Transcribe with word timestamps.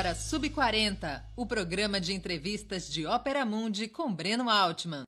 agora 0.00 0.14
Sub40, 0.14 1.22
o 1.36 1.44
programa 1.44 2.00
de 2.00 2.14
entrevistas 2.14 2.88
de 2.88 3.04
Ópera 3.04 3.44
Mundi 3.44 3.86
com 3.86 4.10
Breno 4.10 4.48
Altman. 4.48 5.02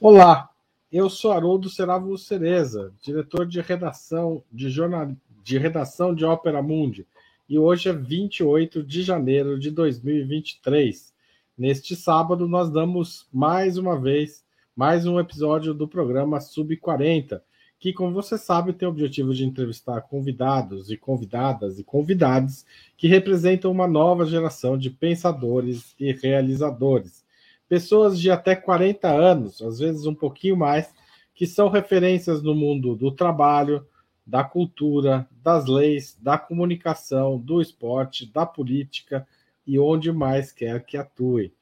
Olá, 0.00 0.48
eu 0.90 1.10
sou 1.10 1.30
Haroldo 1.32 1.68
Seravo 1.68 2.16
Cereza, 2.16 2.90
diretor 3.02 3.46
de 3.46 3.60
redação 3.60 4.42
de, 4.50 4.70
jornal... 4.70 5.14
de 5.44 5.58
redação 5.58 6.14
de 6.14 6.24
Ópera 6.24 6.62
Mundi, 6.62 7.06
e 7.46 7.58
hoje 7.58 7.90
é 7.90 7.92
28 7.92 8.82
de 8.82 9.02
janeiro 9.02 9.58
de 9.58 9.70
2023. 9.70 11.12
Neste 11.58 11.94
sábado, 11.94 12.48
nós 12.48 12.70
damos 12.70 13.28
mais 13.30 13.76
uma 13.76 14.00
vez 14.00 14.42
mais 14.74 15.04
um 15.04 15.20
episódio 15.20 15.74
do 15.74 15.86
programa 15.86 16.38
Sub40 16.38 17.42
que, 17.82 17.92
como 17.92 18.12
você 18.12 18.38
sabe, 18.38 18.72
tem 18.72 18.86
o 18.86 18.92
objetivo 18.92 19.34
de 19.34 19.44
entrevistar 19.44 20.02
convidados 20.02 20.88
e 20.88 20.96
convidadas 20.96 21.80
e 21.80 21.82
convidados 21.82 22.64
que 22.96 23.08
representam 23.08 23.72
uma 23.72 23.88
nova 23.88 24.24
geração 24.24 24.78
de 24.78 24.88
pensadores 24.88 25.92
e 25.98 26.12
realizadores. 26.12 27.24
Pessoas 27.68 28.20
de 28.20 28.30
até 28.30 28.54
40 28.54 29.08
anos, 29.08 29.60
às 29.60 29.80
vezes 29.80 30.06
um 30.06 30.14
pouquinho 30.14 30.56
mais, 30.56 30.94
que 31.34 31.44
são 31.44 31.68
referências 31.68 32.40
no 32.40 32.54
mundo 32.54 32.94
do 32.94 33.10
trabalho, 33.10 33.84
da 34.24 34.44
cultura, 34.44 35.26
das 35.42 35.66
leis, 35.66 36.16
da 36.22 36.38
comunicação, 36.38 37.36
do 37.36 37.60
esporte, 37.60 38.32
da 38.32 38.46
política 38.46 39.26
e 39.66 39.76
onde 39.76 40.12
mais 40.12 40.52
quer 40.52 40.84
que 40.84 40.96
atue. 40.96 41.52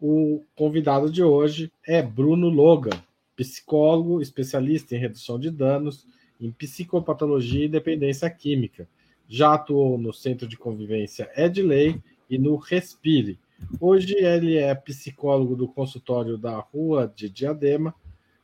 O 0.00 0.42
convidado 0.56 1.08
de 1.08 1.22
hoje 1.22 1.70
é 1.86 2.02
Bruno 2.02 2.48
Logan 2.48 3.00
psicólogo, 3.36 4.20
especialista 4.20 4.94
em 4.94 4.98
redução 4.98 5.38
de 5.38 5.50
danos, 5.50 6.06
em 6.40 6.50
psicopatologia 6.50 7.64
e 7.64 7.68
dependência 7.68 8.28
química. 8.30 8.88
Já 9.28 9.54
atuou 9.54 9.96
no 9.98 10.12
Centro 10.12 10.46
de 10.46 10.56
Convivência 10.56 11.30
Edley 11.36 12.02
e 12.28 12.38
no 12.38 12.56
Respire. 12.56 13.38
Hoje 13.80 14.14
ele 14.14 14.56
é 14.56 14.74
psicólogo 14.74 15.56
do 15.56 15.68
consultório 15.68 16.36
da 16.36 16.58
Rua 16.58 17.12
de 17.14 17.28
Diadema, 17.28 17.94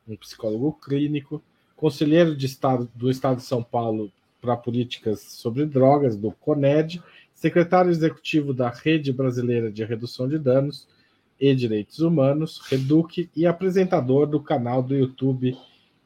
um 0.09 0.17
psicólogo 0.17 0.73
clínico, 0.73 1.43
conselheiro 1.77 2.37
de 2.37 2.47
estado, 2.47 2.91
do 2.95 3.11
Estado 3.11 3.37
de 3.37 3.45
São 3.45 3.63
Paulo 3.63 4.11
para 4.41 4.57
políticas 4.57 5.21
sobre 5.21 5.67
drogas, 5.67 6.17
do 6.17 6.33
CONED, 6.33 7.03
secretário 7.35 7.91
executivo 7.91 8.53
da 8.53 8.71
Rede 8.71 9.13
Brasileira 9.13 9.71
de 9.71 9.85
Redução 9.85 10.29
de 10.29 10.39
Danos, 10.39 10.89
e 11.41 11.55
Direitos 11.55 12.01
Humanos, 12.01 12.61
Reduc 12.69 13.31
e 13.35 13.47
apresentador 13.47 14.27
do 14.27 14.41
canal 14.41 14.83
do 14.83 14.95
YouTube 14.95 15.57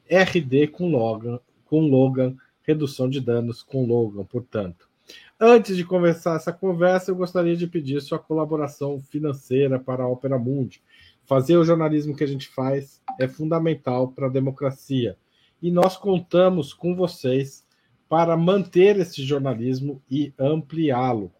RD 0.09 0.67
com 0.67 0.89
Logan, 0.89 1.39
com 1.65 1.81
Logan, 1.81 2.35
Redução 2.63 3.09
de 3.09 3.19
Danos 3.19 3.61
com 3.61 3.85
Logan, 3.85 4.23
portanto. 4.23 4.87
Antes 5.39 5.75
de 5.75 5.83
começar 5.83 6.35
essa 6.35 6.53
conversa, 6.53 7.11
eu 7.11 7.15
gostaria 7.15 7.55
de 7.55 7.67
pedir 7.67 8.01
sua 8.01 8.17
colaboração 8.17 9.01
financeira 9.01 9.77
para 9.77 10.03
a 10.03 10.07
Opera 10.07 10.39
Mundi. 10.39 10.81
Fazer 11.25 11.57
o 11.57 11.63
jornalismo 11.63 12.15
que 12.15 12.23
a 12.23 12.27
gente 12.27 12.47
faz 12.47 13.01
é 13.19 13.27
fundamental 13.27 14.07
para 14.07 14.27
a 14.27 14.31
democracia. 14.31 15.17
E 15.61 15.69
nós 15.69 15.97
contamos 15.97 16.73
com 16.73 16.95
vocês 16.95 17.65
para 18.07 18.37
manter 18.37 18.97
esse 18.97 19.23
jornalismo 19.23 20.01
e 20.09 20.33
ampliá-lo. 20.39 21.31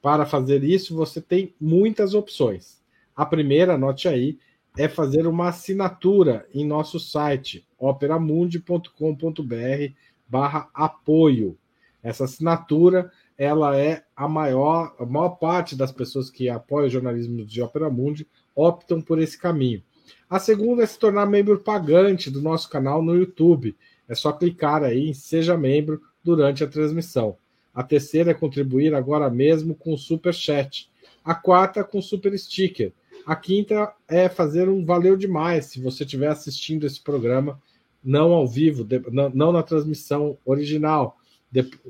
Para 0.00 0.24
fazer 0.24 0.64
isso, 0.64 0.96
você 0.96 1.20
tem 1.20 1.54
muitas 1.60 2.14
opções. 2.14 2.81
A 3.14 3.26
primeira, 3.26 3.74
anote 3.74 4.08
aí, 4.08 4.38
é 4.76 4.88
fazer 4.88 5.26
uma 5.26 5.48
assinatura 5.48 6.46
em 6.54 6.66
nosso 6.66 6.98
site, 6.98 7.66
operamundi.com.br 7.78 9.94
barra 10.26 10.70
apoio. 10.72 11.58
Essa 12.02 12.24
assinatura, 12.24 13.12
ela 13.36 13.78
é 13.78 14.02
a 14.16 14.26
maior, 14.26 14.94
a 14.98 15.04
maior 15.04 15.30
parte 15.30 15.76
das 15.76 15.92
pessoas 15.92 16.30
que 16.30 16.48
apoiam 16.48 16.86
o 16.86 16.90
jornalismo 16.90 17.44
de 17.44 17.60
Opera 17.60 17.90
Mundi 17.90 18.26
optam 18.54 19.00
por 19.00 19.18
esse 19.18 19.38
caminho. 19.38 19.82
A 20.28 20.38
segunda 20.38 20.82
é 20.82 20.86
se 20.86 20.98
tornar 20.98 21.26
membro 21.26 21.58
pagante 21.58 22.30
do 22.30 22.40
nosso 22.40 22.68
canal 22.70 23.02
no 23.02 23.14
YouTube. 23.14 23.76
É 24.08 24.14
só 24.14 24.32
clicar 24.32 24.82
aí 24.82 25.10
em 25.10 25.14
Seja 25.14 25.56
Membro 25.56 26.00
durante 26.24 26.64
a 26.64 26.66
transmissão. 26.66 27.36
A 27.74 27.82
terceira 27.82 28.30
é 28.30 28.34
contribuir 28.34 28.94
agora 28.94 29.30
mesmo 29.30 29.74
com 29.74 29.92
o 29.92 29.98
Super 29.98 30.34
Chat. 30.34 30.90
A 31.24 31.34
quarta 31.34 31.84
com 31.84 32.02
Super 32.02 32.36
Sticker. 32.38 32.92
A 33.26 33.36
quinta 33.36 33.92
é 34.08 34.28
fazer 34.28 34.68
um 34.68 34.84
valeu 34.84 35.16
demais 35.16 35.66
se 35.66 35.80
você 35.80 36.04
estiver 36.04 36.28
assistindo 36.28 36.86
esse 36.86 37.00
programa, 37.00 37.60
não 38.02 38.32
ao 38.32 38.48
vivo, 38.48 38.86
não, 39.32 39.52
na 39.52 39.62
transmissão 39.62 40.36
original, 40.44 41.16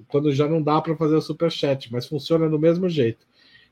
quando 0.08 0.30
já 0.32 0.46
não 0.46 0.62
dá 0.62 0.78
para 0.80 0.96
fazer 0.96 1.14
o 1.14 1.22
super 1.22 1.50
chat, 1.50 1.90
mas 1.92 2.06
funciona 2.06 2.48
do 2.48 2.58
mesmo 2.58 2.88
jeito. 2.88 3.26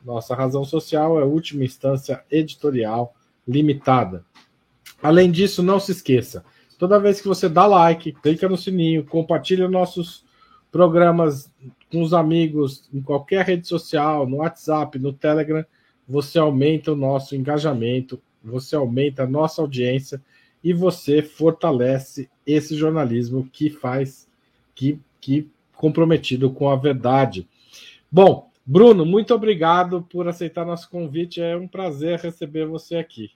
Nossa 0.06 0.36
razão 0.36 0.66
social 0.66 1.20
é 1.20 1.24
última 1.24 1.64
instância 1.64 2.24
editorial 2.30 3.16
limitada. 3.48 4.26
Além 5.02 5.32
disso, 5.32 5.62
não 5.62 5.80
se 5.80 5.92
esqueça, 5.92 6.44
toda 6.78 7.00
vez 7.00 7.22
que 7.22 7.28
você 7.28 7.48
dá 7.48 7.66
like, 7.66 8.12
clica 8.14 8.50
no 8.50 8.58
sininho, 8.58 9.06
compartilha 9.06 9.68
nossos 9.68 10.26
programas 10.72 11.52
com 11.92 12.02
os 12.02 12.14
amigos 12.14 12.90
em 12.94 13.02
qualquer 13.02 13.46
rede 13.46 13.68
social, 13.68 14.28
no 14.28 14.38
WhatsApp, 14.38 15.00
no 15.00 15.14
Telegram, 15.14 15.66
você 16.08 16.40
aumenta 16.40 16.92
o 16.92 16.96
nosso 16.96 17.36
engajamento, 17.36 18.22
você 18.44 18.76
aumenta 18.76 19.24
a 19.24 19.28
nossa 19.28 19.62
audiência 19.62 20.22
e 20.64 20.74
você 20.74 21.22
fortalece 21.22 22.30
esse 22.46 22.76
jornalismo 22.76 23.48
que 23.52 23.70
faz 23.70 24.28
que, 24.74 25.00
que 25.20 25.50
comprometido 25.74 26.52
com 26.52 26.70
a 26.70 26.76
verdade. 26.76 27.48
Bom, 28.12 28.50
Bruno, 28.66 29.06
muito 29.06 29.34
obrigado 29.34 30.02
por 30.10 30.28
aceitar 30.28 30.66
nosso 30.66 30.90
convite. 30.90 31.42
É 31.42 31.56
um 31.56 31.68
prazer 31.68 32.20
receber 32.20 32.66
você 32.66 32.98
aqui. 32.98 33.32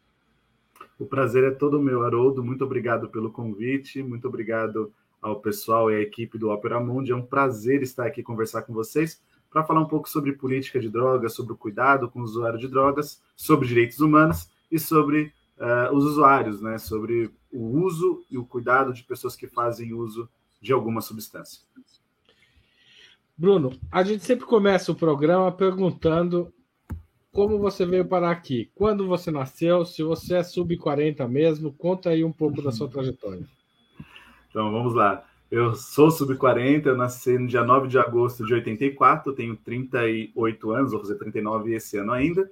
O 1.01 1.05
prazer 1.07 1.43
é 1.43 1.49
todo 1.49 1.81
meu, 1.81 2.03
Haroldo. 2.03 2.43
Muito 2.43 2.63
obrigado 2.63 3.09
pelo 3.09 3.31
convite, 3.31 4.03
muito 4.03 4.27
obrigado 4.27 4.93
ao 5.19 5.41
pessoal 5.41 5.89
e 5.89 5.95
à 5.95 5.99
equipe 5.99 6.37
do 6.37 6.51
Opera 6.51 6.79
Mundi. 6.79 7.11
É 7.11 7.15
um 7.15 7.25
prazer 7.25 7.81
estar 7.81 8.05
aqui 8.05 8.21
conversar 8.21 8.61
com 8.61 8.71
vocês 8.71 9.19
para 9.49 9.63
falar 9.63 9.81
um 9.81 9.87
pouco 9.87 10.07
sobre 10.07 10.33
política 10.33 10.79
de 10.79 10.89
drogas, 10.89 11.33
sobre 11.33 11.53
o 11.53 11.57
cuidado 11.57 12.07
com 12.07 12.19
o 12.19 12.23
usuário 12.23 12.59
de 12.59 12.67
drogas, 12.67 13.19
sobre 13.35 13.67
direitos 13.67 13.99
humanos 13.99 14.47
e 14.71 14.77
sobre 14.77 15.33
uh, 15.57 15.91
os 15.91 16.05
usuários, 16.05 16.61
né? 16.61 16.77
sobre 16.77 17.31
o 17.51 17.79
uso 17.83 18.23
e 18.29 18.37
o 18.37 18.45
cuidado 18.45 18.93
de 18.93 19.03
pessoas 19.03 19.35
que 19.35 19.47
fazem 19.47 19.93
uso 19.93 20.29
de 20.61 20.71
alguma 20.71 21.01
substância. 21.01 21.63
Bruno, 23.35 23.71
a 23.91 24.03
gente 24.03 24.23
sempre 24.23 24.45
começa 24.45 24.91
o 24.91 24.95
programa 24.95 25.51
perguntando 25.51 26.53
como 27.31 27.57
você 27.57 27.85
veio 27.85 28.05
parar 28.05 28.31
aqui? 28.31 28.69
Quando 28.75 29.07
você 29.07 29.31
nasceu? 29.31 29.85
Se 29.85 30.03
você 30.03 30.35
é 30.35 30.43
sub-40 30.43 31.27
mesmo, 31.27 31.71
conta 31.73 32.09
aí 32.09 32.23
um 32.23 32.31
pouco 32.31 32.61
da 32.61 32.71
sua 32.71 32.89
trajetória. 32.89 33.45
Então, 34.49 34.71
vamos 34.71 34.93
lá. 34.93 35.25
Eu 35.49 35.75
sou 35.75 36.11
sub-40, 36.11 36.85
eu 36.85 36.97
nasci 36.97 37.37
no 37.37 37.47
dia 37.47 37.63
9 37.63 37.87
de 37.87 37.97
agosto 37.97 38.45
de 38.45 38.53
84, 38.53 39.33
tenho 39.33 39.55
38 39.57 40.71
anos, 40.71 40.91
vou 40.91 41.01
fazer 41.01 41.15
39 41.15 41.73
esse 41.73 41.97
ano 41.97 42.11
ainda. 42.11 42.49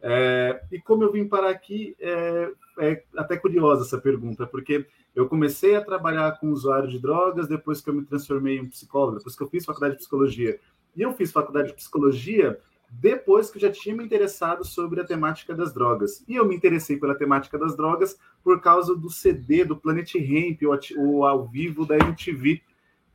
É, 0.00 0.62
e 0.70 0.80
como 0.80 1.02
eu 1.02 1.12
vim 1.12 1.26
parar 1.26 1.50
aqui, 1.50 1.96
é, 1.98 2.52
é, 2.78 3.02
até 3.16 3.36
curiosa 3.36 3.82
essa 3.82 3.98
pergunta, 3.98 4.46
porque 4.46 4.86
eu 5.14 5.28
comecei 5.28 5.74
a 5.74 5.84
trabalhar 5.84 6.38
com 6.38 6.50
usuário 6.50 6.88
de 6.88 7.00
drogas 7.00 7.48
depois 7.48 7.80
que 7.80 7.90
eu 7.90 7.94
me 7.94 8.04
transformei 8.04 8.58
em 8.58 8.68
psicólogo, 8.68 9.18
depois 9.18 9.34
que 9.34 9.42
eu 9.42 9.48
fiz 9.48 9.64
faculdade 9.64 9.94
de 9.94 10.00
psicologia. 10.00 10.60
E 10.94 11.02
eu 11.02 11.12
fiz 11.14 11.32
faculdade 11.32 11.68
de 11.68 11.74
psicologia 11.74 12.58
depois 12.88 13.50
que 13.50 13.58
eu 13.58 13.62
já 13.62 13.70
tinha 13.70 13.94
me 13.94 14.04
interessado 14.04 14.64
sobre 14.64 15.00
a 15.00 15.04
temática 15.04 15.54
das 15.54 15.72
drogas. 15.72 16.24
E 16.26 16.34
eu 16.34 16.46
me 16.46 16.56
interessei 16.56 16.96
pela 16.96 17.14
temática 17.14 17.58
das 17.58 17.76
drogas 17.76 18.18
por 18.42 18.60
causa 18.60 18.94
do 18.94 19.10
CD 19.10 19.64
do 19.64 19.76
Planet 19.76 20.14
Ramp, 20.14 20.62
o 20.96 21.24
ao 21.24 21.46
vivo 21.46 21.84
da 21.84 21.96
MTV. 21.96 22.62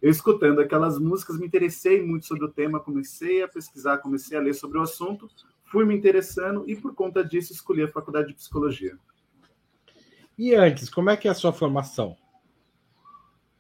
Eu 0.01 0.09
escutando 0.09 0.59
aquelas 0.59 0.97
músicas, 1.00 1.39
me 1.39 1.45
interessei 1.45 2.01
muito 2.01 2.25
sobre 2.25 2.45
o 2.45 2.51
tema, 2.51 2.79
comecei 2.79 3.44
a 3.44 3.47
pesquisar, 3.47 4.00
comecei 4.00 4.38
a 4.38 4.41
ler 4.41 4.53
sobre 4.53 4.77
o 4.77 4.81
assunto, 4.81 5.29
fui 5.65 5.85
me 5.85 5.95
interessando 5.95 6.63
e 6.68 6.75
por 6.75 6.94
conta 6.94 7.23
disso 7.23 7.53
escolhi 7.53 7.83
a 7.83 7.88
faculdade 7.88 8.29
de 8.29 8.33
psicologia. 8.33 8.97
E 10.38 10.56
antes, 10.56 10.89
como 10.89 11.09
é 11.09 11.18
que 11.18 11.27
é 11.27 11.31
a 11.31 11.35
sua 11.35 11.53
formação? 11.53 12.18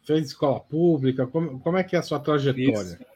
Fez 0.03 0.27
escola 0.27 0.59
pública? 0.59 1.27
Como, 1.27 1.59
como 1.59 1.77
é 1.77 1.83
que 1.83 1.95
é 1.95 1.99
a 1.99 2.03
sua 2.03 2.19
trajetória? 2.19 2.81
Isso. 2.81 3.10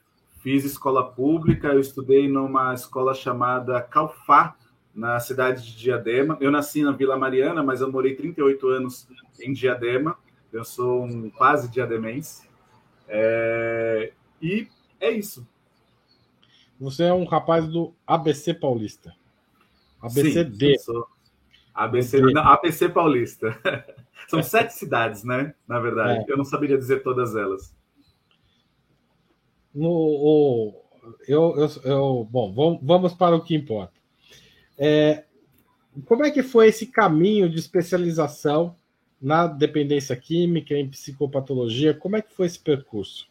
Fiz 0.46 0.64
escola 0.64 1.04
pública, 1.04 1.70
eu 1.70 1.80
estudei 1.80 2.28
numa 2.28 2.72
escola 2.72 3.16
chamada 3.16 3.82
Calfá, 3.82 4.56
na 4.94 5.20
cidade 5.20 5.66
de 5.66 5.76
Diadema. 5.76 6.38
Eu 6.40 6.52
nasci 6.52 6.84
na 6.84 6.92
Vila 6.92 7.18
Mariana, 7.18 7.64
mas 7.64 7.82
eu 7.82 7.92
morei 7.92 8.14
38 8.14 8.68
anos 8.68 9.08
em 9.42 9.52
Diadema. 9.52 10.16
Eu 10.54 10.64
sou 10.64 11.04
um 11.04 11.32
quase 11.32 11.68
diademense. 11.72 12.48
É... 13.08 14.14
E 14.40 14.68
é 15.00 15.10
isso. 15.10 15.48
Você 16.80 17.06
é 17.06 17.14
um 17.14 17.26
rapaz 17.26 17.68
do 17.68 17.92
ABC 18.06 18.54
Paulista. 18.54 19.16
ABCD. 20.00 20.78
Sim, 20.78 21.04
ABC, 21.74 22.22
não, 22.22 22.44
ABC 22.44 22.88
Paulista. 22.88 23.60
São 24.30 24.44
sete 24.44 24.76
cidades, 24.76 25.24
né? 25.24 25.56
Na 25.68 25.80
verdade. 25.80 26.20
É. 26.20 26.32
Eu 26.32 26.38
não 26.38 26.46
saberia 26.46 26.78
dizer 26.78 27.02
todas 27.02 27.36
elas. 27.36 27.74
No, 29.76 29.90
o, 29.92 30.86
eu, 31.28 31.56
eu, 31.58 31.70
eu, 31.84 32.28
bom, 32.32 32.80
vamos 32.82 33.14
para 33.14 33.36
o 33.36 33.44
que 33.44 33.54
importa. 33.54 33.94
É, 34.78 35.26
como 36.06 36.26
é 36.26 36.32
que 36.32 36.42
foi 36.42 36.68
esse 36.68 36.88
caminho 36.88 37.50
de 37.50 37.60
especialização 37.60 38.76
na 39.22 39.48
dependência 39.48 40.16
química, 40.16 40.74
em 40.74 40.90
psicopatologia? 40.90 41.94
Como 41.94 42.16
é 42.16 42.22
que 42.22 42.34
foi 42.34 42.48
esse 42.48 42.60
percurso? 42.60 43.28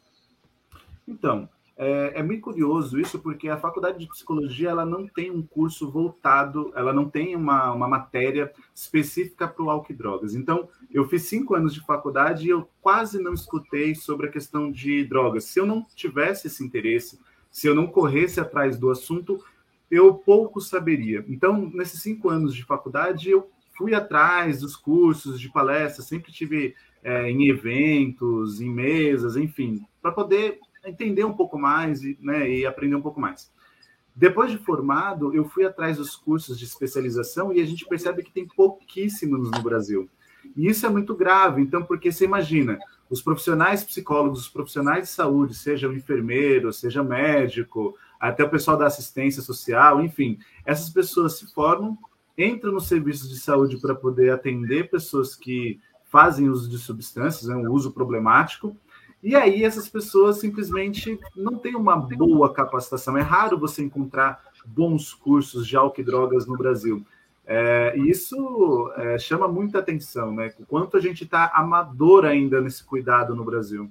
Então, 1.06 1.49
é, 1.76 2.21
é, 2.21 2.23
muito 2.23 2.43
curioso 2.43 3.00
isso, 3.00 3.19
porque 3.19 3.49
a 3.49 3.56
faculdade 3.56 3.99
de 3.99 4.06
psicologia 4.06 4.71
ela 4.71 4.87
não 4.87 5.09
tem 5.09 5.31
um 5.31 5.43
curso 5.43 5.91
voltado, 5.91 6.73
ela 6.76 6.93
não 6.93 7.09
tem 7.09 7.35
uma, 7.35 7.73
uma 7.73 7.88
matéria 7.88 8.53
específica 8.73 9.49
para 9.49 9.65
o 9.65 9.71
álcool 9.71 9.93
e 9.93 9.97
drogas. 9.97 10.35
Então, 10.35 10.69
eu 10.91 11.05
fiz 11.09 11.23
cinco 11.23 11.55
anos 11.55 11.75
de 11.75 11.81
faculdade 11.81 12.47
e 12.47 12.50
eu 12.50 12.69
quase 12.81 13.21
não 13.21 13.35
escutei 13.35 13.94
sobre 13.94 14.29
a 14.29 14.31
questão 14.31 14.71
de 14.71 15.05
drogas. 15.05 15.44
Se 15.44 15.59
eu 15.59 15.67
não 15.67 15.85
tivesse 15.97 16.47
esse 16.47 16.65
interesse, 16.65 17.19
se 17.50 17.67
eu 17.67 17.75
não 17.75 17.88
corresse 17.88 18.38
atrás 18.38 18.79
do 18.79 18.91
assunto, 18.91 19.43
eu 19.91 20.15
pouco 20.15 20.61
saberia. 20.61 21.25
Então, 21.29 21.71
nesses 21.75 22.00
cinco 22.00 22.29
anos 22.29 22.55
de 22.55 22.65
faculdade, 22.65 23.31
eu 23.31 23.50
fui 23.76 23.94
atrás 23.94 24.61
dos 24.61 24.76
cursos, 24.76 25.41
de 25.41 25.50
palestras, 25.50 26.06
sempre 26.06 26.32
tive 26.32 26.75
é, 27.03 27.29
em 27.29 27.49
eventos, 27.49 28.61
em 28.61 28.71
mesas, 28.71 29.37
enfim, 29.37 29.85
para 30.00 30.12
poder 30.12 30.61
entender 30.89 31.25
um 31.25 31.35
pouco 31.35 31.59
mais 31.59 32.03
e, 32.03 32.19
né, 32.21 32.49
e 32.51 32.67
aprender 32.67 32.95
um 32.95 33.03
pouco 33.03 33.21
mais. 33.21 33.53
Depois 34.15 34.51
de 34.51 34.59
formado, 34.59 35.35
eu 35.35 35.45
fui 35.45 35.65
atrás 35.65 35.97
dos 35.97 36.15
cursos 36.15 36.59
de 36.59 36.65
especialização 36.65 37.53
e 37.53 37.61
a 37.61 37.67
gente 37.67 37.85
percebe 37.87 38.23
que 38.23 38.33
tem 38.33 38.47
pouquíssimos 38.47 39.51
no 39.51 39.63
Brasil. 39.63 40.09
E 40.57 40.69
isso 40.69 40.87
é 40.87 40.89
muito 40.89 41.15
grave, 41.17 41.63
então, 41.63 41.83
porque 41.83 42.13
você 42.13 42.25
imagina, 42.25 42.79
os 43.11 43.21
profissionais 43.21 43.83
psicólogos, 43.83 44.41
os 44.41 44.49
profissionais 44.49 45.05
de 45.05 45.09
saúde, 45.11 45.55
seja 45.55 45.89
o 45.89 45.95
enfermeiro, 45.95 46.73
seja 46.73 47.03
médico, 47.03 47.97
até 48.21 48.45
o 48.45 48.51
pessoal 48.51 48.77
da 48.77 48.87
assistência 48.87 49.43
social, 49.43 50.01
enfim, 50.03 50.39
essas 50.65 50.91
pessoas 50.91 51.39
se 51.39 51.53
formam, 51.53 51.99
entram 52.39 52.73
nos 52.73 52.87
serviços 52.87 53.29
de 53.29 53.39
saúde 53.39 53.79
para 53.79 53.95
poder 53.95 54.31
atender 54.31 54.91
pessoas 54.91 55.35
que 55.35 55.81
fazem 56.05 56.49
uso 56.49 56.71
de 56.71 56.79
substâncias, 56.79 57.49
né, 57.49 57.57
um 57.57 57.71
uso 57.71 57.93
problemático, 57.93 58.77
e 59.25 59.35
aí 59.35 59.65
essas 59.65 59.88
pessoas 59.88 60.38
simplesmente 60.38 61.19
não 61.35 61.56
têm 61.56 61.75
uma 61.75 61.97
boa 61.97 62.53
capacitação. 62.53 63.17
É 63.17 63.23
raro 63.23 63.59
você 63.59 63.82
encontrar 63.82 64.44
bons 64.67 65.15
cursos 65.15 65.67
de 65.67 65.75
álcool 65.75 66.03
e 66.03 66.05
drogas 66.05 66.47
no 66.47 66.59
Brasil. 66.59 67.03
É, 67.47 67.94
e 67.97 68.11
isso 68.11 68.93
é, 68.97 69.19
chama 69.19 69.49
muita 69.49 69.79
atenção, 69.79 70.35
né? 70.35 70.53
O 70.59 70.67
quanto 70.67 70.99
a 70.99 71.00
gente 71.00 71.25
está 71.25 71.50
amador 71.55 72.26
ainda 72.26 72.61
nesse 72.61 72.85
cuidado 72.85 73.35
no 73.35 73.44
Brasil. 73.44 73.91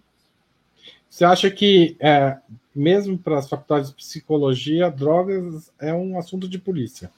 Você 1.10 1.26
acha 1.26 1.50
que, 1.50 1.98
é, 2.00 2.38
mesmo 2.76 3.18
para 3.18 3.40
as 3.40 3.50
faculdades 3.50 3.90
de 3.90 3.96
psicologia, 3.96 4.92
drogas 4.92 5.72
é 5.80 5.92
um 5.94 6.18
assunto 6.18 6.48
de 6.48 6.60
polícia? 6.60 7.12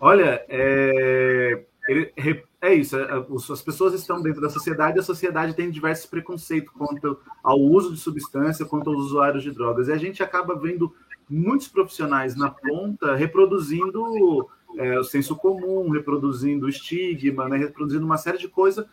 Olha, 0.00 0.42
é, 0.48 1.64
ele, 1.88 2.12
é 2.62 2.72
isso, 2.72 2.96
é, 2.96 3.08
as 3.50 3.60
pessoas 3.60 3.92
estão 3.92 4.22
dentro 4.22 4.40
da 4.40 4.48
sociedade 4.48 4.96
e 4.96 5.00
a 5.00 5.02
sociedade 5.02 5.52
tem 5.52 5.68
diversos 5.68 6.06
preconceitos 6.06 6.72
quanto 6.72 7.18
ao 7.42 7.58
uso 7.58 7.92
de 7.92 7.98
substância, 7.98 8.64
quanto 8.64 8.88
aos 8.88 9.06
usuários 9.06 9.42
de 9.42 9.50
drogas. 9.50 9.88
E 9.88 9.92
a 9.92 9.98
gente 9.98 10.22
acaba 10.22 10.54
vendo 10.54 10.94
muitos 11.28 11.66
profissionais 11.66 12.36
na 12.36 12.50
ponta 12.50 13.16
reproduzindo 13.16 14.48
é, 14.76 14.96
o 14.96 15.02
senso 15.02 15.34
comum, 15.34 15.90
reproduzindo 15.90 16.66
o 16.66 16.68
estigma, 16.68 17.48
né, 17.48 17.56
reproduzindo 17.56 18.06
uma 18.06 18.16
série 18.16 18.38
de 18.38 18.46
coisas, 18.46 18.86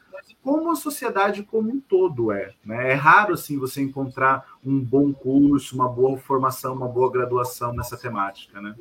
como 0.44 0.72
a 0.72 0.76
sociedade 0.76 1.44
como 1.44 1.70
um 1.70 1.80
todo 1.80 2.32
é. 2.32 2.52
Né? 2.66 2.94
É 2.94 2.94
raro 2.96 3.36
assim 3.36 3.60
você 3.60 3.84
encontrar 3.84 4.48
um 4.66 4.80
bom 4.80 5.14
curso, 5.14 5.76
uma 5.76 5.88
boa 5.88 6.18
formação, 6.18 6.74
uma 6.74 6.88
boa 6.88 7.12
graduação 7.12 7.72
nessa 7.72 7.96
temática. 7.96 8.60
Né? 8.60 8.76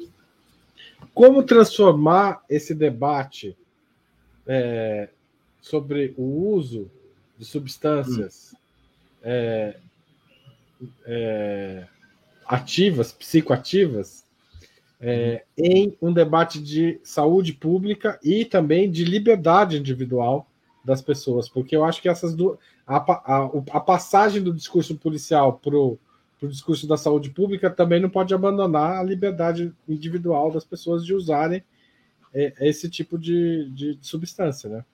Como 1.12 1.43
transformar 1.43 2.43
esse 2.49 2.75
debate 2.75 3.55
é, 4.49 5.11
sobre 5.61 6.15
o 6.17 6.23
uso 6.23 6.91
de 7.37 7.45
substâncias 7.45 8.55
hum. 8.55 8.56
é, 9.23 9.77
é, 11.05 11.87
ativas, 12.47 13.12
psicoativas, 13.12 14.25
é, 15.00 15.45
em 15.56 15.97
um 16.03 16.12
debate 16.12 16.61
de 16.61 16.99
saúde 17.05 17.53
pública 17.53 18.19
e 18.25 18.45
também 18.45 18.91
de 18.91 19.05
liberdade 19.05 19.79
individual 19.79 20.49
das 20.85 21.03
pessoas, 21.03 21.49
porque 21.49 21.77
eu 21.77 21.85
acho 21.85 22.00
que 22.00 22.09
essas 22.09 22.35
duas. 22.35 22.59
A, 22.87 22.97
a, 22.97 23.50
a 23.73 23.81
passagem 23.81 24.43
do 24.43 24.55
discurso 24.55 24.97
policial 24.97 25.59
para 25.59 25.77
o 25.77 25.99
discurso 26.45 26.87
da 26.87 26.97
saúde 26.97 27.29
pública 27.31 27.69
também 27.69 28.00
não 28.00 28.09
pode 28.09 28.33
abandonar 28.33 28.99
a 28.99 29.03
liberdade 29.03 29.73
individual 29.87 30.50
das 30.50 30.65
pessoas 30.65 31.05
de 31.05 31.12
usarem 31.12 31.62
esse 32.35 32.89
tipo 32.89 33.19
de, 33.19 33.71
de, 33.71 33.99
substância, 34.03 34.69
né? 34.69 34.85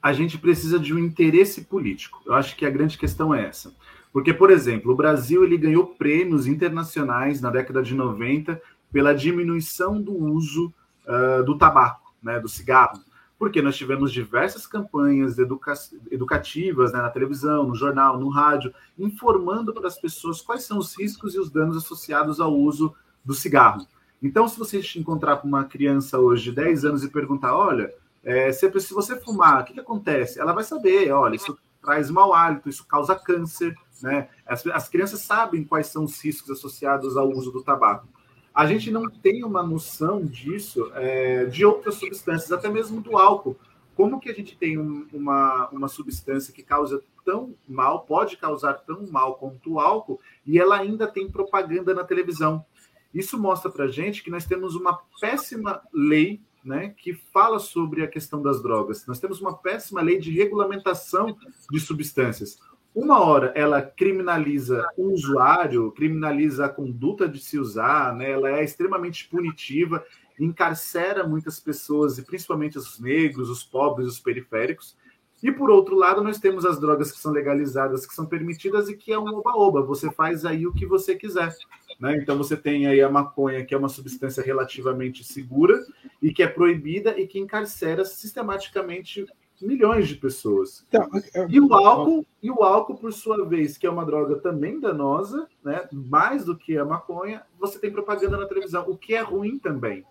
A 0.00 0.12
gente 0.12 0.38
precisa 0.38 0.78
de 0.78 0.94
um 0.94 0.98
interesse 0.98 1.62
político. 1.62 2.22
Eu 2.24 2.34
acho 2.34 2.56
que 2.56 2.64
a 2.64 2.70
grande 2.70 2.96
questão 2.96 3.34
é 3.34 3.44
essa. 3.46 3.74
Porque, 4.12 4.32
por 4.32 4.50
exemplo, 4.50 4.92
o 4.92 4.96
Brasil 4.96 5.44
ele 5.44 5.58
ganhou 5.58 5.86
prêmios 5.86 6.46
internacionais 6.46 7.40
na 7.40 7.50
década 7.50 7.82
de 7.82 7.94
90 7.94 8.60
pela 8.92 9.14
diminuição 9.14 10.00
do 10.00 10.12
uso 10.14 10.72
uh, 11.06 11.44
do 11.44 11.58
tabaco, 11.58 12.14
né, 12.22 12.40
do 12.40 12.48
cigarro. 12.48 13.00
Porque 13.38 13.62
nós 13.62 13.76
tivemos 13.76 14.12
diversas 14.12 14.66
campanhas 14.66 15.38
educa 15.38 15.74
educativas 16.10 16.92
né, 16.92 17.00
na 17.00 17.10
televisão, 17.10 17.66
no 17.66 17.74
jornal, 17.74 18.18
no 18.18 18.28
rádio, 18.28 18.74
informando 18.98 19.72
para 19.72 19.86
as 19.86 20.00
pessoas 20.00 20.40
quais 20.40 20.64
são 20.64 20.78
os 20.78 20.98
riscos 20.98 21.34
e 21.34 21.38
os 21.38 21.50
danos 21.50 21.76
associados 21.76 22.40
ao 22.40 22.52
uso 22.56 22.94
do 23.24 23.34
cigarro. 23.34 23.86
Então, 24.22 24.48
se 24.48 24.58
você 24.58 24.80
encontrar 24.96 25.36
com 25.36 25.46
uma 25.46 25.64
criança 25.64 26.18
hoje 26.18 26.44
de 26.44 26.52
10 26.52 26.84
anos 26.84 27.04
e 27.04 27.08
perguntar, 27.08 27.56
olha, 27.56 27.92
é, 28.24 28.50
se, 28.52 28.68
se 28.80 28.92
você 28.92 29.18
fumar, 29.18 29.62
o 29.62 29.64
que, 29.64 29.74
que 29.74 29.80
acontece? 29.80 30.40
Ela 30.40 30.52
vai 30.52 30.64
saber, 30.64 31.12
olha, 31.12 31.36
isso 31.36 31.56
traz 31.80 32.10
mau 32.10 32.34
hálito, 32.34 32.68
isso 32.68 32.86
causa 32.86 33.14
câncer, 33.14 33.74
né? 34.02 34.28
As, 34.46 34.66
as 34.66 34.88
crianças 34.88 35.20
sabem 35.20 35.64
quais 35.64 35.86
são 35.86 36.04
os 36.04 36.22
riscos 36.22 36.50
associados 36.50 37.16
ao 37.16 37.30
uso 37.30 37.50
do 37.50 37.62
tabaco. 37.62 38.08
A 38.54 38.66
gente 38.66 38.90
não 38.90 39.08
tem 39.08 39.44
uma 39.44 39.62
noção 39.62 40.24
disso 40.24 40.90
é, 40.94 41.44
de 41.46 41.64
outras 41.64 41.94
substâncias, 41.94 42.50
até 42.50 42.68
mesmo 42.68 43.00
do 43.00 43.16
álcool. 43.16 43.56
Como 43.94 44.20
que 44.20 44.28
a 44.28 44.34
gente 44.34 44.56
tem 44.56 44.78
um, 44.78 45.06
uma, 45.12 45.68
uma 45.68 45.88
substância 45.88 46.52
que 46.52 46.62
causa 46.62 47.02
tão 47.24 47.54
mal, 47.68 48.02
pode 48.02 48.36
causar 48.36 48.74
tão 48.74 49.06
mal 49.06 49.36
quanto 49.36 49.74
o 49.74 49.80
álcool, 49.80 50.20
e 50.46 50.58
ela 50.58 50.76
ainda 50.76 51.06
tem 51.06 51.30
propaganda 51.30 51.94
na 51.94 52.04
televisão? 52.04 52.64
Isso 53.12 53.38
mostra 53.38 53.70
para 53.70 53.88
gente 53.88 54.22
que 54.22 54.30
nós 54.30 54.44
temos 54.44 54.74
uma 54.74 55.00
péssima 55.20 55.80
lei 55.92 56.40
né, 56.64 56.94
que 56.96 57.14
fala 57.14 57.58
sobre 57.58 58.02
a 58.02 58.08
questão 58.08 58.42
das 58.42 58.62
drogas. 58.62 59.06
Nós 59.06 59.18
temos 59.18 59.40
uma 59.40 59.56
péssima 59.56 60.02
lei 60.02 60.18
de 60.18 60.30
regulamentação 60.30 61.36
de 61.70 61.80
substâncias. 61.80 62.58
Uma 62.94 63.20
hora 63.20 63.52
ela 63.54 63.80
criminaliza 63.80 64.86
o 64.96 65.12
usuário, 65.12 65.92
criminaliza 65.92 66.66
a 66.66 66.68
conduta 66.68 67.28
de 67.28 67.38
se 67.38 67.58
usar, 67.58 68.14
né, 68.14 68.30
ela 68.32 68.50
é 68.50 68.64
extremamente 68.64 69.28
punitiva, 69.28 70.04
encarcera 70.38 71.26
muitas 71.26 71.58
pessoas, 71.58 72.18
e 72.18 72.22
principalmente 72.24 72.78
os 72.78 72.98
negros, 72.98 73.50
os 73.50 73.62
pobres, 73.62 74.08
os 74.08 74.20
periféricos. 74.20 74.96
E 75.42 75.52
por 75.52 75.70
outro 75.70 75.94
lado, 75.94 76.22
nós 76.22 76.38
temos 76.38 76.64
as 76.64 76.80
drogas 76.80 77.12
que 77.12 77.18
são 77.18 77.30
legalizadas, 77.30 78.04
que 78.04 78.14
são 78.14 78.26
permitidas 78.26 78.88
e 78.88 78.96
que 78.96 79.12
é 79.12 79.18
um 79.18 79.28
oba-oba. 79.28 79.82
Você 79.82 80.10
faz 80.10 80.44
aí 80.44 80.66
o 80.66 80.72
que 80.72 80.84
você 80.84 81.14
quiser. 81.14 81.54
Né? 81.98 82.16
Então 82.16 82.36
você 82.38 82.56
tem 82.56 82.86
aí 82.86 83.00
a 83.00 83.10
maconha, 83.10 83.64
que 83.64 83.74
é 83.74 83.78
uma 83.78 83.88
substância 83.88 84.42
relativamente 84.42 85.24
segura 85.24 85.84
e 86.22 86.32
que 86.32 86.42
é 86.42 86.46
proibida 86.46 87.18
e 87.18 87.26
que 87.26 87.38
encarcera 87.38 88.04
sistematicamente 88.04 89.26
milhões 89.60 90.06
de 90.06 90.14
pessoas. 90.14 90.84
Então, 90.88 91.08
eu... 91.34 91.48
E 91.48 91.60
o 91.60 91.74
álcool, 91.74 92.24
e 92.42 92.50
o 92.50 92.62
álcool, 92.62 92.96
por 92.96 93.12
sua 93.12 93.44
vez, 93.44 93.76
que 93.76 93.86
é 93.86 93.90
uma 93.90 94.06
droga 94.06 94.36
também 94.36 94.78
danosa, 94.78 95.48
né? 95.64 95.88
mais 95.92 96.44
do 96.44 96.56
que 96.56 96.78
a 96.78 96.84
maconha, 96.84 97.42
você 97.58 97.78
tem 97.78 97.90
propaganda 97.90 98.36
na 98.36 98.46
televisão, 98.46 98.84
o 98.88 98.96
que 98.96 99.14
é 99.14 99.20
ruim 99.20 99.58
também. 99.58 100.04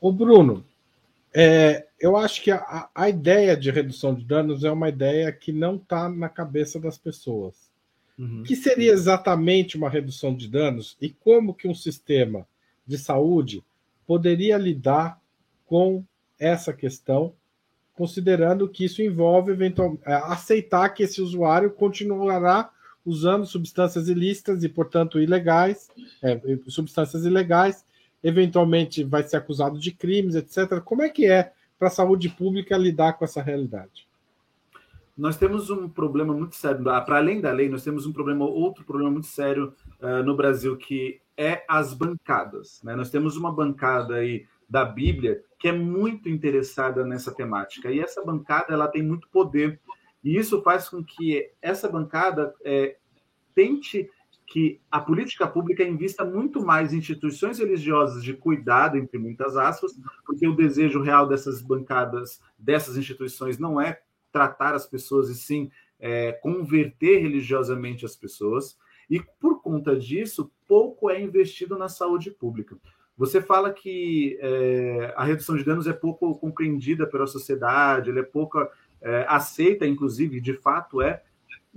O 0.00 0.12
Bruno, 0.12 0.64
é, 1.34 1.86
eu 1.98 2.16
acho 2.16 2.42
que 2.42 2.50
a, 2.50 2.88
a, 2.94 3.08
ideia 3.08 3.56
de 3.56 3.70
redução 3.70 4.14
de 4.14 4.24
danos 4.24 4.62
é 4.62 4.70
uma 4.70 4.88
ideia 4.88 5.32
que 5.32 5.52
não 5.52 5.76
está 5.76 6.08
na 6.08 6.28
cabeça 6.28 6.78
das 6.78 6.96
pessoas. 6.96 7.65
Uhum. 8.18 8.42
que 8.44 8.56
seria 8.56 8.92
exatamente 8.92 9.76
uma 9.76 9.90
redução 9.90 10.34
de 10.34 10.48
danos 10.48 10.96
e 11.00 11.10
como 11.10 11.52
que 11.52 11.68
um 11.68 11.74
sistema 11.74 12.48
de 12.86 12.96
saúde 12.96 13.62
poderia 14.06 14.56
lidar 14.56 15.20
com 15.66 16.02
essa 16.38 16.72
questão, 16.72 17.34
considerando 17.94 18.68
que 18.68 18.84
isso 18.84 19.02
envolve 19.02 19.52
eventualmente 19.52 20.02
é, 20.06 20.14
aceitar 20.14 20.88
que 20.90 21.02
esse 21.02 21.20
usuário 21.20 21.70
continuará 21.70 22.70
usando 23.04 23.46
substâncias 23.46 24.08
ilícitas 24.08 24.64
e, 24.64 24.68
portanto, 24.68 25.20
ilegais, 25.20 25.88
é, 26.22 26.40
substâncias 26.68 27.24
ilegais, 27.24 27.84
eventualmente 28.22 29.04
vai 29.04 29.22
ser 29.22 29.36
acusado 29.36 29.78
de 29.78 29.92
crimes, 29.92 30.34
etc. 30.34 30.80
Como 30.84 31.02
é 31.02 31.08
que 31.08 31.26
é 31.26 31.52
para 31.78 31.88
a 31.88 31.90
saúde 31.90 32.28
pública 32.28 32.76
lidar 32.76 33.12
com 33.12 33.24
essa 33.24 33.42
realidade? 33.42 34.05
Nós 35.16 35.36
temos 35.36 35.70
um 35.70 35.88
problema 35.88 36.34
muito 36.34 36.56
sério, 36.56 36.84
para 36.84 37.16
além 37.16 37.40
da 37.40 37.50
lei, 37.50 37.68
nós 37.68 37.82
temos 37.82 38.06
um 38.06 38.12
problema, 38.12 38.44
outro 38.44 38.84
problema 38.84 39.10
muito 39.10 39.26
sério 39.26 39.72
uh, 40.00 40.22
no 40.22 40.36
Brasil, 40.36 40.76
que 40.76 41.20
é 41.36 41.64
as 41.66 41.94
bancadas. 41.94 42.82
Né? 42.82 42.94
Nós 42.94 43.10
temos 43.10 43.36
uma 43.36 43.50
bancada 43.50 44.16
aí 44.16 44.46
da 44.68 44.84
Bíblia 44.84 45.42
que 45.58 45.68
é 45.68 45.72
muito 45.72 46.28
interessada 46.28 47.04
nessa 47.04 47.32
temática. 47.32 47.90
E 47.90 47.98
essa 47.98 48.22
bancada 48.24 48.74
ela 48.74 48.88
tem 48.88 49.02
muito 49.02 49.28
poder. 49.28 49.80
E 50.22 50.36
isso 50.36 50.62
faz 50.62 50.88
com 50.88 51.02
que 51.02 51.50
essa 51.62 51.88
bancada 51.88 52.54
é, 52.62 52.96
tente 53.54 54.10
que 54.46 54.80
a 54.90 55.00
política 55.00 55.46
pública 55.46 55.82
invista 55.82 56.24
muito 56.24 56.64
mais 56.64 56.92
em 56.92 56.98
instituições 56.98 57.58
religiosas 57.58 58.22
de 58.22 58.32
cuidado, 58.32 58.96
entre 58.96 59.18
muitas 59.18 59.56
aspas, 59.56 59.98
porque 60.24 60.46
o 60.46 60.54
desejo 60.54 61.02
real 61.02 61.26
dessas 61.26 61.60
bancadas, 61.60 62.40
dessas 62.56 62.96
instituições, 62.96 63.58
não 63.58 63.80
é 63.80 64.00
tratar 64.36 64.74
as 64.74 64.84
pessoas, 64.84 65.30
e 65.30 65.34
sim 65.34 65.70
é, 65.98 66.30
converter 66.30 67.22
religiosamente 67.22 68.04
as 68.04 68.14
pessoas. 68.14 68.76
E 69.08 69.18
por 69.40 69.62
conta 69.62 69.96
disso, 69.96 70.52
pouco 70.68 71.08
é 71.08 71.18
investido 71.18 71.78
na 71.78 71.88
saúde 71.88 72.30
pública. 72.30 72.76
Você 73.16 73.40
fala 73.40 73.72
que 73.72 74.38
é, 74.42 75.14
a 75.16 75.24
redução 75.24 75.56
de 75.56 75.64
danos 75.64 75.86
é 75.86 75.92
pouco 75.94 76.38
compreendida 76.38 77.06
pela 77.06 77.26
sociedade, 77.26 78.10
ela 78.10 78.20
é 78.20 78.22
pouco 78.22 78.58
é, 79.00 79.24
aceita, 79.26 79.86
inclusive, 79.86 80.38
de 80.38 80.52
fato 80.52 81.00
é. 81.00 81.22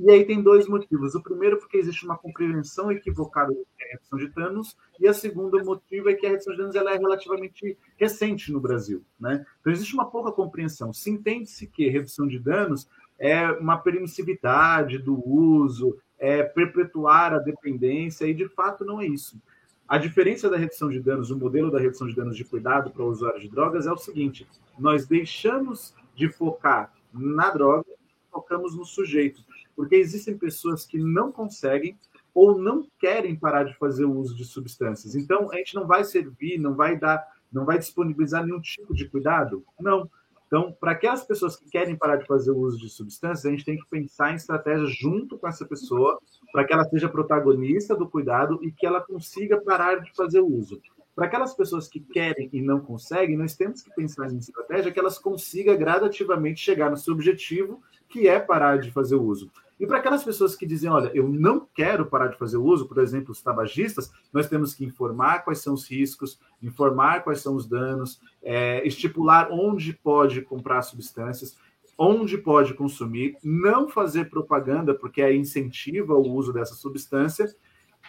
E 0.01 0.09
aí 0.09 0.23
tem 0.23 0.41
dois 0.41 0.65
motivos. 0.65 1.13
O 1.13 1.21
primeiro, 1.21 1.57
porque 1.57 1.75
existe 1.75 2.05
uma 2.05 2.17
compreensão 2.17 2.89
equivocada 2.89 3.53
da 3.53 3.85
redução 3.91 4.17
de 4.17 4.29
danos, 4.29 4.77
e 4.97 5.09
o 5.09 5.13
segundo 5.13 5.61
motivo 5.63 6.09
é 6.09 6.13
que 6.13 6.25
a 6.25 6.29
redução 6.29 6.53
de 6.53 6.59
danos 6.59 6.75
ela 6.75 6.93
é 6.93 6.97
relativamente 6.97 7.77
recente 7.97 8.49
no 8.49 8.61
Brasil. 8.61 9.03
Né? 9.19 9.45
Então, 9.59 9.73
existe 9.73 9.93
uma 9.93 10.09
pouca 10.09 10.31
compreensão. 10.31 10.93
Se 10.93 11.09
entende-se 11.11 11.67
que 11.67 11.89
redução 11.89 12.27
de 12.27 12.39
danos 12.39 12.87
é 13.19 13.51
uma 13.51 13.77
permissividade 13.77 14.97
do 14.97 15.21
uso, 15.27 15.97
é 16.17 16.43
perpetuar 16.43 17.33
a 17.33 17.39
dependência, 17.39 18.25
e 18.25 18.33
de 18.33 18.47
fato 18.47 18.85
não 18.85 19.01
é 19.01 19.05
isso. 19.05 19.37
A 19.85 19.97
diferença 19.97 20.49
da 20.49 20.55
redução 20.55 20.87
de 20.87 21.01
danos, 21.01 21.29
o 21.29 21.37
modelo 21.37 21.69
da 21.69 21.79
redução 21.79 22.07
de 22.07 22.15
danos 22.15 22.37
de 22.37 22.45
cuidado 22.45 22.89
para 22.91 23.03
o 23.03 23.09
usuário 23.09 23.41
de 23.41 23.49
drogas 23.49 23.85
é 23.85 23.91
o 23.91 23.97
seguinte: 23.97 24.47
nós 24.77 25.05
deixamos 25.05 25.93
de 26.15 26.29
focar 26.29 26.93
na 27.11 27.49
droga 27.49 27.85
e 27.89 28.31
focamos 28.31 28.77
no 28.77 28.85
sujeito. 28.85 29.43
Porque 29.79 29.95
existem 29.95 30.37
pessoas 30.37 30.85
que 30.85 30.97
não 30.97 31.31
conseguem 31.31 31.97
ou 32.33 32.59
não 32.59 32.85
querem 32.99 33.33
parar 33.33 33.63
de 33.63 33.77
fazer 33.77 34.03
o 34.03 34.11
uso 34.13 34.35
de 34.35 34.43
substâncias. 34.43 35.15
Então, 35.15 35.49
a 35.53 35.55
gente 35.55 35.73
não 35.73 35.87
vai 35.87 36.03
servir, 36.03 36.59
não 36.59 36.75
vai 36.75 36.99
dar, 36.99 37.25
não 37.49 37.63
vai 37.63 37.79
disponibilizar 37.79 38.45
nenhum 38.45 38.59
tipo 38.59 38.93
de 38.93 39.07
cuidado? 39.07 39.63
Não. 39.79 40.09
Então, 40.47 40.75
para 40.81 40.91
aquelas 40.91 41.23
pessoas 41.23 41.55
que 41.55 41.69
querem 41.69 41.95
parar 41.95 42.17
de 42.17 42.27
fazer 42.27 42.51
o 42.51 42.57
uso 42.57 42.77
de 42.77 42.89
substâncias, 42.89 43.45
a 43.45 43.51
gente 43.51 43.63
tem 43.63 43.77
que 43.77 43.87
pensar 43.89 44.33
em 44.33 44.35
estratégias 44.35 44.93
junto 44.97 45.37
com 45.37 45.47
essa 45.47 45.65
pessoa, 45.65 46.19
para 46.51 46.65
que 46.65 46.73
ela 46.73 46.83
seja 46.83 47.07
protagonista 47.07 47.95
do 47.95 48.09
cuidado 48.09 48.59
e 48.61 48.73
que 48.73 48.85
ela 48.85 48.99
consiga 48.99 49.61
parar 49.61 50.01
de 50.01 50.13
fazer 50.13 50.41
o 50.41 50.45
uso. 50.45 50.81
Para 51.15 51.27
aquelas 51.27 51.53
pessoas 51.53 51.87
que 51.87 52.01
querem 52.01 52.49
e 52.51 52.61
não 52.61 52.81
conseguem, 52.81 53.37
nós 53.37 53.55
temos 53.55 53.81
que 53.81 53.95
pensar 53.95 54.29
em 54.29 54.39
estratégia 54.39 54.91
que 54.91 54.99
elas 54.99 55.17
consigam 55.17 55.77
gradativamente 55.77 56.59
chegar 56.59 56.89
no 56.89 56.97
seu 56.97 57.13
objetivo, 57.13 57.81
que 58.09 58.27
é 58.27 58.39
parar 58.39 58.77
de 58.77 58.91
fazer 58.91 59.15
o 59.15 59.23
uso. 59.23 59.49
E 59.79 59.87
para 59.87 59.99
aquelas 59.99 60.23
pessoas 60.23 60.55
que 60.55 60.65
dizem, 60.65 60.89
olha, 60.89 61.09
eu 61.13 61.27
não 61.27 61.65
quero 61.73 62.05
parar 62.05 62.27
de 62.27 62.37
fazer 62.37 62.57
uso, 62.57 62.87
por 62.87 62.97
exemplo, 62.97 63.31
os 63.31 63.41
tabagistas, 63.41 64.11
nós 64.33 64.47
temos 64.47 64.73
que 64.73 64.83
informar 64.83 65.43
quais 65.43 65.59
são 65.59 65.73
os 65.73 65.89
riscos, 65.89 66.37
informar 66.61 67.23
quais 67.23 67.39
são 67.39 67.55
os 67.55 67.65
danos, 67.65 68.19
é, 68.43 68.85
estipular 68.85 69.49
onde 69.51 69.93
pode 69.93 70.41
comprar 70.41 70.81
substâncias, 70.81 71.57
onde 71.97 72.37
pode 72.37 72.73
consumir, 72.73 73.37
não 73.43 73.87
fazer 73.87 74.29
propaganda, 74.29 74.93
porque 74.93 75.21
aí 75.21 75.37
incentiva 75.37 76.13
o 76.13 76.29
uso 76.29 76.51
dessa 76.51 76.75
substância, 76.75 77.53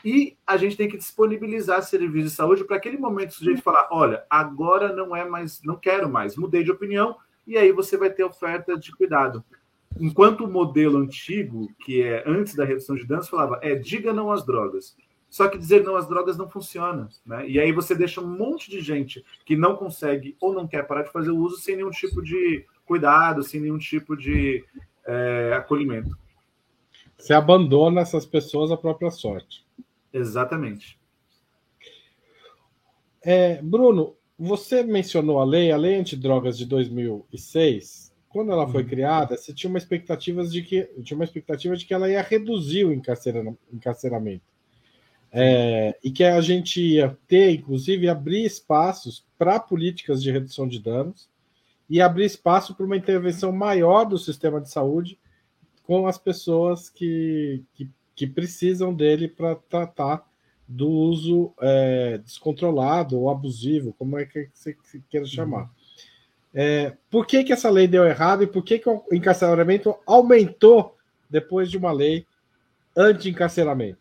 e 0.04 0.36
a 0.46 0.56
gente 0.56 0.76
tem 0.76 0.88
que 0.88 0.96
disponibilizar 0.96 1.82
serviços 1.82 2.30
de 2.30 2.36
saúde 2.36 2.64
para 2.64 2.76
aquele 2.76 2.96
momento 2.96 3.30
o 3.30 3.34
sujeito 3.34 3.62
falar, 3.62 3.88
olha, 3.92 4.24
agora 4.30 4.94
não 4.94 5.14
é 5.14 5.28
mais, 5.28 5.60
não 5.62 5.76
quero 5.76 6.08
mais, 6.08 6.36
mudei 6.36 6.64
de 6.64 6.70
opinião, 6.70 7.16
e 7.46 7.56
aí 7.56 7.70
você 7.72 7.96
vai 7.96 8.10
ter 8.10 8.24
oferta 8.24 8.78
de 8.78 8.94
cuidado. 8.96 9.44
Enquanto 9.98 10.44
o 10.44 10.50
modelo 10.50 10.98
antigo, 10.98 11.68
que 11.84 12.02
é 12.02 12.22
antes 12.26 12.54
da 12.54 12.64
redução 12.64 12.94
de 12.94 13.06
danos, 13.06 13.28
falava 13.28 13.58
é 13.62 13.74
diga 13.74 14.12
não 14.12 14.30
às 14.30 14.44
drogas. 14.44 14.96
Só 15.28 15.48
que 15.48 15.58
dizer 15.58 15.84
não 15.84 15.96
às 15.96 16.08
drogas 16.08 16.36
não 16.36 16.48
funciona. 16.48 17.08
Né? 17.24 17.48
E 17.48 17.60
aí 17.60 17.72
você 17.72 17.94
deixa 17.94 18.20
um 18.20 18.36
monte 18.36 18.70
de 18.70 18.80
gente 18.80 19.24
que 19.44 19.56
não 19.56 19.76
consegue 19.76 20.36
ou 20.40 20.52
não 20.52 20.66
quer 20.66 20.86
parar 20.86 21.02
de 21.02 21.12
fazer 21.12 21.30
o 21.30 21.38
uso 21.38 21.56
sem 21.56 21.76
nenhum 21.76 21.90
tipo 21.90 22.22
de 22.22 22.64
cuidado, 22.84 23.42
sem 23.42 23.60
nenhum 23.60 23.78
tipo 23.78 24.16
de 24.16 24.64
é, 25.06 25.52
acolhimento. 25.54 26.18
Você 27.16 27.32
abandona 27.32 28.00
essas 28.00 28.26
pessoas 28.26 28.72
à 28.72 28.76
própria 28.76 29.10
sorte. 29.10 29.64
Exatamente. 30.12 30.98
É, 33.22 33.60
Bruno, 33.62 34.16
você 34.38 34.82
mencionou 34.82 35.38
a 35.38 35.44
lei, 35.44 35.70
a 35.70 35.76
lei 35.76 35.96
antidrogas 35.96 36.56
de 36.56 36.64
2006 36.64 38.09
quando 38.30 38.52
ela 38.52 38.66
foi 38.66 38.82
uhum. 38.82 38.88
criada, 38.88 39.36
se 39.36 39.52
tinha 39.52 39.68
uma 39.68 39.78
expectativa 39.78 40.46
de 40.46 40.62
que 40.62 40.88
tinha 41.02 41.18
uma 41.18 41.24
expectativa 41.24 41.76
de 41.76 41.84
que 41.84 41.92
ela 41.92 42.08
ia 42.08 42.22
reduzir 42.22 42.84
o 42.84 42.92
encarceramento. 42.92 44.44
É, 45.32 45.96
e 46.02 46.10
que 46.10 46.24
a 46.24 46.40
gente 46.40 46.80
ia 46.80 47.16
ter, 47.28 47.50
inclusive, 47.50 48.08
abrir 48.08 48.44
espaços 48.44 49.24
para 49.36 49.60
políticas 49.60 50.22
de 50.22 50.30
redução 50.30 50.66
de 50.66 50.80
danos 50.80 51.28
e 51.88 52.00
abrir 52.00 52.24
espaço 52.24 52.74
para 52.74 52.86
uma 52.86 52.96
intervenção 52.96 53.52
maior 53.52 54.04
do 54.04 54.16
sistema 54.16 54.60
de 54.60 54.70
saúde 54.70 55.18
com 55.82 56.06
as 56.06 56.18
pessoas 56.18 56.88
que, 56.88 57.64
que, 57.74 57.90
que 58.14 58.26
precisam 58.28 58.94
dele 58.94 59.26
para 59.26 59.56
tratar 59.56 60.24
do 60.68 60.88
uso 60.88 61.52
é, 61.60 62.18
descontrolado 62.18 63.18
ou 63.18 63.28
abusivo, 63.28 63.92
como 63.98 64.16
é 64.16 64.24
que 64.24 64.48
você 64.54 64.76
queira 65.08 65.26
chamar. 65.26 65.62
Uhum. 65.62 65.79
É, 66.54 66.94
por 67.10 67.26
que, 67.26 67.44
que 67.44 67.52
essa 67.52 67.70
lei 67.70 67.86
deu 67.86 68.04
errado 68.04 68.42
e 68.42 68.46
por 68.46 68.62
que, 68.62 68.78
que 68.78 68.88
o 68.88 69.04
encarceramento 69.12 69.94
aumentou 70.04 70.96
depois 71.28 71.70
de 71.70 71.78
uma 71.78 71.92
lei 71.92 72.26
anti-encarceramento? 72.96 73.98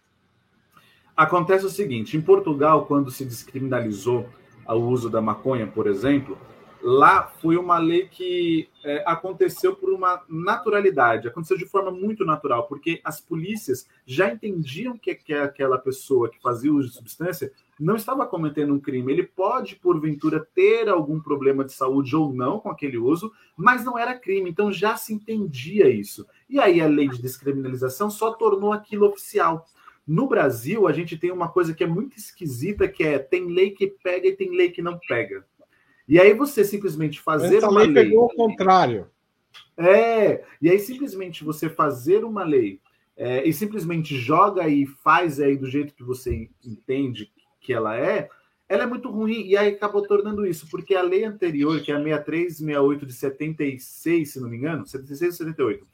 Acontece 1.16 1.66
o 1.66 1.70
seguinte: 1.70 2.18
em 2.18 2.22
Portugal, 2.22 2.86
quando 2.86 3.12
se 3.12 3.24
descriminalizou 3.24 4.28
o 4.68 4.76
uso 4.76 5.10
da 5.10 5.22
maconha, 5.22 5.68
por 5.68 5.88
exemplo, 5.88 6.38
lá 6.82 7.28
foi 7.42 7.58
uma 7.58 7.78
lei 7.78 8.08
que 8.08 8.70
é, 8.84 9.04
aconteceu 9.06 9.76
por 9.76 9.92
uma 9.92 10.24
naturalidade, 10.28 11.28
aconteceu 11.28 11.58
de 11.58 11.66
forma 11.66 11.92
muito 11.92 12.26
natural, 12.26 12.68
porque 12.68 13.02
as 13.04 13.20
polícias 13.20 13.88
já 14.06 14.32
entendiam 14.32 14.98
que, 14.98 15.14
que 15.16 15.34
aquela 15.34 15.78
pessoa 15.78 16.30
que 16.30 16.42
fazia 16.42 16.74
uso 16.74 16.90
de 16.90 16.96
substância 16.96 17.52
não 17.80 17.96
estava 17.96 18.26
cometendo 18.26 18.74
um 18.74 18.80
crime. 18.80 19.12
Ele 19.12 19.24
pode, 19.24 19.78
porventura, 19.78 20.46
ter 20.54 20.90
algum 20.90 21.20
problema 21.20 21.64
de 21.64 21.72
saúde 21.72 22.16
ou 22.16 22.34
não 22.34 22.60
com 22.60 22.70
aquele 22.70 22.98
uso, 22.98 23.32
mas 23.56 23.86
não 23.86 23.98
era 23.98 24.20
crime. 24.20 24.50
Então 24.50 24.72
já 24.72 24.98
se 24.98 25.14
entendia 25.14 25.90
isso. 25.90 26.26
E 26.50 26.60
aí 26.60 26.82
a 26.82 26.88
lei 26.88 27.08
de 27.08 27.22
descriminalização 27.22 28.10
só 28.10 28.34
tornou 28.34 28.74
aquilo 28.74 29.08
oficial. 29.08 29.66
No 30.06 30.28
Brasil, 30.28 30.88
a 30.88 30.92
gente 30.92 31.18
tem 31.18 31.32
uma 31.32 31.50
coisa 31.50 31.74
que 31.74 31.84
é 31.84 31.88
muito 31.88 32.18
esquisita, 32.18 32.88
que 32.88 33.04
é 33.04 33.20
tem 33.20 33.46
lei 33.46 33.72
que 33.72 33.88
pega 33.88 34.28
e 34.28 34.36
tem 34.36 34.56
lei 34.56 34.72
que 34.72 34.82
não 34.82 35.00
pega. 35.08 35.46
E 36.10 36.20
aí 36.20 36.34
você 36.34 36.66
simplesmente 36.66 37.22
fazer 37.22 37.58
Essa 37.58 37.70
uma 37.70 37.82
lei, 37.84 37.92
lei 37.92 38.04
pegou 38.06 38.26
o 38.26 38.36
contrário. 38.36 39.08
É, 39.78 40.44
e 40.60 40.68
aí 40.68 40.80
simplesmente 40.80 41.44
você 41.44 41.70
fazer 41.70 42.26
uma 42.26 42.44
lei 42.44 42.82
é, 43.16 43.48
e 43.48 43.54
simplesmente 43.54 44.18
joga 44.18 44.68
e 44.68 44.88
faz 44.88 45.40
aí 45.40 45.56
do 45.56 45.70
jeito 45.70 45.94
que 45.94 46.04
você 46.04 46.50
entende 46.66 47.32
que 47.62 47.72
ela 47.72 47.96
é, 47.96 48.28
ela 48.68 48.84
é 48.84 48.88
muito 48.88 49.10
ruim 49.12 49.46
e 49.46 49.56
aí 49.56 49.70
acabou 49.70 50.02
tornando 50.02 50.48
isso, 50.48 50.68
porque 50.72 50.96
a 50.96 51.02
lei 51.04 51.24
anterior, 51.24 51.80
que 51.82 51.92
é 51.92 51.96
a 51.96 52.04
6368 52.04 53.06
de 53.06 53.14
76, 53.14 54.34
se 54.34 54.40
não 54.40 54.50
me 54.50 54.58
engano, 54.58 54.88
76 54.88 55.32
ou 55.32 55.38
78, 55.38 55.88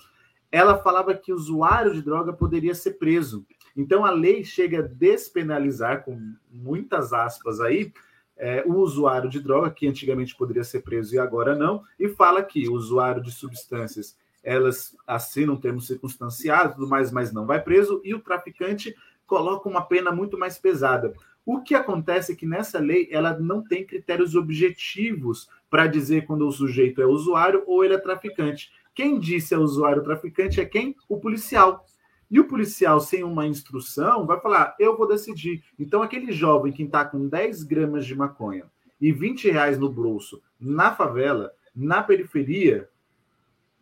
ela 0.49 0.77
falava 0.77 1.13
que 1.13 1.33
o 1.33 1.35
usuário 1.35 1.93
de 1.93 2.01
droga 2.01 2.31
poderia 2.31 2.73
ser 2.73 2.91
preso. 2.91 3.45
Então 3.75 4.05
a 4.05 4.11
lei 4.11 4.45
chega 4.45 4.79
a 4.79 4.87
despenalizar, 4.87 6.05
com 6.05 6.17
muitas 6.49 7.11
aspas 7.11 7.59
aí, 7.59 7.91
é, 8.37 8.63
o 8.65 8.75
usuário 8.75 9.29
de 9.29 9.39
droga, 9.39 9.71
que 9.71 9.87
antigamente 9.87 10.35
poderia 10.35 10.63
ser 10.63 10.81
preso 10.81 11.15
e 11.15 11.19
agora 11.19 11.55
não, 11.55 11.83
e 11.99 12.09
fala 12.09 12.43
que 12.43 12.67
o 12.67 12.73
usuário 12.73 13.21
de 13.21 13.31
substâncias 13.31 14.17
elas 14.43 14.95
assinam 15.07 15.55
termos 15.55 15.87
circunstanciados, 15.87 16.75
tudo 16.75 16.87
mais, 16.87 17.11
mas 17.11 17.33
não 17.33 17.45
vai 17.47 17.59
preso, 17.61 17.99
e 18.03 18.13
o 18.13 18.19
traficante 18.19 18.95
coloca 19.25 19.67
uma 19.67 19.81
pena 19.81 20.11
muito 20.11 20.37
mais 20.37 20.59
pesada. 20.59 21.13
O 21.43 21.61
que 21.61 21.73
acontece 21.73 22.31
é 22.31 22.35
que 22.35 22.45
nessa 22.45 22.79
lei 22.79 23.07
ela 23.11 23.37
não 23.39 23.63
tem 23.63 23.85
critérios 23.85 24.35
objetivos 24.35 25.49
para 25.69 25.87
dizer 25.87 26.25
quando 26.25 26.47
o 26.47 26.51
sujeito 26.51 27.01
é 27.01 27.05
usuário 27.05 27.63
ou 27.65 27.83
ele 27.83 27.95
é 27.95 27.99
traficante. 27.99 28.71
Quem 28.93 29.19
disse 29.19 29.53
é 29.53 29.57
usuário 29.57 30.03
traficante 30.03 30.61
é 30.61 30.65
quem? 30.65 30.95
O 31.09 31.19
policial. 31.19 31.85
E 32.29 32.39
o 32.39 32.47
policial, 32.47 32.99
sem 32.99 33.23
uma 33.23 33.45
instrução, 33.45 34.25
vai 34.25 34.39
falar: 34.39 34.75
eu 34.79 34.97
vou 34.97 35.07
decidir. 35.07 35.63
Então, 35.77 36.01
aquele 36.01 36.31
jovem 36.31 36.71
que 36.71 36.83
está 36.83 37.05
com 37.05 37.27
10 37.27 37.63
gramas 37.63 38.05
de 38.05 38.15
maconha 38.15 38.65
e 38.99 39.11
20 39.11 39.51
reais 39.51 39.77
no 39.77 39.89
bolso 39.89 40.41
na 40.59 40.95
favela, 40.95 41.51
na 41.75 42.01
periferia, 42.01 42.89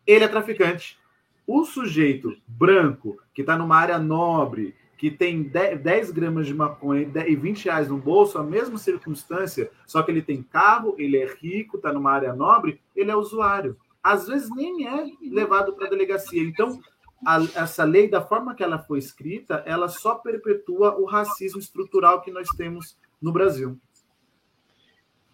ele 0.05 0.25
é 0.25 0.27
traficante. 0.27 0.97
O 1.45 1.63
sujeito 1.65 2.35
branco 2.47 3.17
que 3.33 3.41
está 3.41 3.57
numa 3.57 3.77
área 3.77 3.99
nobre, 3.99 4.75
que 4.97 5.11
tem 5.11 5.43
10 5.43 6.11
gramas 6.11 6.47
de 6.47 6.53
maconha 6.53 7.11
e 7.27 7.35
20 7.35 7.65
reais 7.65 7.89
no 7.89 7.97
bolso, 7.97 8.37
a 8.37 8.43
mesma 8.43 8.77
circunstância, 8.77 9.69
só 9.85 10.01
que 10.01 10.11
ele 10.11 10.21
tem 10.21 10.41
carro, 10.41 10.95
ele 10.97 11.17
é 11.17 11.25
rico, 11.25 11.77
está 11.77 11.91
numa 11.91 12.11
área 12.11 12.33
nobre, 12.33 12.79
ele 12.95 13.11
é 13.11 13.15
usuário. 13.15 13.77
Às 14.01 14.27
vezes 14.27 14.49
nem 14.55 14.87
é 14.87 15.05
levado 15.21 15.73
para 15.73 15.87
a 15.87 15.89
delegacia. 15.89 16.41
Então, 16.41 16.79
a, 17.25 17.41
essa 17.55 17.83
lei, 17.83 18.09
da 18.09 18.21
forma 18.21 18.55
que 18.55 18.63
ela 18.63 18.79
foi 18.79 18.99
escrita, 18.99 19.63
ela 19.65 19.87
só 19.87 20.15
perpetua 20.15 20.97
o 20.99 21.05
racismo 21.05 21.59
estrutural 21.59 22.21
que 22.21 22.31
nós 22.31 22.47
temos 22.57 22.97
no 23.21 23.31
Brasil. 23.31 23.79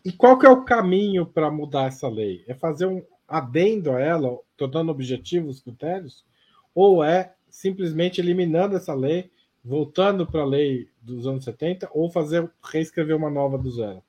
E 0.03 0.11
qual 0.11 0.37
que 0.39 0.45
é 0.45 0.49
o 0.49 0.63
caminho 0.63 1.25
para 1.25 1.51
mudar 1.51 1.87
essa 1.87 2.07
lei? 2.07 2.43
É 2.47 2.53
fazer 2.53 2.85
um 2.85 3.03
adendo 3.27 3.91
a 3.91 3.99
ela, 3.99 4.37
tornando 4.55 4.91
objetivos 4.91 5.57
os 5.57 5.63
critérios? 5.63 6.25
Ou 6.73 7.03
é 7.03 7.35
simplesmente 7.49 8.21
eliminando 8.21 8.75
essa 8.75 8.93
lei 8.93 9.31
voltando 9.63 10.25
para 10.25 10.41
a 10.41 10.45
lei 10.45 10.87
dos 11.01 11.27
anos 11.27 11.43
70 11.43 11.89
ou 11.93 12.09
fazer 12.09 12.49
reescrever 12.63 13.15
uma 13.15 13.29
nova 13.29 13.57
do 13.57 13.69
zero? 13.71 14.01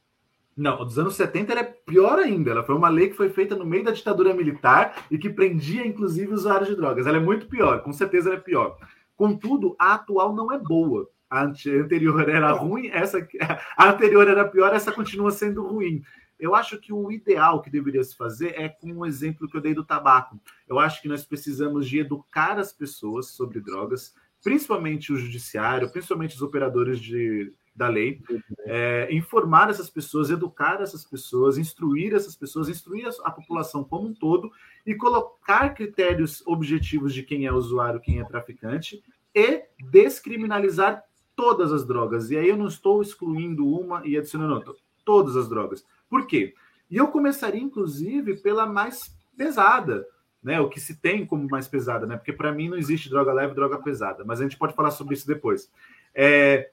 Não, 0.60 0.84
dos 0.84 0.98
anos 0.98 1.14
70 1.14 1.52
ela 1.52 1.62
é 1.62 1.64
pior 1.64 2.18
ainda. 2.18 2.50
Ela 2.50 2.62
foi 2.62 2.74
uma 2.74 2.90
lei 2.90 3.08
que 3.08 3.16
foi 3.16 3.30
feita 3.30 3.56
no 3.56 3.64
meio 3.64 3.82
da 3.82 3.92
ditadura 3.92 4.34
militar 4.34 5.06
e 5.10 5.16
que 5.16 5.30
prendia, 5.30 5.86
inclusive, 5.86 6.34
usuários 6.34 6.68
de 6.68 6.76
drogas. 6.76 7.06
Ela 7.06 7.16
é 7.16 7.20
muito 7.20 7.46
pior, 7.46 7.82
com 7.82 7.94
certeza 7.94 8.28
ela 8.28 8.36
é 8.36 8.42
pior. 8.42 8.76
Contudo, 9.16 9.74
a 9.78 9.94
atual 9.94 10.34
não 10.34 10.52
é 10.52 10.58
boa. 10.58 11.08
A 11.30 11.44
anterior 11.44 12.28
era 12.28 12.52
ruim, 12.52 12.88
essa 12.88 13.26
a 13.74 13.88
anterior 13.88 14.28
era 14.28 14.46
pior, 14.46 14.74
essa 14.74 14.92
continua 14.92 15.30
sendo 15.30 15.66
ruim. 15.66 16.02
Eu 16.38 16.54
acho 16.54 16.78
que 16.78 16.92
o 16.92 17.10
ideal 17.10 17.62
que 17.62 17.70
deveria 17.70 18.04
se 18.04 18.14
fazer 18.14 18.52
é 18.54 18.68
com 18.68 18.92
o 18.92 18.98
um 18.98 19.06
exemplo 19.06 19.48
que 19.48 19.56
eu 19.56 19.62
dei 19.62 19.72
do 19.72 19.84
tabaco. 19.84 20.38
Eu 20.68 20.78
acho 20.78 21.00
que 21.00 21.08
nós 21.08 21.24
precisamos 21.24 21.88
de 21.88 22.00
educar 22.00 22.58
as 22.58 22.70
pessoas 22.70 23.28
sobre 23.28 23.60
drogas, 23.60 24.14
principalmente 24.42 25.10
o 25.10 25.16
judiciário, 25.16 25.90
principalmente 25.90 26.34
os 26.34 26.42
operadores 26.42 27.00
de, 27.00 27.50
da 27.80 27.88
lei, 27.88 28.20
é, 28.66 29.08
informar 29.10 29.70
essas 29.70 29.88
pessoas, 29.88 30.28
educar 30.28 30.82
essas 30.82 31.02
pessoas, 31.02 31.56
instruir 31.56 32.14
essas 32.14 32.36
pessoas, 32.36 32.68
instruir 32.68 33.08
a, 33.24 33.30
população 33.30 33.82
como 33.82 34.08
um 34.08 34.12
todo 34.12 34.52
e 34.84 34.94
colocar 34.94 35.70
critérios 35.70 36.46
objetivos 36.46 37.14
de 37.14 37.22
quem 37.22 37.46
é 37.46 37.52
usuário, 37.52 37.98
quem 37.98 38.20
é 38.20 38.24
traficante 38.24 39.02
e 39.34 39.64
descriminalizar 39.90 41.02
todas 41.34 41.72
as 41.72 41.86
drogas. 41.86 42.30
E 42.30 42.36
aí 42.36 42.50
eu 42.50 42.56
não 42.56 42.66
estou 42.66 43.00
excluindo 43.00 43.66
uma 43.66 44.06
e 44.06 44.14
adicionando 44.14 44.56
outra, 44.56 44.74
todas 45.02 45.34
as 45.34 45.48
drogas. 45.48 45.82
Por 46.06 46.26
quê? 46.26 46.52
E 46.90 46.98
eu 46.98 47.08
começaria, 47.08 47.62
inclusive, 47.62 48.36
pela 48.42 48.66
mais 48.66 49.16
pesada, 49.38 50.06
né? 50.42 50.60
O 50.60 50.68
que 50.68 50.78
se 50.78 51.00
tem 51.00 51.24
como 51.24 51.48
mais 51.48 51.66
pesada, 51.66 52.06
né? 52.06 52.18
Porque 52.18 52.32
para 52.32 52.52
mim 52.52 52.68
não 52.68 52.76
existe 52.76 53.08
droga 53.08 53.32
leve 53.32 53.54
droga 53.54 53.78
pesada, 53.78 54.22
mas 54.22 54.38
a 54.38 54.42
gente 54.42 54.58
pode 54.58 54.74
falar 54.74 54.90
sobre 54.90 55.14
isso 55.14 55.26
depois. 55.26 55.70
É, 56.14 56.70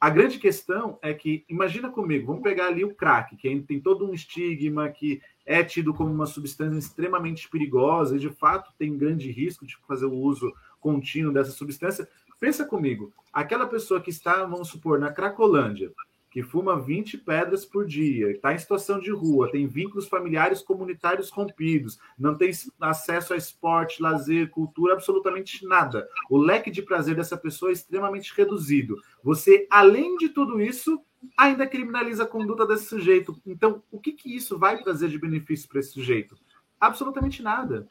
a 0.00 0.10
grande 0.10 0.38
questão 0.38 0.98
é 1.02 1.12
que, 1.12 1.44
imagina 1.48 1.90
comigo, 1.90 2.28
vamos 2.28 2.42
pegar 2.42 2.68
ali 2.68 2.84
o 2.84 2.94
crack, 2.94 3.36
que 3.36 3.60
tem 3.62 3.80
todo 3.80 4.08
um 4.08 4.14
estigma, 4.14 4.88
que 4.88 5.20
é 5.44 5.64
tido 5.64 5.92
como 5.92 6.12
uma 6.12 6.26
substância 6.26 6.78
extremamente 6.78 7.48
perigosa 7.48 8.16
e 8.16 8.20
de 8.20 8.30
fato 8.30 8.72
tem 8.78 8.96
grande 8.96 9.30
risco 9.32 9.66
de 9.66 9.76
fazer 9.88 10.06
o 10.06 10.12
uso 10.12 10.54
contínuo 10.78 11.32
dessa 11.32 11.50
substância. 11.50 12.08
Pensa 12.38 12.64
comigo, 12.64 13.12
aquela 13.32 13.66
pessoa 13.66 14.00
que 14.00 14.10
está, 14.10 14.44
vamos 14.44 14.68
supor, 14.68 15.00
na 15.00 15.10
Cracolândia, 15.10 15.92
que 16.30 16.42
fuma 16.42 16.78
20 16.78 17.18
pedras 17.18 17.64
por 17.64 17.86
dia, 17.86 18.30
está 18.30 18.52
em 18.52 18.58
situação 18.58 19.00
de 19.00 19.10
rua, 19.10 19.50
tem 19.50 19.66
vínculos 19.66 20.06
familiares 20.06 20.62
comunitários 20.62 21.30
rompidos, 21.30 21.98
não 22.18 22.36
tem 22.36 22.50
acesso 22.80 23.32
a 23.32 23.36
esporte, 23.36 24.02
lazer, 24.02 24.50
cultura, 24.50 24.94
absolutamente 24.94 25.66
nada. 25.66 26.08
O 26.28 26.36
leque 26.36 26.70
de 26.70 26.82
prazer 26.82 27.16
dessa 27.16 27.36
pessoa 27.36 27.70
é 27.70 27.72
extremamente 27.72 28.32
reduzido. 28.36 28.96
Você, 29.22 29.66
além 29.70 30.16
de 30.16 30.28
tudo 30.28 30.60
isso, 30.60 31.00
ainda 31.36 31.66
criminaliza 31.66 32.24
a 32.24 32.28
conduta 32.28 32.66
desse 32.66 32.86
sujeito. 32.86 33.40
Então, 33.46 33.82
o 33.90 33.98
que, 33.98 34.12
que 34.12 34.34
isso 34.34 34.58
vai 34.58 34.82
trazer 34.82 35.08
de 35.08 35.18
benefício 35.18 35.68
para 35.68 35.80
esse 35.80 35.90
sujeito? 35.90 36.36
Absolutamente 36.80 37.42
nada. 37.42 37.88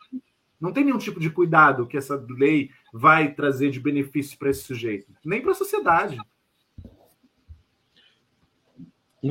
Não 0.60 0.72
tem 0.72 0.84
nenhum 0.84 0.98
tipo 0.98 1.20
de 1.20 1.30
cuidado 1.30 1.86
que 1.86 1.98
essa 1.98 2.16
lei 2.30 2.72
vai 2.92 3.34
trazer 3.34 3.70
de 3.70 3.80
benefício 3.80 4.38
para 4.38 4.50
esse 4.50 4.64
sujeito, 4.64 5.12
nem 5.24 5.42
para 5.42 5.52
a 5.52 5.56
sociedade. 5.56 6.18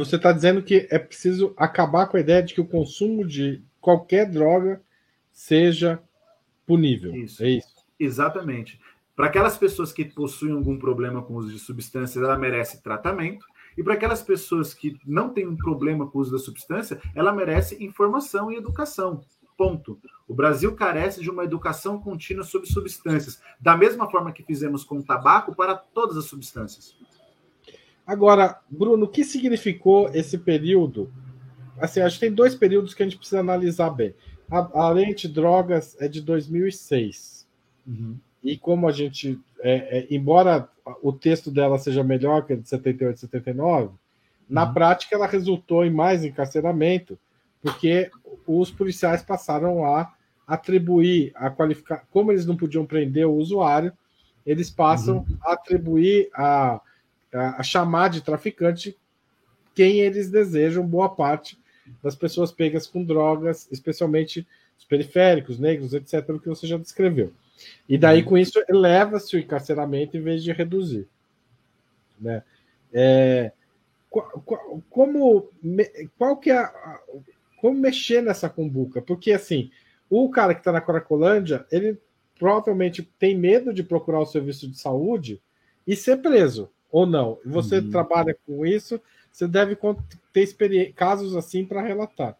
Você 0.04 0.16
está 0.16 0.32
dizendo 0.32 0.62
que 0.62 0.86
é 0.90 0.98
preciso 0.98 1.54
acabar 1.56 2.06
com 2.06 2.16
a 2.16 2.20
ideia 2.20 2.42
de 2.42 2.54
que 2.54 2.60
o 2.60 2.66
consumo 2.66 3.26
de 3.26 3.62
qualquer 3.80 4.30
droga 4.30 4.80
seja 5.32 6.00
punível. 6.66 7.14
Isso. 7.14 7.44
É 7.44 7.48
isso. 7.50 7.76
Exatamente. 7.98 8.80
Para 9.14 9.26
aquelas 9.26 9.56
pessoas 9.56 9.92
que 9.92 10.04
possuem 10.04 10.52
algum 10.52 10.78
problema 10.78 11.22
com 11.22 11.34
o 11.34 11.36
uso 11.38 11.50
de 11.50 11.58
substâncias, 11.58 12.22
ela 12.22 12.36
merece 12.36 12.82
tratamento. 12.82 13.46
E 13.76 13.82
para 13.82 13.94
aquelas 13.94 14.22
pessoas 14.22 14.74
que 14.74 14.98
não 15.06 15.30
têm 15.30 15.46
um 15.46 15.56
problema 15.56 16.06
com 16.06 16.18
o 16.18 16.20
uso 16.20 16.32
da 16.32 16.38
substância, 16.38 17.00
ela 17.14 17.32
merece 17.32 17.82
informação 17.82 18.50
e 18.50 18.56
educação. 18.56 19.22
Ponto. 19.56 19.98
O 20.28 20.34
Brasil 20.34 20.74
carece 20.74 21.22
de 21.22 21.30
uma 21.30 21.44
educação 21.44 21.98
contínua 21.98 22.44
sobre 22.44 22.68
substâncias, 22.68 23.40
da 23.58 23.74
mesma 23.74 24.10
forma 24.10 24.32
que 24.32 24.42
fizemos 24.42 24.84
com 24.84 24.98
o 24.98 25.02
tabaco 25.02 25.54
para 25.54 25.74
todas 25.74 26.16
as 26.18 26.26
substâncias. 26.26 26.94
Agora, 28.06 28.60
Bruno, 28.70 29.06
o 29.06 29.08
que 29.08 29.24
significou 29.24 30.08
esse 30.14 30.38
período? 30.38 31.12
Assim, 31.78 32.00
acho 32.00 32.18
que 32.18 32.26
tem 32.26 32.32
dois 32.32 32.54
períodos 32.54 32.94
que 32.94 33.02
a 33.02 33.06
gente 33.06 33.18
precisa 33.18 33.40
analisar 33.40 33.90
bem. 33.90 34.14
A, 34.50 34.86
a 34.86 34.90
lei 34.90 35.12
de 35.12 35.26
drogas 35.26 35.96
é 36.00 36.06
de 36.06 36.20
2006. 36.20 37.46
Uhum. 37.86 38.16
E 38.42 38.56
como 38.56 38.88
a 38.88 38.92
gente, 38.92 39.40
é, 39.60 39.98
é, 39.98 40.06
embora 40.08 40.68
o 41.02 41.12
texto 41.12 41.50
dela 41.50 41.78
seja 41.78 42.04
melhor 42.04 42.46
que 42.46 42.52
a 42.52 42.56
de 42.56 42.68
78 42.68 43.16
e 43.16 43.20
79, 43.20 43.86
uhum. 43.86 43.92
na 44.48 44.66
prática 44.66 45.16
ela 45.16 45.26
resultou 45.26 45.84
em 45.84 45.90
mais 45.90 46.24
encarceramento, 46.24 47.18
porque 47.60 48.08
os 48.46 48.70
policiais 48.70 49.22
passaram 49.22 49.84
a 49.84 50.14
atribuir, 50.46 51.32
a 51.34 51.50
qualificar, 51.50 52.06
como 52.10 52.30
eles 52.30 52.46
não 52.46 52.56
podiam 52.56 52.86
prender 52.86 53.26
o 53.26 53.34
usuário, 53.34 53.92
eles 54.46 54.70
passam 54.70 55.18
uhum. 55.18 55.38
a 55.42 55.54
atribuir 55.54 56.30
a 56.32 56.80
a, 57.36 57.62
chamar 57.62 58.08
de 58.08 58.20
traficante 58.20 58.96
quem 59.74 60.00
eles 60.00 60.30
desejam, 60.30 60.86
boa 60.86 61.08
parte 61.08 61.58
das 62.02 62.14
pessoas 62.14 62.50
pegas 62.50 62.86
com 62.86 63.04
drogas, 63.04 63.68
especialmente 63.70 64.46
os 64.78 64.84
periféricos, 64.84 65.58
negros, 65.58 65.92
etc., 65.92 66.30
o 66.30 66.40
que 66.40 66.48
você 66.48 66.66
já 66.66 66.76
descreveu. 66.76 67.32
E 67.88 67.96
daí, 67.96 68.22
com 68.22 68.36
isso, 68.36 68.62
eleva-se 68.68 69.36
o 69.36 69.38
encarceramento 69.38 70.16
em 70.16 70.20
vez 70.20 70.42
de 70.42 70.52
reduzir. 70.52 71.08
Né? 72.18 72.42
É, 72.92 73.52
como, 74.90 75.50
qual 76.18 76.36
que 76.38 76.50
é 76.50 76.70
como 77.60 77.78
mexer 77.78 78.22
nessa 78.22 78.48
cumbuca? 78.48 79.00
Porque, 79.02 79.32
assim, 79.32 79.70
o 80.08 80.28
cara 80.30 80.54
que 80.54 80.60
está 80.60 80.72
na 80.72 80.80
Cracolândia, 80.80 81.66
ele 81.70 81.98
provavelmente 82.38 83.02
tem 83.18 83.36
medo 83.36 83.72
de 83.72 83.82
procurar 83.82 84.20
o 84.20 84.26
serviço 84.26 84.68
de 84.68 84.78
saúde 84.78 85.40
e 85.86 85.96
ser 85.96 86.18
preso 86.18 86.70
ou 86.90 87.06
não. 87.06 87.38
Você 87.44 87.78
uhum. 87.78 87.90
trabalha 87.90 88.36
com 88.46 88.64
isso, 88.64 89.00
você 89.30 89.46
deve 89.46 89.76
ter 90.32 90.92
casos 90.94 91.36
assim 91.36 91.64
para 91.64 91.82
relatar. 91.82 92.36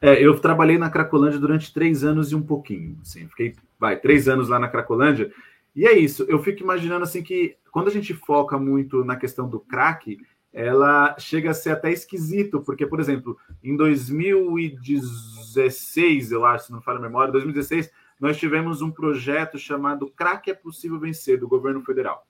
É, 0.00 0.20
eu 0.22 0.38
trabalhei 0.38 0.76
na 0.76 0.90
Cracolândia 0.90 1.38
durante 1.38 1.72
três 1.72 2.04
anos 2.04 2.32
e 2.32 2.34
um 2.34 2.42
pouquinho. 2.42 2.98
Assim, 3.00 3.26
fiquei, 3.28 3.54
vai, 3.78 3.96
três 3.98 4.28
anos 4.28 4.48
lá 4.48 4.58
na 4.58 4.68
Cracolândia. 4.68 5.32
E 5.74 5.86
é 5.86 5.98
isso. 5.98 6.24
Eu 6.28 6.42
fico 6.42 6.62
imaginando 6.62 7.04
assim 7.04 7.22
que 7.22 7.56
quando 7.72 7.88
a 7.88 7.90
gente 7.90 8.12
foca 8.14 8.58
muito 8.58 9.02
na 9.04 9.16
questão 9.16 9.48
do 9.48 9.60
crack, 9.60 10.18
ela 10.52 11.16
chega 11.18 11.50
a 11.50 11.54
ser 11.54 11.70
até 11.70 11.90
esquisito, 11.90 12.60
porque, 12.60 12.86
por 12.86 13.00
exemplo, 13.00 13.38
em 13.62 13.74
2016, 13.76 16.32
eu 16.32 16.44
acho, 16.44 16.66
se 16.66 16.72
não 16.72 16.80
falo 16.80 16.98
a 16.98 17.02
memória, 17.02 17.32
2016, 17.32 17.90
nós 18.20 18.38
tivemos 18.38 18.80
um 18.80 18.90
projeto 18.90 19.58
chamado 19.58 20.08
Crack 20.16 20.50
é 20.50 20.54
Possível 20.54 21.00
Vencer, 21.00 21.40
do 21.40 21.48
governo 21.48 21.82
federal 21.82 22.24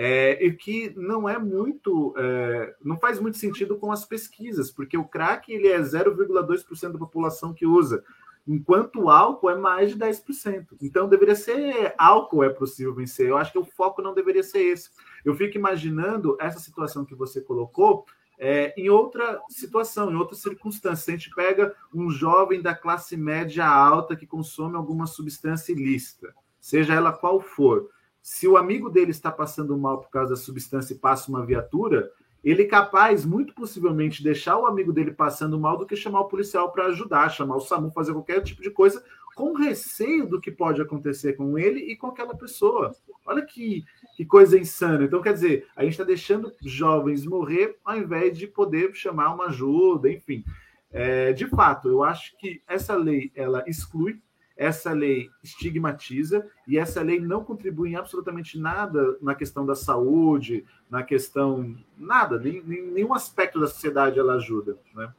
é, 0.00 0.46
e 0.46 0.52
que 0.52 0.94
não 0.96 1.28
é 1.28 1.36
muito, 1.40 2.14
é, 2.16 2.76
não 2.84 2.96
faz 2.96 3.18
muito 3.18 3.36
sentido 3.36 3.76
com 3.76 3.90
as 3.90 4.04
pesquisas, 4.04 4.70
porque 4.70 4.96
o 4.96 5.04
crack 5.04 5.52
ele 5.52 5.66
é 5.66 5.80
0,2% 5.80 6.92
da 6.92 6.98
população 7.00 7.52
que 7.52 7.66
usa, 7.66 8.04
enquanto 8.46 9.00
o 9.00 9.10
álcool 9.10 9.50
é 9.50 9.56
mais 9.56 9.90
de 9.90 9.98
10%. 9.98 10.68
Então 10.80 11.08
deveria 11.08 11.34
ser 11.34 11.96
álcool 11.98 12.44
é 12.44 12.48
possível 12.48 12.94
vencer. 12.94 13.28
Eu 13.28 13.36
acho 13.36 13.50
que 13.50 13.58
o 13.58 13.64
foco 13.64 14.00
não 14.00 14.14
deveria 14.14 14.44
ser 14.44 14.60
esse. 14.60 14.88
Eu 15.24 15.34
fico 15.34 15.58
imaginando 15.58 16.36
essa 16.40 16.60
situação 16.60 17.04
que 17.04 17.16
você 17.16 17.40
colocou 17.40 18.06
é, 18.38 18.72
em 18.80 18.88
outra 18.88 19.42
situação, 19.48 20.12
em 20.12 20.16
outra 20.16 20.36
circunstância. 20.36 21.06
Se 21.06 21.10
a 21.10 21.14
gente 21.14 21.34
pega 21.34 21.74
um 21.92 22.08
jovem 22.08 22.62
da 22.62 22.72
classe 22.72 23.16
média 23.16 23.66
alta 23.66 24.14
que 24.14 24.28
consome 24.28 24.76
alguma 24.76 25.08
substância 25.08 25.72
ilícita 25.72 26.32
seja 26.60 26.94
ela 26.94 27.12
qual 27.12 27.40
for, 27.40 27.88
se 28.22 28.46
o 28.46 28.56
amigo 28.56 28.90
dele 28.90 29.10
está 29.10 29.30
passando 29.30 29.76
mal 29.76 30.00
por 30.00 30.10
causa 30.10 30.30
da 30.30 30.36
substância 30.36 30.94
e 30.94 30.98
passa 30.98 31.30
uma 31.30 31.44
viatura, 31.44 32.10
ele 32.42 32.62
é 32.62 32.66
capaz, 32.66 33.24
muito 33.24 33.54
possivelmente, 33.54 34.22
deixar 34.22 34.56
o 34.58 34.66
amigo 34.66 34.92
dele 34.92 35.12
passando 35.12 35.58
mal 35.58 35.76
do 35.76 35.86
que 35.86 35.96
chamar 35.96 36.20
o 36.20 36.28
policial 36.28 36.70
para 36.70 36.86
ajudar, 36.86 37.28
chamar 37.30 37.56
o 37.56 37.60
SAMU, 37.60 37.90
fazer 37.90 38.12
qualquer 38.12 38.42
tipo 38.42 38.62
de 38.62 38.70
coisa, 38.70 39.02
com 39.34 39.52
receio 39.52 40.26
do 40.26 40.40
que 40.40 40.50
pode 40.50 40.80
acontecer 40.80 41.34
com 41.34 41.58
ele 41.58 41.80
e 41.80 41.96
com 41.96 42.08
aquela 42.08 42.36
pessoa. 42.36 42.92
Olha 43.24 43.44
que, 43.44 43.84
que 44.16 44.24
coisa 44.24 44.58
insana. 44.58 45.04
Então, 45.04 45.20
quer 45.20 45.32
dizer, 45.32 45.66
a 45.76 45.82
gente 45.82 45.92
está 45.92 46.04
deixando 46.04 46.52
jovens 46.62 47.24
morrer 47.24 47.78
ao 47.84 47.96
invés 47.96 48.36
de 48.36 48.46
poder 48.46 48.94
chamar 48.94 49.34
uma 49.34 49.46
ajuda, 49.46 50.10
enfim. 50.10 50.44
É, 50.90 51.32
de 51.32 51.46
fato, 51.46 51.88
eu 51.88 52.02
acho 52.02 52.36
que 52.38 52.62
essa 52.66 52.96
lei 52.96 53.30
ela 53.34 53.62
exclui 53.66 54.20
essa 54.58 54.92
lei 54.92 55.30
estigmatiza 55.42 56.44
e 56.66 56.76
essa 56.76 57.00
lei 57.00 57.20
não 57.20 57.44
contribui 57.44 57.90
em 57.90 57.94
absolutamente 57.94 58.58
nada 58.58 59.16
na 59.22 59.32
questão 59.32 59.64
da 59.64 59.76
saúde, 59.76 60.64
na 60.90 61.04
questão 61.04 61.76
nada, 61.96 62.40
nem, 62.40 62.60
nenhum 62.60 63.14
aspecto 63.14 63.60
da 63.60 63.68
sociedade 63.68 64.18
ela 64.18 64.34
ajuda, 64.34 64.76
né? 64.94 65.14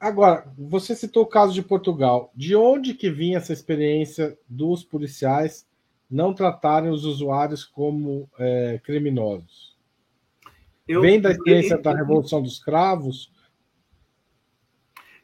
Agora, 0.00 0.50
você 0.58 0.96
citou 0.96 1.24
o 1.24 1.28
caso 1.28 1.52
de 1.52 1.62
Portugal. 1.62 2.32
De 2.34 2.56
onde 2.56 2.94
que 2.94 3.10
vinha 3.10 3.36
essa 3.36 3.52
experiência 3.52 4.36
dos 4.48 4.82
policiais 4.82 5.68
não 6.10 6.32
tratarem 6.32 6.90
os 6.90 7.04
usuários 7.04 7.64
como 7.64 8.28
é, 8.38 8.80
criminosos? 8.82 9.78
Eu, 10.88 11.02
Vem 11.02 11.20
da 11.20 11.30
experiência 11.30 11.74
eu, 11.74 11.82
da 11.82 11.94
Revolução 11.94 12.42
dos 12.42 12.58
Cravos? 12.58 13.30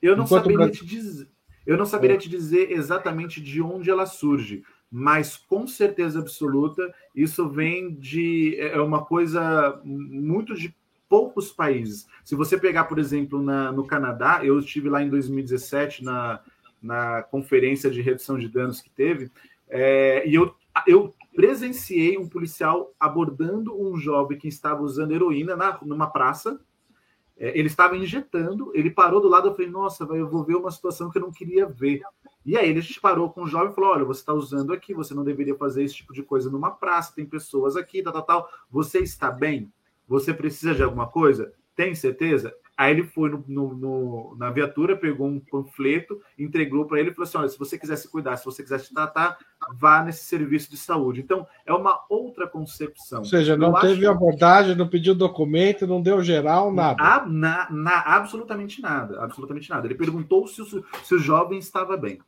Eu 0.01 0.15
não 0.15 0.27
saberia 0.27 0.71
te 0.71 0.85
dizer. 0.85 1.27
Eu 1.67 1.77
não 1.77 1.87
saberia 1.87 2.17
te 2.17 2.29
dizer 2.29 2.71
exatamente 2.71 3.41
de 3.41 3.61
onde 3.61 3.91
ela 3.91 4.07
surge, 4.07 4.63
mas 4.91 5.37
com 5.37 5.67
certeza 5.67 6.21
absoluta 6.21 6.95
isso 7.15 7.49
vem 7.49 7.95
de 7.95 8.57
é, 8.59 8.77
é 8.77 8.81
uma 8.81 9.05
coisa 9.05 9.81
muito 9.85 10.55
de 10.55 10.75
poucos 11.09 11.53
países. 11.53 12.07
Se 12.25 12.35
você 12.35 12.59
pegar, 12.59 12.85
por 12.85 12.99
exemplo, 12.99 13.43
na, 13.43 13.73
no 13.73 13.87
Canadá, 13.87 14.41
eu 14.43 14.59
estive 14.59 14.89
lá 14.89 15.03
em 15.03 15.09
2017 15.09 16.05
na, 16.05 16.41
na 16.83 17.23
conferência 17.23 17.91
de 17.91 18.01
redução 18.01 18.39
de 18.39 18.49
danos 18.49 18.81
que 18.81 18.91
teve, 18.91 19.31
é, 19.69 20.27
e 20.29 20.35
eu, 20.35 20.55
eu 20.87 21.15
presenciei 21.35 22.17
um 22.17 22.29
policial 22.29 22.93
abordando 22.99 23.79
um 23.79 23.97
jovem 23.97 24.39
que 24.39 24.49
estava 24.49 24.83
usando 24.83 25.13
heroína 25.13 25.57
na, 25.57 25.79
numa 25.83 26.07
praça 26.07 26.59
ele 27.37 27.69
estava 27.69 27.97
injetando, 27.97 28.71
ele 28.75 28.91
parou 28.91 29.21
do 29.21 29.29
lado, 29.29 29.49
eu 29.49 29.55
falei, 29.55 29.71
nossa, 29.71 30.05
eu 30.05 30.29
vou 30.29 30.43
ver 30.45 30.57
uma 30.57 30.71
situação 30.71 31.11
que 31.11 31.19
eu 31.19 31.23
não 31.23 31.31
queria 31.31 31.67
ver. 31.67 32.01
E 32.47 32.57
aí 32.57 32.71
a 32.71 32.81
gente 32.81 33.01
parou 33.01 33.29
com 33.29 33.43
o 33.43 33.47
jovem 33.47 33.73
e 33.73 33.75
falou: 33.75 33.91
olha, 33.91 34.05
você 34.05 34.21
está 34.21 34.33
usando 34.33 34.73
aqui, 34.73 34.95
você 34.95 35.13
não 35.13 35.25
deveria 35.25 35.57
fazer 35.57 35.83
esse 35.83 35.97
tipo 35.97 36.15
de 36.15 36.23
coisa 36.23 36.49
numa 36.49 36.71
praça, 36.71 37.13
tem 37.15 37.27
pessoas 37.27 37.77
aqui, 37.77 38.03
tal, 38.03 38.13
tal, 38.13 38.23
tal. 38.23 38.51
Você 38.71 39.01
está 39.01 39.33
bem? 39.33 39.73
Você 40.07 40.33
precisa 40.33 40.73
de 40.73 40.83
alguma 40.83 41.09
coisa? 41.09 41.53
Tem 41.75 41.93
certeza? 41.95 42.55
Aí 42.77 42.93
ele 42.93 43.05
foi 43.05 43.31
no, 43.31 43.43
no, 43.49 43.75
no, 43.75 44.37
na 44.39 44.51
viatura, 44.51 44.95
pegou 44.97 45.27
um 45.27 45.41
panfleto, 45.41 46.21
entregou 46.39 46.85
para 46.85 47.01
ele 47.01 47.11
e 47.11 47.15
falou 47.15 47.27
assim: 47.27 47.39
olha, 47.39 47.49
se 47.49 47.59
você 47.59 47.79
quiser 47.79 47.97
se 47.97 48.11
cuidar, 48.11 48.37
se 48.37 48.45
você 48.45 48.63
quiser 48.63 48.81
se 48.81 48.93
tratar, 48.93 49.39
vá 49.75 50.03
nesse 50.03 50.25
serviço 50.25 50.71
de 50.71 50.77
saúde. 50.77 51.23
Então, 51.23 51.47
é 51.65 51.73
uma 51.73 52.05
outra 52.11 52.47
concepção. 52.47 53.21
Ou 53.21 53.25
seja, 53.25 53.57
não 53.57 53.69
Eu 53.69 53.81
teve 53.81 54.07
acho... 54.07 54.11
abordagem, 54.11 54.77
não 54.77 54.89
pediu 54.89 55.15
documento, 55.15 55.87
não 55.87 56.03
deu 56.03 56.23
geral, 56.23 56.71
nada. 56.71 57.03
A, 57.03 57.27
na, 57.27 57.67
na, 57.71 58.01
absolutamente 58.01 58.83
nada. 58.83 59.23
Absolutamente 59.23 59.71
nada. 59.71 59.87
Ele 59.87 59.95
perguntou 59.95 60.47
se 60.47 60.61
o, 60.61 60.67
se 60.67 61.15
o 61.15 61.19
jovem 61.19 61.59
estava 61.59 61.97
bem. 61.97 62.21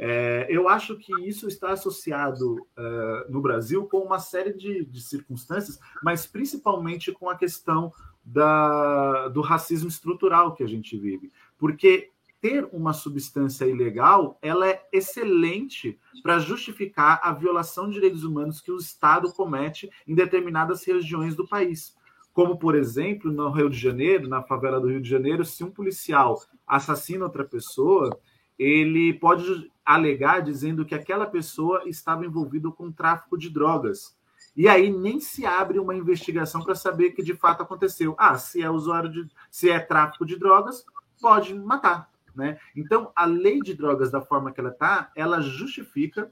É, 0.00 0.46
eu 0.48 0.68
acho 0.68 0.96
que 0.96 1.12
isso 1.26 1.48
está 1.48 1.72
associado 1.72 2.54
uh, 2.54 3.28
no 3.28 3.40
Brasil 3.42 3.84
com 3.86 3.98
uma 3.98 4.20
série 4.20 4.52
de, 4.52 4.84
de 4.84 5.00
circunstâncias, 5.00 5.80
mas 6.04 6.24
principalmente 6.24 7.10
com 7.10 7.28
a 7.28 7.36
questão 7.36 7.92
da, 8.30 9.28
do 9.28 9.40
racismo 9.40 9.88
estrutural 9.88 10.54
que 10.54 10.62
a 10.62 10.66
gente 10.66 10.96
vive. 10.98 11.32
Porque 11.56 12.10
ter 12.40 12.68
uma 12.72 12.92
substância 12.92 13.64
ilegal, 13.64 14.38
ela 14.40 14.68
é 14.68 14.86
excelente 14.92 15.98
para 16.22 16.38
justificar 16.38 17.20
a 17.22 17.32
violação 17.32 17.88
de 17.88 17.94
direitos 17.94 18.22
humanos 18.22 18.60
que 18.60 18.70
o 18.70 18.76
Estado 18.76 19.32
comete 19.32 19.90
em 20.06 20.14
determinadas 20.14 20.84
regiões 20.84 21.34
do 21.34 21.48
país. 21.48 21.96
Como, 22.32 22.56
por 22.56 22.76
exemplo, 22.76 23.32
no 23.32 23.50
Rio 23.50 23.68
de 23.68 23.78
Janeiro, 23.78 24.28
na 24.28 24.42
favela 24.42 24.78
do 24.78 24.88
Rio 24.88 25.00
de 25.00 25.08
Janeiro, 25.08 25.44
se 25.44 25.64
um 25.64 25.70
policial 25.70 26.40
assassina 26.66 27.24
outra 27.24 27.44
pessoa, 27.44 28.16
ele 28.58 29.14
pode 29.14 29.70
alegar 29.84 30.40
dizendo 30.40 30.84
que 30.84 30.94
aquela 30.94 31.26
pessoa 31.26 31.82
estava 31.88 32.24
envolvida 32.24 32.70
com 32.70 32.92
tráfico 32.92 33.36
de 33.38 33.50
drogas. 33.50 34.16
E 34.58 34.66
aí 34.66 34.90
nem 34.90 35.20
se 35.20 35.46
abre 35.46 35.78
uma 35.78 35.94
investigação 35.94 36.60
para 36.64 36.74
saber 36.74 37.12
que 37.12 37.22
de 37.22 37.32
fato 37.32 37.62
aconteceu. 37.62 38.16
Ah, 38.18 38.36
se 38.36 38.60
é 38.60 38.68
usuário 38.68 39.08
de, 39.08 39.30
se 39.48 39.70
é 39.70 39.78
tráfico 39.78 40.26
de 40.26 40.36
drogas, 40.36 40.84
pode 41.20 41.54
matar, 41.54 42.10
né? 42.34 42.58
Então, 42.74 43.12
a 43.14 43.24
lei 43.24 43.60
de 43.60 43.72
drogas 43.72 44.10
da 44.10 44.20
forma 44.20 44.50
que 44.50 44.58
ela 44.58 44.70
está, 44.70 45.12
ela 45.14 45.40
justifica 45.40 46.28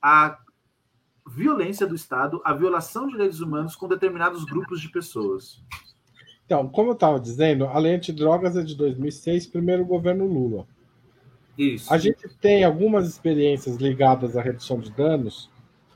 a 0.00 0.38
violência 1.26 1.86
do 1.86 1.94
Estado, 1.94 2.40
a 2.46 2.54
violação 2.54 3.04
de 3.04 3.12
direitos 3.12 3.42
humanos 3.42 3.76
com 3.76 3.86
determinados 3.86 4.46
grupos 4.46 4.80
de 4.80 4.88
pessoas. 4.88 5.62
Então, 6.46 6.66
como 6.66 6.88
eu 6.88 6.94
estava 6.94 7.20
dizendo, 7.20 7.66
a 7.66 7.78
lei 7.78 7.94
antidrogas 7.94 8.56
é 8.56 8.62
de 8.62 8.74
2006, 8.74 9.48
primeiro 9.48 9.84
governo 9.84 10.24
Lula. 10.24 10.66
Isso. 11.58 11.92
A 11.92 11.98
gente 11.98 12.26
tem 12.40 12.64
algumas 12.64 13.06
experiências 13.06 13.76
ligadas 13.76 14.34
à 14.34 14.40
redução 14.40 14.80
de 14.80 14.90
danos 14.90 15.50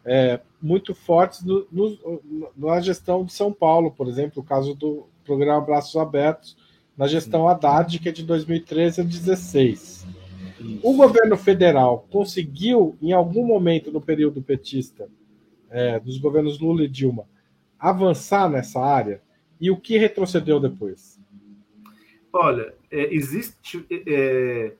é, 0.05 0.41
muito 0.63 0.95
fortes 0.95 1.43
no, 1.45 1.67
no, 1.71 2.51
na 2.57 2.81
gestão 2.81 3.25
de 3.25 3.33
São 3.33 3.53
Paulo, 3.53 3.91
por 3.91 4.09
exemplo, 4.09 4.43
o 4.43 4.45
caso 4.45 4.75
do 4.75 5.07
programa 5.25 5.61
Braços 5.61 5.97
Abertos, 5.97 6.57
na 6.97 7.07
gestão 7.07 7.49
Haddad, 7.49 7.99
que 7.99 8.09
é 8.09 8.13
de 8.13 8.23
2013 8.23 9.01
a 9.01 9.05
2016. 9.05 10.07
O 10.83 10.95
governo 10.95 11.37
federal 11.37 12.07
conseguiu, 12.11 12.97
em 13.01 13.13
algum 13.13 13.47
momento 13.47 13.91
no 13.91 14.01
período 14.01 14.43
petista, 14.43 15.09
é, 15.71 15.99
dos 15.99 16.19
governos 16.19 16.61
Lula 16.61 16.85
e 16.85 16.89
Dilma, 16.89 17.25
avançar 17.79 18.51
nessa 18.51 18.81
área? 18.81 19.23
E 19.59 19.71
o 19.71 19.77
que 19.77 19.97
retrocedeu 19.97 20.61
depois? 20.61 21.19
Olha, 22.33 22.75
é, 22.91 23.15
existe, 23.15 23.85
é, 23.91 24.75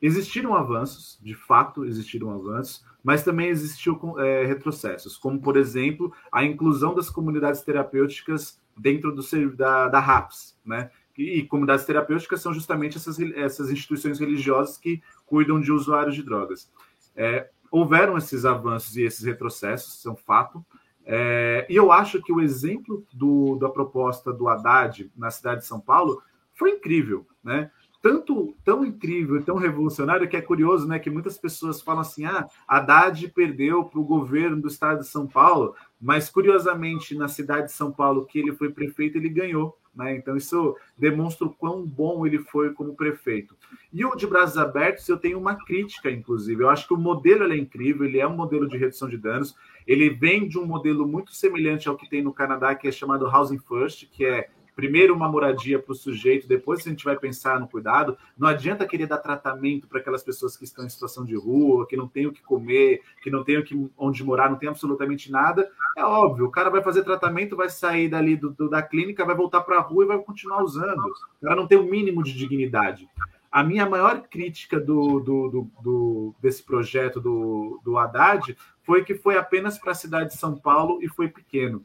existiram 0.00 0.54
avanços, 0.54 1.18
de 1.22 1.34
fato 1.34 1.84
existiram 1.84 2.30
avanços, 2.30 2.84
mas 3.06 3.22
também 3.22 3.50
existiu 3.50 3.96
é, 4.18 4.44
retrocessos, 4.46 5.16
como, 5.16 5.40
por 5.40 5.56
exemplo, 5.56 6.12
a 6.32 6.42
inclusão 6.42 6.92
das 6.92 7.08
comunidades 7.08 7.60
terapêuticas 7.60 8.60
dentro 8.76 9.14
do, 9.14 9.22
da, 9.54 9.86
da 9.86 10.00
RAPS, 10.00 10.58
né? 10.66 10.90
E, 11.16 11.38
e 11.38 11.46
comunidades 11.46 11.84
terapêuticas 11.84 12.42
são 12.42 12.52
justamente 12.52 12.96
essas, 12.96 13.16
essas 13.20 13.70
instituições 13.70 14.18
religiosas 14.18 14.76
que 14.76 15.00
cuidam 15.24 15.60
de 15.60 15.70
usuários 15.70 16.16
de 16.16 16.22
drogas. 16.24 16.68
É, 17.14 17.48
houveram 17.70 18.18
esses 18.18 18.44
avanços 18.44 18.96
e 18.96 19.04
esses 19.04 19.24
retrocessos, 19.24 20.02
são 20.02 20.16
fato, 20.16 20.66
é, 21.04 21.64
e 21.70 21.76
eu 21.76 21.92
acho 21.92 22.20
que 22.20 22.32
o 22.32 22.40
exemplo 22.40 23.06
do, 23.12 23.54
da 23.54 23.68
proposta 23.68 24.32
do 24.32 24.48
Haddad 24.48 25.12
na 25.16 25.30
cidade 25.30 25.60
de 25.60 25.66
São 25.68 25.78
Paulo 25.78 26.20
foi 26.54 26.72
incrível, 26.72 27.24
né? 27.44 27.70
Tanto 28.02 28.54
tão 28.64 28.84
incrível, 28.84 29.42
tão 29.42 29.56
revolucionário 29.56 30.28
que 30.28 30.36
é 30.36 30.42
curioso, 30.42 30.86
né? 30.86 30.98
Que 30.98 31.10
muitas 31.10 31.38
pessoas 31.38 31.80
falam 31.80 32.02
assim: 32.02 32.24
ah, 32.24 32.46
Haddad 32.66 33.28
perdeu 33.28 33.84
para 33.84 34.00
o 34.00 34.04
governo 34.04 34.60
do 34.60 34.68
estado 34.68 35.00
de 35.00 35.08
São 35.08 35.26
Paulo, 35.26 35.74
mas 36.00 36.28
curiosamente 36.28 37.14
na 37.14 37.28
cidade 37.28 37.66
de 37.66 37.72
São 37.72 37.90
Paulo 37.90 38.26
que 38.26 38.38
ele 38.38 38.52
foi 38.52 38.70
prefeito 38.70 39.18
ele 39.18 39.28
ganhou, 39.28 39.78
né? 39.94 40.14
Então 40.14 40.36
isso 40.36 40.76
demonstra 40.96 41.46
o 41.46 41.52
quão 41.52 41.84
bom 41.84 42.26
ele 42.26 42.38
foi 42.38 42.72
como 42.72 42.94
prefeito. 42.94 43.56
E 43.92 44.04
o 44.04 44.14
de 44.14 44.26
braços 44.26 44.58
abertos 44.58 45.08
eu 45.08 45.16
tenho 45.16 45.38
uma 45.38 45.54
crítica, 45.54 46.10
inclusive. 46.10 46.62
Eu 46.62 46.70
acho 46.70 46.86
que 46.86 46.94
o 46.94 46.98
modelo 46.98 47.50
é 47.50 47.56
incrível, 47.56 48.04
ele 48.04 48.20
é 48.20 48.26
um 48.26 48.36
modelo 48.36 48.68
de 48.68 48.76
redução 48.76 49.08
de 49.08 49.16
danos. 49.16 49.56
Ele 49.86 50.10
vem 50.10 50.48
de 50.48 50.58
um 50.58 50.66
modelo 50.66 51.06
muito 51.06 51.32
semelhante 51.32 51.88
ao 51.88 51.96
que 51.96 52.08
tem 52.08 52.22
no 52.22 52.32
Canadá, 52.32 52.74
que 52.74 52.88
é 52.88 52.92
chamado 52.92 53.26
Housing 53.26 53.58
First, 53.58 54.08
que 54.10 54.24
é 54.24 54.50
primeiro 54.76 55.14
uma 55.14 55.28
moradia 55.28 55.78
para 55.78 55.92
o 55.92 55.96
sujeito, 55.96 56.46
depois 56.46 56.86
a 56.86 56.90
gente 56.90 57.02
vai 57.02 57.16
pensar 57.18 57.58
no 57.58 57.66
cuidado. 57.66 58.16
Não 58.36 58.46
adianta 58.46 58.86
querer 58.86 59.06
dar 59.06 59.16
tratamento 59.16 59.88
para 59.88 59.98
aquelas 59.98 60.22
pessoas 60.22 60.54
que 60.54 60.64
estão 60.64 60.84
em 60.84 60.88
situação 60.90 61.24
de 61.24 61.34
rua, 61.34 61.86
que 61.86 61.96
não 61.96 62.06
têm 62.06 62.26
o 62.26 62.32
que 62.32 62.42
comer, 62.42 63.00
que 63.22 63.30
não 63.30 63.42
têm 63.42 63.64
onde 63.96 64.22
morar, 64.22 64.50
não 64.50 64.58
tem 64.58 64.68
absolutamente 64.68 65.32
nada. 65.32 65.68
É 65.96 66.04
óbvio, 66.04 66.44
o 66.44 66.50
cara 66.50 66.68
vai 66.68 66.82
fazer 66.82 67.02
tratamento, 67.02 67.56
vai 67.56 67.70
sair 67.70 68.10
dali 68.10 68.36
do, 68.36 68.50
do 68.50 68.68
da 68.68 68.82
clínica, 68.82 69.24
vai 69.24 69.34
voltar 69.34 69.62
para 69.62 69.78
a 69.78 69.80
rua 69.80 70.04
e 70.04 70.08
vai 70.08 70.18
continuar 70.18 70.62
usando. 70.62 71.00
O 71.40 71.46
cara 71.46 71.56
não 71.56 71.66
tem 71.66 71.78
o 71.78 71.82
um 71.82 71.90
mínimo 71.90 72.22
de 72.22 72.34
dignidade. 72.34 73.08
A 73.50 73.64
minha 73.64 73.88
maior 73.88 74.20
crítica 74.28 74.78
do, 74.78 75.18
do, 75.20 75.70
do, 75.80 76.34
desse 76.42 76.62
projeto 76.62 77.18
do, 77.18 77.80
do 77.82 77.96
Haddad 77.96 78.54
foi 78.82 79.02
que 79.02 79.14
foi 79.14 79.38
apenas 79.38 79.78
para 79.78 79.92
a 79.92 79.94
cidade 79.94 80.32
de 80.32 80.36
São 80.36 80.54
Paulo 80.54 80.98
e 81.02 81.08
foi 81.08 81.28
pequeno. 81.28 81.82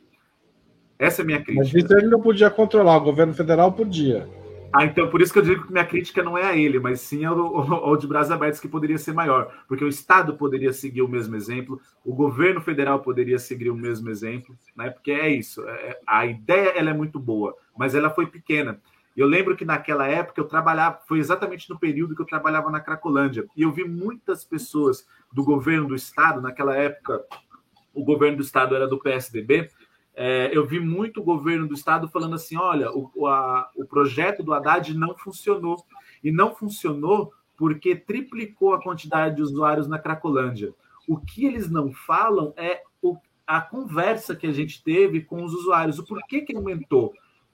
Essa 1.02 1.22
é 1.22 1.24
a 1.24 1.26
minha 1.26 1.42
crítica. 1.42 1.64
Mas 1.64 1.74
isso 1.74 1.98
ele 1.98 2.08
não 2.08 2.22
podia 2.22 2.52
controlar, 2.52 2.98
o 2.98 3.02
governo 3.02 3.34
federal 3.34 3.74
podia. 3.74 4.30
Ah, 4.72 4.86
então 4.86 5.10
por 5.10 5.20
isso 5.20 5.34
que 5.34 5.40
eu 5.40 5.44
digo 5.44 5.66
que 5.66 5.72
minha 5.72 5.84
crítica 5.84 6.22
não 6.22 6.38
é 6.38 6.46
a 6.46 6.56
ele, 6.56 6.80
mas 6.80 7.02
sim 7.02 7.26
ao, 7.26 7.38
ao 7.38 7.98
de 7.98 8.06
Brás 8.06 8.30
Abertos, 8.30 8.60
que 8.60 8.68
poderia 8.68 9.00
ser 9.00 9.12
maior, 9.12 9.52
porque 9.68 9.84
o 9.84 9.88
Estado 9.88 10.38
poderia 10.38 10.72
seguir 10.72 11.02
o 11.02 11.08
mesmo 11.08 11.36
exemplo, 11.36 11.82
o 12.06 12.14
governo 12.14 12.62
federal 12.62 13.00
poderia 13.00 13.40
seguir 13.40 13.72
o 13.72 13.76
mesmo 13.76 14.12
exemplo, 14.12 14.56
né? 14.78 14.92
Porque 14.92 15.12
é 15.12 15.28
isso, 15.28 15.68
é, 15.68 16.00
a 16.06 16.26
ideia 16.28 16.70
ela 16.70 16.92
é 16.92 16.94
muito 16.94 17.20
boa, 17.20 17.56
mas 17.76 17.96
ela 17.96 18.12
foi 18.12 18.28
pequena. 18.28 18.80
Eu 19.18 19.26
lembro 19.26 19.58
que 19.58 19.66
naquela 19.66 20.08
época 20.08 20.40
eu 20.40 20.46
trabalhava, 20.46 21.00
foi 21.08 21.18
exatamente 21.18 21.68
no 21.68 21.80
período 21.80 22.16
que 22.16 22.22
eu 22.22 22.28
trabalhava 22.28 22.70
na 22.70 22.80
Cracolândia, 22.80 23.46
e 23.58 23.64
eu 23.64 23.72
vi 23.72 23.84
muitas 23.84 24.46
pessoas 24.46 25.06
do 25.34 25.44
governo 25.44 25.88
do 25.88 25.96
estado, 25.96 26.40
naquela 26.40 26.76
época 26.76 27.26
o 27.94 28.06
governo 28.06 28.38
do 28.38 28.44
estado 28.44 28.76
era 28.76 28.88
do 28.88 29.00
PSDB, 29.00 29.70
é, 30.13 30.56
eu 30.56 30.65
vi 30.65 30.80
muito 30.80 31.21
o 31.21 31.24
governo 31.24 31.67
do 31.67 31.74
estado 31.74 32.08
falando 32.10 32.36
assim: 32.36 32.58
olha, 32.58 32.91
o, 32.91 33.28
a, 33.28 33.69
o 33.76 33.86
projeto 33.86 34.43
do 34.43 34.54
Haddad 34.54 34.93
não 34.93 35.15
funcionou. 35.15 35.84
E 36.24 36.32
não 36.32 36.54
funcionou 36.54 37.34
porque 37.58 37.95
triplicou 37.95 38.74
a 38.74 38.82
quantidade 38.82 39.36
de 39.36 39.41
usuários 39.41 39.88
na 39.88 40.00
Cracolândia. 40.00 40.74
O 41.08 41.17
que 41.17 41.45
eles 41.45 41.69
não 41.69 41.91
falam 41.91 42.54
é 42.56 42.82
o, 43.02 43.17
a 43.45 43.62
conversa 43.62 44.36
que 44.36 44.47
a 44.47 44.52
gente 44.52 44.84
teve 44.84 45.21
com 45.21 45.43
os 45.43 45.54
usuários, 45.54 46.00
o 46.00 46.06
porquê 46.06 46.41
que 46.41 46.56
aumentou. 46.56 47.13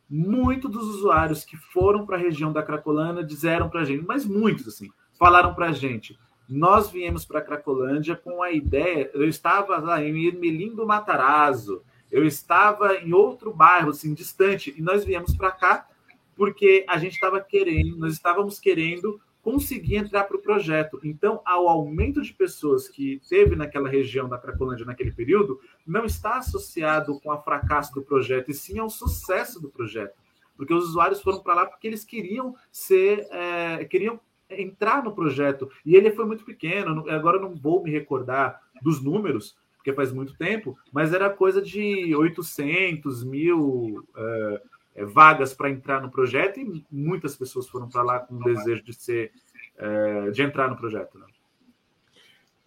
Muitos 0.09 0.71
dos 0.71 0.87
usuários 0.95 1.43
que 1.43 1.57
foram 1.57 2.05
para 2.05 2.15
a 2.15 2.19
região 2.19 2.53
da 2.53 2.63
Cracolândia 2.63 3.23
disseram 3.23 3.69
para 3.69 3.81
a 3.81 3.85
gente, 3.85 4.05
mas 4.05 4.25
muitos 4.25 4.67
assim, 4.67 4.89
falaram 5.17 5.53
para 5.53 5.67
a 5.67 5.73
gente. 5.73 6.17
Nós 6.47 6.89
viemos 6.89 7.25
para 7.25 7.39
a 7.39 7.43
Cracolândia 7.43 8.15
com 8.15 8.41
a 8.41 8.51
ideia. 8.51 9.11
Eu 9.13 9.27
estava 9.27 9.77
lá 9.77 10.01
em 10.01 10.25
Ermelim 10.25 10.73
do 10.73 10.85
Matarazzo, 10.87 11.83
eu 12.11 12.25
estava 12.25 12.95
em 12.95 13.13
outro 13.13 13.53
bairro, 13.53 13.89
assim, 13.89 14.13
distante, 14.13 14.73
e 14.77 14.81
nós 14.81 15.03
viemos 15.03 15.35
para 15.35 15.51
cá 15.51 15.87
porque 16.35 16.85
a 16.87 16.97
gente 16.97 17.13
estava 17.13 17.41
querendo, 17.41 17.97
nós 17.97 18.13
estávamos 18.13 18.59
querendo 18.59 19.19
conseguir 19.41 19.95
entrar 19.95 20.25
para 20.25 20.37
o 20.37 20.41
projeto. 20.41 20.99
Então, 21.03 21.41
ao 21.45 21.67
aumento 21.67 22.21
de 22.21 22.33
pessoas 22.33 22.87
que 22.87 23.21
teve 23.29 23.55
naquela 23.55 23.89
região 23.89 24.27
da 24.27 24.37
Cracolândia 24.37 24.85
naquele 24.85 25.11
período, 25.11 25.59
não 25.85 26.05
está 26.05 26.37
associado 26.37 27.19
com 27.21 27.31
o 27.31 27.41
fracasso 27.41 27.93
do 27.93 28.01
projeto, 28.01 28.51
e 28.51 28.53
sim 28.53 28.77
ao 28.77 28.89
sucesso 28.89 29.61
do 29.61 29.69
projeto. 29.69 30.13
Porque 30.55 30.73
os 30.73 30.89
usuários 30.89 31.21
foram 31.21 31.39
para 31.41 31.53
lá 31.53 31.65
porque 31.65 31.87
eles 31.87 32.03
queriam 32.03 32.55
ser, 32.71 33.25
é, 33.31 33.85
queriam 33.85 34.19
entrar 34.49 35.03
no 35.03 35.13
projeto. 35.13 35.69
E 35.85 35.95
ele 35.95 36.11
foi 36.11 36.25
muito 36.25 36.43
pequeno, 36.43 37.09
agora 37.09 37.39
não 37.39 37.55
vou 37.55 37.81
me 37.81 37.89
recordar 37.89 38.61
dos 38.81 39.01
números, 39.01 39.55
porque 39.87 39.93
faz 39.93 40.11
muito 40.11 40.35
tempo, 40.35 40.77
mas 40.91 41.13
era 41.13 41.29
coisa 41.29 41.61
de 41.61 42.13
800 42.13 43.23
mil. 43.23 44.05
É, 44.15 44.61
é, 44.95 45.05
vagas 45.05 45.53
para 45.53 45.69
entrar 45.69 46.01
no 46.01 46.09
projeto 46.09 46.59
e 46.59 46.83
muitas 46.91 47.35
pessoas 47.35 47.67
foram 47.67 47.87
para 47.87 48.01
lá 48.01 48.19
com 48.19 48.33
o 48.33 48.43
desejo 48.43 48.83
de 48.83 48.93
ser 48.93 49.31
é, 49.77 50.31
de 50.31 50.41
entrar 50.41 50.67
no 50.67 50.75
projeto. 50.75 51.19
Né? 51.19 51.25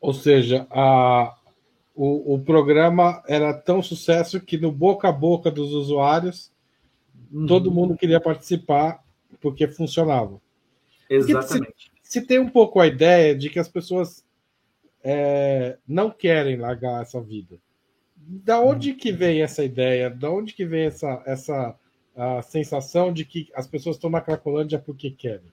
Ou 0.01 0.15
seja, 0.15 0.65
a, 0.71 1.37
o, 1.93 2.35
o 2.35 2.39
programa 2.39 3.21
era 3.27 3.53
tão 3.53 3.83
sucesso 3.83 4.41
que 4.41 4.57
no 4.57 4.71
boca 4.71 5.09
a 5.09 5.13
boca 5.13 5.51
dos 5.51 5.73
usuários 5.73 6.53
uhum. 7.33 7.47
todo 7.47 7.73
mundo 7.73 7.97
queria 7.97 8.21
participar 8.21 9.03
porque 9.41 9.67
funcionava. 9.67 10.41
Exatamente. 11.09 11.91
Se, 12.01 12.21
se, 12.21 12.27
tem 12.27 12.39
um 12.39 12.49
pouco 12.49 12.79
a 12.79 12.87
ideia 12.87 13.35
de 13.35 13.51
que 13.51 13.59
as 13.59 13.69
pessoas 13.69 14.25
é, 15.03 15.79
não 15.87 16.11
querem 16.11 16.57
largar 16.57 17.03
essa 17.03 17.21
vida. 17.21 17.59
Da 18.17 18.61
onde 18.61 18.95
que 18.95 19.13
vem 19.13 19.43
essa 19.43 19.65
ideia? 19.65 20.11
Da 20.11 20.31
onde 20.31 20.53
que 20.53 20.65
vem 20.65 20.87
essa, 20.87 21.23
essa 21.27 21.77
a 22.17 22.43
sensação 22.43 23.13
de 23.13 23.25
que 23.25 23.49
as 23.55 23.67
pessoas 23.67 23.97
estão 23.97 24.11
na 24.11 24.21
Cracolândia 24.21 24.79
porque 24.79 25.11
querem. 25.11 25.53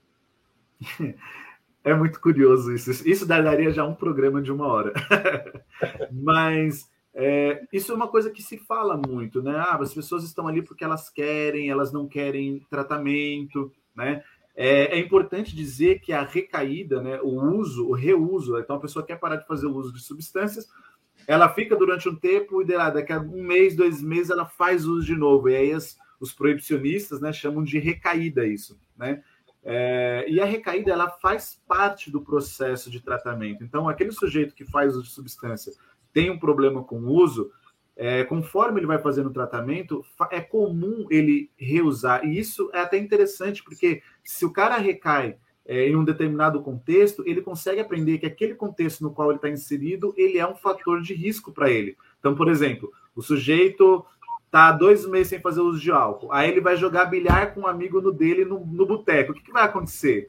É 1.84 1.94
muito 1.94 2.20
curioso 2.20 2.74
isso. 2.74 2.90
Isso 3.08 3.24
daria 3.24 3.70
já 3.70 3.82
um 3.86 3.94
programa 3.94 4.42
de 4.42 4.52
uma 4.52 4.66
hora. 4.66 4.92
Mas 6.12 6.90
é, 7.14 7.64
isso 7.72 7.92
é 7.92 7.94
uma 7.94 8.08
coisa 8.08 8.30
que 8.30 8.42
se 8.42 8.58
fala 8.58 8.96
muito, 8.96 9.42
né? 9.42 9.56
Ah, 9.56 9.78
as 9.80 9.94
pessoas 9.94 10.22
estão 10.24 10.46
ali 10.46 10.60
porque 10.60 10.84
elas 10.84 11.08
querem, 11.08 11.70
elas 11.70 11.90
não 11.90 12.06
querem 12.06 12.66
tratamento, 12.68 13.72
né? 13.96 14.22
É, 14.60 14.96
é, 14.96 14.98
importante 14.98 15.54
dizer 15.54 16.00
que 16.00 16.12
a 16.12 16.24
recaída, 16.24 17.00
né, 17.00 17.20
o 17.22 17.28
uso, 17.28 17.86
o 17.86 17.92
reuso, 17.92 18.58
então 18.58 18.74
a 18.74 18.80
pessoa 18.80 19.06
quer 19.06 19.14
parar 19.14 19.36
de 19.36 19.46
fazer 19.46 19.68
o 19.68 19.76
uso 19.76 19.92
de 19.92 20.02
substâncias, 20.02 20.68
ela 21.28 21.48
fica 21.48 21.76
durante 21.76 22.08
um 22.08 22.16
tempo 22.16 22.60
e 22.60 22.64
daqui 22.64 23.12
a 23.12 23.20
um 23.20 23.40
mês, 23.40 23.76
dois 23.76 24.02
meses, 24.02 24.30
ela 24.30 24.46
faz 24.46 24.84
uso 24.84 25.06
de 25.06 25.14
novo. 25.14 25.48
E 25.48 25.54
aí 25.54 25.72
as, 25.72 25.96
os 26.18 26.32
proibicionistas 26.32 27.20
né, 27.20 27.32
chamam 27.32 27.62
de 27.62 27.78
recaída 27.78 28.44
isso, 28.44 28.76
né? 28.96 29.22
É, 29.62 30.24
e 30.28 30.40
a 30.40 30.44
recaída 30.44 30.90
ela 30.90 31.08
faz 31.08 31.62
parte 31.68 32.10
do 32.10 32.20
processo 32.20 32.90
de 32.90 33.00
tratamento. 33.00 33.62
Então, 33.62 33.88
aquele 33.88 34.10
sujeito 34.10 34.56
que 34.56 34.64
faz 34.64 34.96
uso 34.96 35.04
de 35.04 35.10
substância 35.12 35.72
tem 36.12 36.30
um 36.30 36.38
problema 36.38 36.82
com 36.82 36.98
o 36.98 37.12
uso, 37.12 37.52
é, 38.00 38.22
conforme 38.22 38.78
ele 38.78 38.86
vai 38.86 38.98
fazendo 38.98 39.26
o 39.26 39.32
tratamento, 39.32 40.04
é 40.30 40.40
comum 40.40 41.08
ele 41.10 41.50
reusar. 41.56 42.24
E 42.24 42.38
isso 42.38 42.70
é 42.72 42.78
até 42.78 42.96
interessante, 42.96 43.64
porque 43.64 44.00
se 44.22 44.46
o 44.46 44.52
cara 44.52 44.76
recai 44.76 45.36
é, 45.66 45.88
em 45.88 45.96
um 45.96 46.04
determinado 46.04 46.62
contexto, 46.62 47.24
ele 47.26 47.42
consegue 47.42 47.80
aprender 47.80 48.18
que 48.18 48.26
aquele 48.26 48.54
contexto 48.54 49.02
no 49.02 49.10
qual 49.10 49.30
ele 49.30 49.38
está 49.38 49.50
inserido, 49.50 50.14
ele 50.16 50.38
é 50.38 50.46
um 50.46 50.54
fator 50.54 51.02
de 51.02 51.12
risco 51.12 51.50
para 51.50 51.68
ele. 51.68 51.96
Então, 52.20 52.36
por 52.36 52.48
exemplo, 52.48 52.88
o 53.16 53.20
sujeito 53.20 54.06
tá 54.48 54.70
dois 54.70 55.04
meses 55.04 55.28
sem 55.28 55.40
fazer 55.40 55.60
uso 55.60 55.80
de 55.80 55.90
álcool. 55.90 56.32
Aí 56.32 56.48
ele 56.48 56.60
vai 56.60 56.76
jogar 56.76 57.06
bilhar 57.06 57.52
com 57.52 57.62
um 57.62 57.66
amigo 57.66 58.00
no 58.00 58.12
dele 58.12 58.44
no, 58.44 58.64
no 58.64 58.86
boteco. 58.86 59.32
O 59.32 59.34
que, 59.34 59.42
que, 59.42 59.52
vai 59.52 59.64
acontecer? 59.64 60.28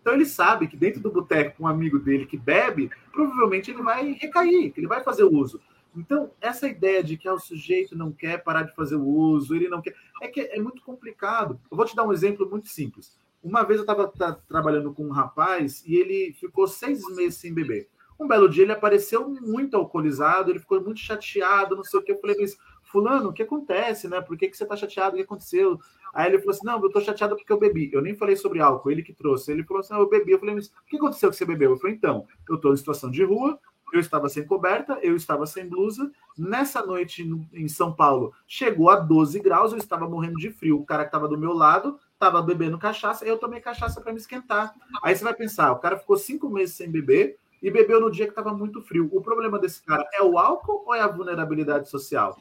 Então 0.00 0.14
ele 0.14 0.24
sabe 0.24 0.66
que 0.66 0.76
dentro 0.76 1.02
do 1.02 1.10
boteco 1.10 1.58
com 1.58 1.64
um 1.64 1.68
amigo 1.68 1.98
dele 1.98 2.24
que 2.24 2.38
bebe, 2.38 2.90
provavelmente 3.12 3.70
ele 3.70 3.82
vai 3.82 4.12
recair, 4.12 4.72
que 4.72 4.80
ele 4.80 4.88
vai 4.88 5.04
fazer 5.04 5.24
uso. 5.24 5.60
Então, 5.96 6.30
essa 6.40 6.68
ideia 6.68 7.02
de 7.02 7.16
que 7.16 7.28
ah, 7.28 7.34
o 7.34 7.40
sujeito 7.40 7.96
não 7.96 8.12
quer 8.12 8.42
parar 8.42 8.62
de 8.62 8.74
fazer 8.74 8.96
o 8.96 9.06
uso, 9.06 9.54
ele 9.54 9.68
não 9.68 9.82
quer. 9.82 9.94
É 10.22 10.28
que 10.28 10.40
é 10.40 10.60
muito 10.60 10.82
complicado. 10.82 11.60
Eu 11.70 11.76
vou 11.76 11.86
te 11.86 11.96
dar 11.96 12.06
um 12.06 12.12
exemplo 12.12 12.48
muito 12.48 12.68
simples. 12.68 13.18
Uma 13.42 13.62
vez 13.62 13.78
eu 13.78 13.84
estava 13.84 14.12
trabalhando 14.48 14.92
com 14.92 15.06
um 15.06 15.10
rapaz 15.10 15.82
e 15.86 15.96
ele 15.96 16.32
ficou 16.38 16.68
seis 16.68 17.02
meses 17.14 17.40
sem 17.40 17.52
beber. 17.52 17.88
Um 18.18 18.28
belo 18.28 18.50
dia 18.50 18.64
ele 18.64 18.72
apareceu 18.72 19.28
muito 19.30 19.78
alcoolizado, 19.78 20.50
ele 20.50 20.58
ficou 20.58 20.78
muito 20.82 21.00
chateado, 21.00 21.74
não 21.74 21.82
sei 21.82 21.98
o 21.98 22.02
que. 22.02 22.12
Eu 22.12 22.20
falei, 22.20 22.36
mas 22.38 22.56
fulano, 22.82 23.30
o 23.30 23.32
que 23.32 23.42
acontece, 23.42 24.08
né? 24.08 24.20
Por 24.20 24.36
que, 24.36 24.48
que 24.48 24.56
você 24.56 24.66
tá 24.66 24.76
chateado? 24.76 25.14
O 25.14 25.16
que 25.16 25.22
aconteceu? 25.22 25.78
Aí 26.12 26.26
ele 26.26 26.38
falou 26.38 26.50
assim, 26.50 26.66
não, 26.66 26.82
eu 26.82 26.90
tô 26.90 27.00
chateado 27.00 27.34
porque 27.34 27.52
eu 27.52 27.58
bebi. 27.58 27.88
Eu 27.92 28.02
nem 28.02 28.14
falei 28.14 28.36
sobre 28.36 28.60
álcool, 28.60 28.90
ele 28.90 29.02
que 29.02 29.14
trouxe. 29.14 29.50
Ele 29.50 29.64
falou 29.64 29.80
assim, 29.80 29.94
não, 29.94 30.00
eu 30.00 30.08
bebi. 30.08 30.32
Eu 30.32 30.38
falei, 30.38 30.54
mas 30.54 30.66
o 30.66 30.72
que 30.86 30.96
aconteceu 30.96 31.30
que 31.30 31.36
você 31.36 31.46
bebeu? 31.46 31.70
Eu 31.70 31.78
falei, 31.78 31.96
então, 31.96 32.26
eu 32.48 32.58
tô 32.58 32.72
em 32.72 32.76
situação 32.76 33.10
de 33.10 33.24
rua, 33.24 33.58
eu 33.92 34.00
estava 34.00 34.28
sem 34.28 34.46
coberta, 34.46 34.98
eu 35.02 35.16
estava 35.16 35.46
sem 35.46 35.68
blusa. 35.68 36.10
Nessa 36.36 36.84
noite 36.84 37.28
em 37.52 37.68
São 37.68 37.92
Paulo, 37.92 38.32
chegou 38.46 38.90
a 38.90 38.96
12 38.96 39.40
graus, 39.40 39.72
eu 39.72 39.78
estava 39.78 40.08
morrendo 40.08 40.36
de 40.36 40.50
frio. 40.50 40.80
O 40.80 40.86
cara 40.86 41.04
que 41.04 41.08
estava 41.08 41.28
do 41.28 41.38
meu 41.38 41.52
lado 41.52 41.98
estava 42.14 42.42
bebendo 42.42 42.78
cachaça, 42.78 43.24
eu 43.24 43.38
tomei 43.38 43.60
cachaça 43.60 44.00
para 44.00 44.12
me 44.12 44.18
esquentar. 44.18 44.74
Aí 45.02 45.14
você 45.16 45.24
vai 45.24 45.34
pensar, 45.34 45.72
o 45.72 45.78
cara 45.78 45.98
ficou 45.98 46.16
cinco 46.16 46.48
meses 46.50 46.74
sem 46.74 46.90
beber 46.90 47.38
e 47.62 47.70
bebeu 47.70 48.00
no 48.00 48.10
dia 48.10 48.26
que 48.26 48.32
estava 48.32 48.52
muito 48.52 48.80
frio. 48.82 49.08
O 49.12 49.20
problema 49.20 49.58
desse 49.58 49.82
cara 49.82 50.06
é 50.12 50.22
o 50.22 50.38
álcool 50.38 50.84
ou 50.86 50.94
é 50.94 51.00
a 51.00 51.08
vulnerabilidade 51.08 51.88
social? 51.88 52.38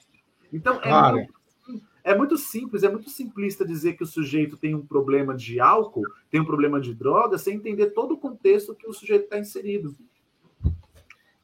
Então, 0.52 0.76
é, 0.76 0.90
claro. 0.90 1.18
muito, 1.18 1.34
é 2.04 2.16
muito 2.16 2.38
simples, 2.38 2.84
é 2.84 2.90
muito 2.90 3.10
simplista 3.10 3.66
dizer 3.66 3.94
que 3.94 4.04
o 4.04 4.08
sujeito 4.08 4.58
tem 4.58 4.74
um 4.74 4.86
problema 4.86 5.36
de 5.36 5.60
álcool, 5.60 6.04
tem 6.30 6.42
um 6.42 6.46
problema 6.46 6.80
de 6.80 6.94
droga, 6.94 7.38
sem 7.38 7.56
entender 7.56 7.92
todo 7.92 8.14
o 8.14 8.18
contexto 8.18 8.76
que 8.76 8.88
o 8.88 8.94
sujeito 8.94 9.26
está 9.26 9.38
inserido. 9.38 9.96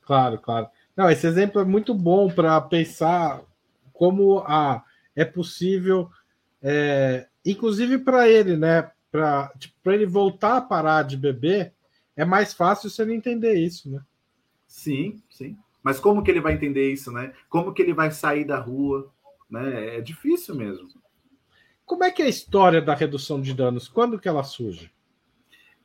Claro, 0.05 0.37
claro. 0.37 0.67
Não, 0.95 1.09
esse 1.09 1.25
exemplo 1.25 1.59
é 1.59 1.65
muito 1.65 1.93
bom 1.93 2.29
para 2.29 2.59
pensar 2.61 3.41
como 3.91 4.39
a, 4.39 4.83
é 5.15 5.25
possível, 5.25 6.09
é, 6.61 7.27
inclusive 7.45 7.97
para 7.97 8.29
ele, 8.29 8.55
né? 8.55 8.91
Para 9.11 9.51
tipo, 9.57 9.91
ele 9.91 10.05
voltar 10.05 10.57
a 10.57 10.61
parar 10.61 11.03
de 11.03 11.17
beber, 11.17 11.73
é 12.15 12.23
mais 12.23 12.53
fácil 12.53 12.89
se 12.89 13.01
ele 13.01 13.13
entender 13.13 13.55
isso, 13.55 13.89
né? 13.89 14.01
Sim, 14.67 15.21
sim. 15.29 15.57
Mas 15.81 15.99
como 15.99 16.23
que 16.23 16.31
ele 16.31 16.41
vai 16.41 16.53
entender 16.53 16.91
isso, 16.91 17.11
né? 17.11 17.33
Como 17.49 17.73
que 17.73 17.81
ele 17.81 17.93
vai 17.93 18.11
sair 18.11 18.45
da 18.45 18.59
rua? 18.59 19.11
Né? 19.49 19.97
É 19.97 20.01
difícil 20.01 20.55
mesmo. 20.55 20.89
Como 21.85 22.03
é 22.03 22.11
que 22.11 22.21
é 22.21 22.25
a 22.25 22.29
história 22.29 22.81
da 22.81 22.95
redução 22.95 23.39
de 23.39 23.53
danos? 23.53 23.87
Quando 23.87 24.19
que 24.19 24.27
ela 24.27 24.43
surge? 24.43 24.91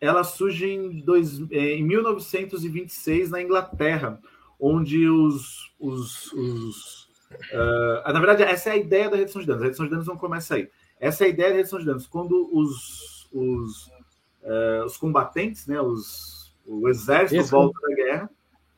Ela 0.01 0.25
surge 0.25 0.67
em, 0.67 1.01
dois, 1.01 1.41
é, 1.51 1.75
em 1.75 1.83
1926 1.83 3.31
na 3.31 3.43
Inglaterra, 3.43 4.19
onde 4.59 5.09
os, 5.09 5.73
os, 5.79 6.33
os 6.33 7.09
uh, 7.53 8.13
na 8.13 8.19
verdade 8.19 8.43
essa 8.43 8.71
é 8.71 8.73
a 8.73 8.77
ideia 8.77 9.11
da 9.11 9.17
redução 9.17 9.41
de 9.41 9.47
danos. 9.47 9.63
A 9.63 9.65
redução 9.67 9.87
de 9.87 9.91
danos 9.91 10.07
não 10.07 10.17
começa 10.17 10.55
aí. 10.55 10.69
Essa 10.99 11.25
é 11.25 11.27
a 11.27 11.31
ideia 11.31 11.51
da 11.51 11.57
redução 11.57 11.79
de 11.79 11.87
danos. 11.87 12.07
Quando 12.07 12.49
os, 12.53 13.29
os, 13.33 13.87
uh, 14.43 14.85
os 14.87 14.97
combatentes, 14.97 15.67
né, 15.67 15.81
os, 15.81 16.55
o 16.67 16.89
exército 16.89 17.41
Esse 17.41 17.51
volta 17.51 17.79
da 17.81 17.95
guerra, 17.95 18.31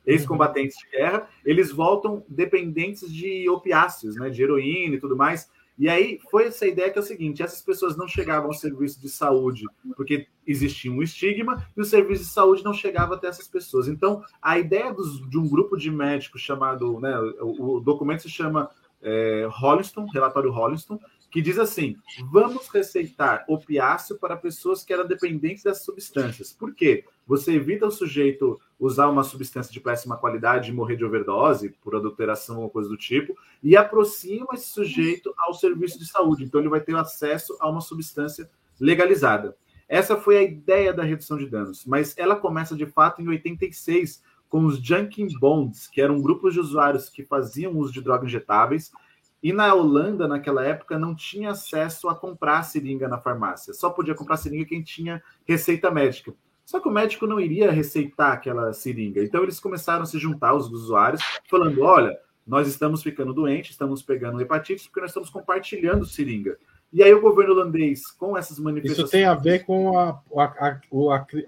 ex-combatentes 0.07 0.77
de 0.79 0.97
guerra, 0.97 1.29
eles 1.45 1.71
voltam 1.71 2.25
dependentes 2.29 3.13
de 3.13 3.49
opiáceos, 3.49 4.17
né, 4.17 4.31
de 4.31 4.43
heroína 4.43 4.97
e 4.97 5.01
tudo 5.01 5.17
mais. 5.17 5.49
E 5.79 5.89
aí 5.89 6.21
foi 6.31 6.47
essa 6.47 6.67
ideia 6.67 6.91
que 6.91 6.99
é 6.99 7.03
o 7.03 7.05
seguinte: 7.05 7.43
essas 7.43 7.63
pessoas 7.63 7.97
não 7.97 8.07
chegavam 8.07 8.49
ao 8.49 8.55
serviço 8.55 9.01
de 9.01 9.09
saúde 9.09 9.65
porque 9.97 10.27
existia 10.47 10.91
um 10.91 11.03
estigma, 11.03 11.67
e 11.77 11.81
o 11.81 11.85
serviço 11.85 12.25
de 12.25 12.31
saúde 12.31 12.65
não 12.65 12.75
chegava 12.75 13.15
até 13.15 13.29
essas 13.29 13.49
pessoas. 13.49 13.89
Então, 13.89 14.23
a 14.41 14.59
ideia 14.59 14.93
dos, 14.93 15.29
de 15.29 15.39
um 15.39 15.49
grupo 15.49 15.77
de 15.77 15.91
médicos 15.91 16.43
chamado, 16.43 17.01
né, 17.01 17.19
o, 17.41 17.77
o 17.77 17.81
documento 17.81 18.23
se 18.23 18.29
chama 18.29 18.71
é, 19.01 19.49
Holliston, 19.51 20.07
relatório 20.13 20.51
Holliston, 20.51 20.99
que 21.31 21.41
diz 21.41 21.59
assim: 21.59 21.97
vamos 22.31 22.69
receitar 22.69 23.45
opiáceo 23.49 24.19
para 24.19 24.37
pessoas 24.37 24.85
que 24.85 24.93
eram 24.93 25.07
dependentes 25.07 25.65
dessas 25.65 25.85
substâncias. 25.85 26.53
Por 26.53 26.75
quê? 26.75 27.05
Você 27.27 27.55
evita 27.55 27.87
o 27.87 27.91
sujeito 27.91 28.61
usar 28.79 29.09
uma 29.09 29.23
substância 29.23 29.73
de 29.73 29.81
péssima 29.81 30.17
qualidade 30.17 30.71
e 30.71 30.75
morrer 30.75 30.97
de 30.97 31.05
overdose, 31.05 31.71
por 31.81 31.95
adulteração 31.95 32.61
ou 32.61 32.71
coisa 32.71 32.89
do 32.89 32.97
tipo, 32.97 33.37
e 33.63 33.77
aproxima 33.77 34.55
esse 34.55 34.71
sujeito 34.71 35.33
ao 35.39 35.55
serviço 35.55 35.99
de 35.99 36.07
saúde. 36.07 36.45
Então, 36.45 36.61
ele 36.61 36.69
vai 36.69 36.81
ter 36.81 36.97
acesso 36.97 37.57
a 37.61 37.69
uma 37.69 37.81
substância 37.81 38.51
legalizada. 38.81 39.57
Essa 39.89 40.17
foi 40.17 40.39
a 40.39 40.43
ideia 40.43 40.93
da 40.93 41.03
redução 41.03 41.37
de 41.37 41.47
danos, 41.47 41.85
mas 41.87 42.17
ela 42.17 42.35
começa 42.35 42.75
de 42.75 42.87
fato 42.87 43.21
em 43.21 43.29
86 43.29 44.23
com 44.49 44.65
os 44.65 44.79
Junkin 44.79 45.29
Bonds, 45.39 45.87
que 45.87 46.01
eram 46.01 46.21
grupos 46.21 46.55
de 46.55 46.61
usuários 46.61 47.09
que 47.09 47.25
faziam 47.25 47.77
uso 47.77 47.93
de 47.93 48.01
drogas 48.01 48.27
injetáveis 48.27 48.93
e 49.43 49.53
na 49.53 49.75
Holanda, 49.75 50.29
naquela 50.29 50.65
época, 50.65 50.97
não 50.97 51.17
tinha 51.17 51.51
acesso 51.51 52.09
a 52.09 52.15
comprar 52.15 52.63
seringa 52.63 53.09
na 53.09 53.19
farmácia. 53.19 53.75
Só 53.75 53.91
podia 53.91 54.15
comprar 54.15 54.37
seringa 54.37 54.65
quem 54.65 54.83
tinha 54.83 55.21
receita 55.45 55.91
médica. 55.91 56.33
Só 56.73 56.81
que 56.81 56.89
o 56.89 56.91
médico 56.91 57.27
não 57.27 57.39
iria 57.39 57.71
receitar 57.71 58.33
aquela 58.33 58.73
seringa. 58.73 59.23
Então 59.23 59.43
eles 59.43 59.61
começaram 59.61 60.05
a 60.05 60.07
se 60.07 60.19
juntar, 60.19 60.55
os 60.55 60.73
usuários, 60.73 61.21
falando: 61.47 61.83
olha, 61.83 62.19
nós 62.47 62.67
estamos 62.67 63.03
ficando 63.03 63.35
doentes, 63.35 63.73
estamos 63.73 64.03
pegando 64.03 64.41
hepatite, 64.41 64.85
porque 64.85 65.03
nós 65.03 65.11
estamos 65.11 65.29
compartilhando 65.29 66.07
seringa. 66.07 66.57
E 66.91 67.03
aí 67.03 67.13
o 67.13 67.21
governo 67.21 67.53
holandês, 67.53 68.11
com 68.13 68.39
essas 68.39 68.59
manifestações. 68.59 69.05
Isso 69.05 69.13
tem 69.13 69.27
a 69.27 69.35
ver 69.35 69.67
com 69.67 69.99
a, 69.99 70.19
a, 70.35 70.45
a, 70.71 70.81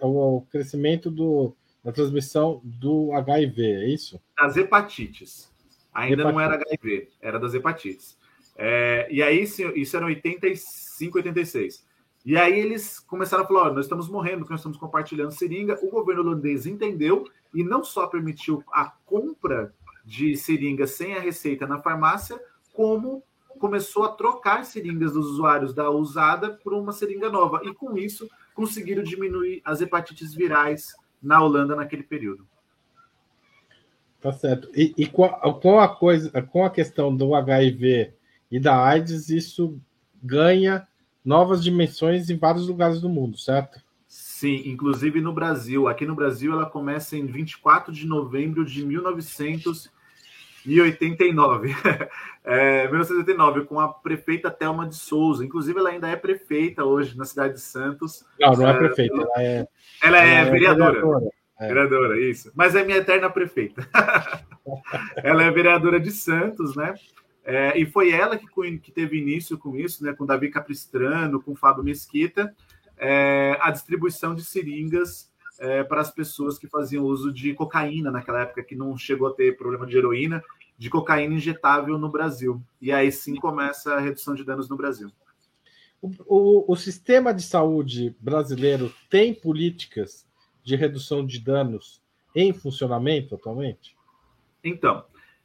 o, 0.02 0.42
crescimento 0.50 1.10
do, 1.10 1.56
da 1.82 1.90
transmissão 1.90 2.60
do 2.62 3.10
HIV, 3.14 3.62
é 3.62 3.88
isso? 3.88 4.20
As 4.36 4.58
hepatites. 4.58 5.50
Ainda 5.94 6.20
Hepatite. 6.20 6.34
não 6.34 6.40
era 6.40 6.54
HIV, 6.56 7.08
era 7.22 7.40
das 7.40 7.54
hepatites. 7.54 8.18
É, 8.58 9.08
e 9.10 9.22
aí, 9.22 9.42
isso 9.42 9.96
era 9.96 10.04
85, 10.04 11.16
86. 11.16 11.82
E 12.24 12.36
aí 12.36 12.58
eles 12.58 12.98
começaram 12.98 13.44
a 13.44 13.46
falar: 13.46 13.72
nós 13.72 13.84
estamos 13.84 14.08
morrendo, 14.08 14.46
nós 14.48 14.60
estamos 14.60 14.78
compartilhando 14.78 15.32
seringa. 15.32 15.78
O 15.82 15.90
governo 15.90 16.22
holandês 16.22 16.66
entendeu 16.66 17.24
e 17.52 17.62
não 17.62 17.84
só 17.84 18.06
permitiu 18.06 18.64
a 18.72 18.86
compra 19.04 19.74
de 20.04 20.36
seringa 20.36 20.86
sem 20.86 21.14
a 21.14 21.20
receita 21.20 21.66
na 21.66 21.78
farmácia, 21.78 22.40
como 22.72 23.22
começou 23.58 24.04
a 24.04 24.12
trocar 24.12 24.64
seringas 24.64 25.12
dos 25.12 25.26
usuários 25.26 25.74
da 25.74 25.90
usada 25.90 26.54
por 26.62 26.72
uma 26.74 26.92
seringa 26.92 27.30
nova. 27.30 27.60
E 27.64 27.74
com 27.74 27.96
isso 27.96 28.28
conseguiram 28.54 29.02
diminuir 29.02 29.60
as 29.64 29.80
hepatites 29.80 30.34
virais 30.34 30.94
na 31.22 31.42
Holanda 31.42 31.76
naquele 31.76 32.02
período. 32.02 32.46
Tá 34.20 34.32
certo. 34.32 34.70
E, 34.74 34.94
e 34.96 35.06
com, 35.06 35.24
a, 35.24 35.52
com, 35.52 35.78
a, 35.78 35.88
coisa, 35.88 36.30
com 36.42 36.64
a 36.64 36.70
questão 36.70 37.14
do 37.14 37.34
HIV 37.34 38.14
e 38.50 38.58
da 38.58 38.82
AIDS, 38.82 39.28
isso 39.28 39.78
ganha 40.22 40.86
novas 41.24 41.64
dimensões 41.64 42.28
em 42.28 42.36
vários 42.36 42.68
lugares 42.68 43.00
do 43.00 43.08
mundo, 43.08 43.38
certo? 43.38 43.80
Sim, 44.06 44.62
inclusive 44.66 45.18
no 45.20 45.32
Brasil. 45.32 45.88
Aqui 45.88 46.04
no 46.04 46.14
Brasil 46.14 46.52
ela 46.52 46.66
começa 46.66 47.16
em 47.16 47.24
24 47.26 47.90
de 47.92 48.06
novembro 48.06 48.64
de 48.64 48.84
1989. 48.84 51.74
é, 52.44 52.86
1989, 52.88 53.64
com 53.64 53.80
a 53.80 53.88
prefeita 53.88 54.50
Thelma 54.50 54.86
de 54.86 54.96
Souza. 54.96 55.42
Inclusive, 55.44 55.78
ela 55.78 55.90
ainda 55.90 56.08
é 56.08 56.16
prefeita 56.16 56.84
hoje 56.84 57.16
na 57.16 57.24
cidade 57.24 57.54
de 57.54 57.60
Santos. 57.60 58.26
Não, 58.38 58.52
não 58.52 58.68
é, 58.68 58.70
é 58.70 58.74
prefeita, 58.74 59.14
ela 59.14 59.32
é. 59.38 59.66
Ela 60.02 60.18
é, 60.18 60.34
ela 60.34 60.48
é 60.48 60.50
vereadora. 60.50 60.92
vereadora. 60.92 61.30
É. 61.58 61.68
Vereadora, 61.68 62.20
isso. 62.20 62.52
Mas 62.54 62.74
é 62.74 62.84
minha 62.84 62.98
eterna 62.98 63.30
prefeita. 63.30 63.88
ela 65.16 65.42
é 65.42 65.50
vereadora 65.50 65.98
de 65.98 66.10
Santos, 66.10 66.76
né? 66.76 66.94
É, 67.44 67.78
e 67.78 67.84
foi 67.84 68.10
ela 68.10 68.38
que, 68.38 68.46
que, 68.78 68.90
teve 68.90 69.18
início 69.18 69.58
com 69.58 69.76
isso, 69.76 70.02
né? 70.02 70.14
Com 70.14 70.24
Davi 70.24 70.50
Capistrano, 70.50 71.42
com 71.42 71.54
Fábio 71.54 71.84
Mesquita, 71.84 72.54
é, 72.96 73.56
a 73.60 73.70
distribuição 73.70 74.34
de 74.34 74.42
seringas 74.42 75.30
é, 75.58 75.84
para 75.84 76.00
as 76.00 76.10
pessoas 76.10 76.58
que 76.58 76.66
faziam 76.66 77.04
uso 77.04 77.32
de 77.32 77.52
cocaína 77.52 78.10
naquela 78.10 78.40
época, 78.40 78.62
que 78.62 78.74
não 78.74 78.96
chegou 78.96 79.28
a 79.28 79.34
ter 79.34 79.56
problema 79.56 79.86
de 79.86 79.96
heroína, 79.96 80.42
de 80.78 80.88
cocaína 80.88 81.34
injetável 81.34 81.98
no 81.98 82.08
Brasil. 82.08 82.62
E 82.80 82.90
aí 82.90 83.12
sim 83.12 83.34
começa 83.36 83.94
a 83.94 84.00
redução 84.00 84.34
de 84.34 84.42
danos 84.42 84.68
no 84.68 84.76
Brasil. 84.76 85.10
O, 86.00 86.10
o, 86.26 86.72
o 86.72 86.76
sistema 86.76 87.32
de 87.32 87.42
saúde 87.42 88.16
brasileiro 88.20 88.92
tem 89.10 89.34
políticas 89.34 90.26
de 90.62 90.76
redução 90.76 91.24
de 91.24 91.38
danos 91.38 92.02
em 92.34 92.52
funcionamento 92.52 93.34
atualmente? 93.34 93.96
Então, 94.62 95.04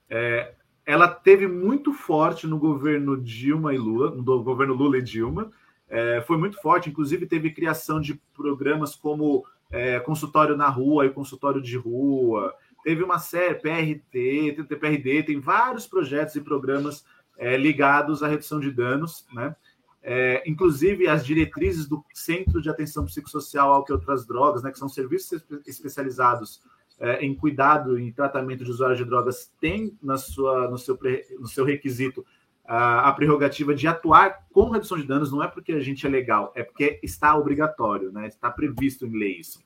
é, 0.09 0.53
ela 0.89 1.07
teve 1.07 1.47
muito 1.47 1.93
forte 1.93 2.47
no 2.47 2.57
governo 2.57 3.15
Dilma 3.15 3.75
e 3.75 3.77
Lula, 3.77 4.09
no 4.09 4.23
governo 4.41 4.73
Lula 4.73 4.97
e 4.97 5.03
Dilma, 5.03 5.51
é, 5.87 6.19
foi 6.25 6.35
muito 6.35 6.59
forte, 6.59 6.89
inclusive 6.89 7.27
teve 7.27 7.51
criação 7.51 8.01
de 8.01 8.19
programas 8.33 8.95
como 8.95 9.45
é, 9.69 9.99
consultório 9.99 10.57
na 10.57 10.67
rua 10.67 11.05
e 11.05 11.11
consultório 11.11 11.61
de 11.61 11.77
rua, 11.77 12.55
teve 12.83 13.03
uma 13.03 13.19
série, 13.19 13.53
PRT, 13.53 14.63
TPRD, 14.67 15.21
tem 15.21 15.39
vários 15.39 15.85
projetos 15.85 16.35
e 16.35 16.41
programas 16.41 17.05
é, 17.37 17.55
ligados 17.55 18.23
à 18.23 18.27
redução 18.27 18.59
de 18.59 18.71
danos, 18.71 19.27
né? 19.31 19.55
É, 20.01 20.41
inclusive 20.47 21.07
as 21.07 21.23
diretrizes 21.23 21.87
do 21.87 22.03
Centro 22.15 22.59
de 22.59 22.69
Atenção 22.69 23.05
Psicossocial 23.05 23.71
ao 23.71 23.83
que 23.83 23.93
outras 23.93 24.25
drogas, 24.25 24.63
né, 24.63 24.71
que 24.71 24.79
são 24.79 24.89
serviços 24.89 25.43
especializados 25.67 26.63
é, 26.99 27.25
em 27.25 27.33
cuidado 27.33 27.99
e 27.99 28.11
tratamento 28.11 28.63
de 28.63 28.71
usuários 28.71 28.97
de 28.97 29.05
drogas, 29.05 29.51
tem 29.59 29.97
na 30.01 30.17
sua, 30.17 30.69
no, 30.69 30.77
seu, 30.77 30.97
no 31.39 31.47
seu 31.47 31.63
requisito 31.63 32.25
a, 32.65 33.09
a 33.09 33.13
prerrogativa 33.13 33.73
de 33.73 33.87
atuar 33.87 34.45
com 34.51 34.69
redução 34.69 34.97
de 34.97 35.07
danos, 35.07 35.31
não 35.31 35.41
é 35.41 35.47
porque 35.47 35.71
a 35.71 35.79
gente 35.79 36.05
é 36.05 36.09
legal, 36.09 36.51
é 36.55 36.63
porque 36.63 36.99
está 37.01 37.35
obrigatório, 37.35 38.11
né, 38.11 38.27
está 38.27 38.51
previsto 38.51 39.05
em 39.05 39.17
lei 39.17 39.37
isso. 39.39 39.63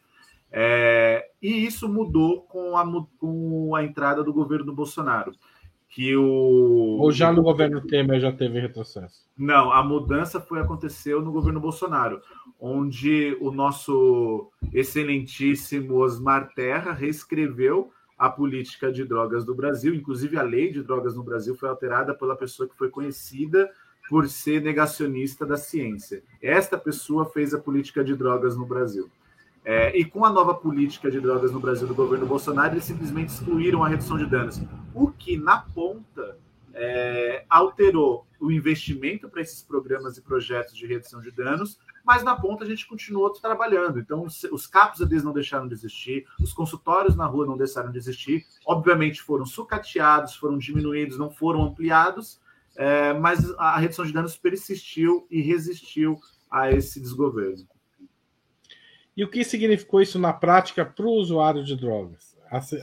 É, 0.55 1.31
e 1.41 1.65
isso 1.65 1.89
mudou 1.89 2.43
com 2.43 2.77
a, 2.77 2.85
com 3.17 3.75
a 3.75 3.83
entrada 3.83 4.23
do 4.23 4.31
governo 4.31 4.65
do 4.65 4.73
Bolsonaro 4.73 5.31
que 5.93 6.15
o. 6.17 6.97
Ou 6.99 7.11
já 7.11 7.31
no 7.31 7.43
governo 7.43 7.79
Temer 7.79 8.19
já 8.19 8.31
teve 8.31 8.59
retrocesso? 8.59 9.27
Não, 9.37 9.71
a 9.71 9.83
mudança 9.83 10.41
foi 10.41 10.59
aconteceu 10.59 11.21
no 11.21 11.31
governo 11.31 11.59
Bolsonaro, 11.59 12.19
onde 12.59 13.37
o 13.39 13.51
nosso 13.51 14.49
excelentíssimo 14.73 15.97
Osmar 15.97 16.51
Terra 16.55 16.91
reescreveu 16.91 17.91
a 18.17 18.27
política 18.27 18.91
de 18.91 19.05
drogas 19.05 19.45
do 19.45 19.53
Brasil, 19.53 19.93
inclusive 19.93 20.35
a 20.37 20.41
lei 20.41 20.71
de 20.71 20.81
drogas 20.81 21.15
no 21.15 21.23
Brasil 21.23 21.55
foi 21.55 21.69
alterada 21.69 22.13
pela 22.13 22.35
pessoa 22.35 22.67
que 22.67 22.77
foi 22.77 22.89
conhecida 22.89 23.69
por 24.09 24.27
ser 24.27 24.61
negacionista 24.61 25.45
da 25.45 25.57
ciência. 25.57 26.23
Esta 26.41 26.77
pessoa 26.77 27.25
fez 27.25 27.53
a 27.53 27.59
política 27.59 28.03
de 28.03 28.15
drogas 28.15 28.57
no 28.57 28.65
Brasil. 28.65 29.09
É, 29.65 29.97
e 29.97 30.03
com 30.03 30.25
a 30.25 30.29
nova 30.29 30.53
política 30.53 31.09
de 31.09 31.21
drogas 31.21 31.51
no 31.51 31.59
Brasil 31.59 31.87
do 31.87 31.95
governo 31.95 32.25
Bolsonaro, 32.25 32.73
eles 32.73 32.83
simplesmente 32.83 33.29
excluíram 33.29 33.83
a 33.83 33.87
redução 33.87 34.17
de 34.17 34.25
danos, 34.25 34.61
o 34.93 35.09
que 35.09 35.37
na 35.37 35.57
ponta 35.57 36.37
é, 36.73 37.45
alterou 37.49 38.27
o 38.39 38.51
investimento 38.51 39.29
para 39.29 39.41
esses 39.41 39.61
programas 39.61 40.17
e 40.17 40.21
projetos 40.21 40.75
de 40.75 40.85
redução 40.85 41.21
de 41.21 41.31
danos, 41.31 41.79
mas 42.03 42.23
na 42.23 42.35
ponta 42.35 42.65
a 42.65 42.67
gente 42.67 42.85
continuou 42.85 43.29
trabalhando. 43.29 43.99
Então, 43.99 44.25
os 44.51 44.67
capos 44.67 45.07
deles 45.07 45.23
não 45.23 45.31
deixaram 45.31 45.67
de 45.67 45.73
existir, 45.73 46.25
os 46.41 46.51
consultórios 46.51 47.15
na 47.15 47.25
rua 47.25 47.45
não 47.45 47.55
deixaram 47.55 47.91
de 47.91 47.97
existir, 47.97 48.45
obviamente 48.65 49.21
foram 49.21 49.45
sucateados, 49.45 50.35
foram 50.35 50.57
diminuídos, 50.57 51.17
não 51.17 51.29
foram 51.29 51.63
ampliados, 51.63 52.41
é, 52.75 53.13
mas 53.13 53.49
a 53.57 53.77
redução 53.77 54.03
de 54.03 54.11
danos 54.11 54.35
persistiu 54.35 55.25
e 55.31 55.41
resistiu 55.41 56.19
a 56.51 56.71
esse 56.71 56.99
desgoverno. 56.99 57.65
E 59.15 59.23
o 59.23 59.29
que 59.29 59.43
significou 59.43 60.01
isso 60.01 60.17
na 60.17 60.33
prática 60.33 60.85
para 60.85 61.05
o 61.05 61.11
usuário 61.11 61.63
de 61.63 61.75
drogas? 61.75 62.35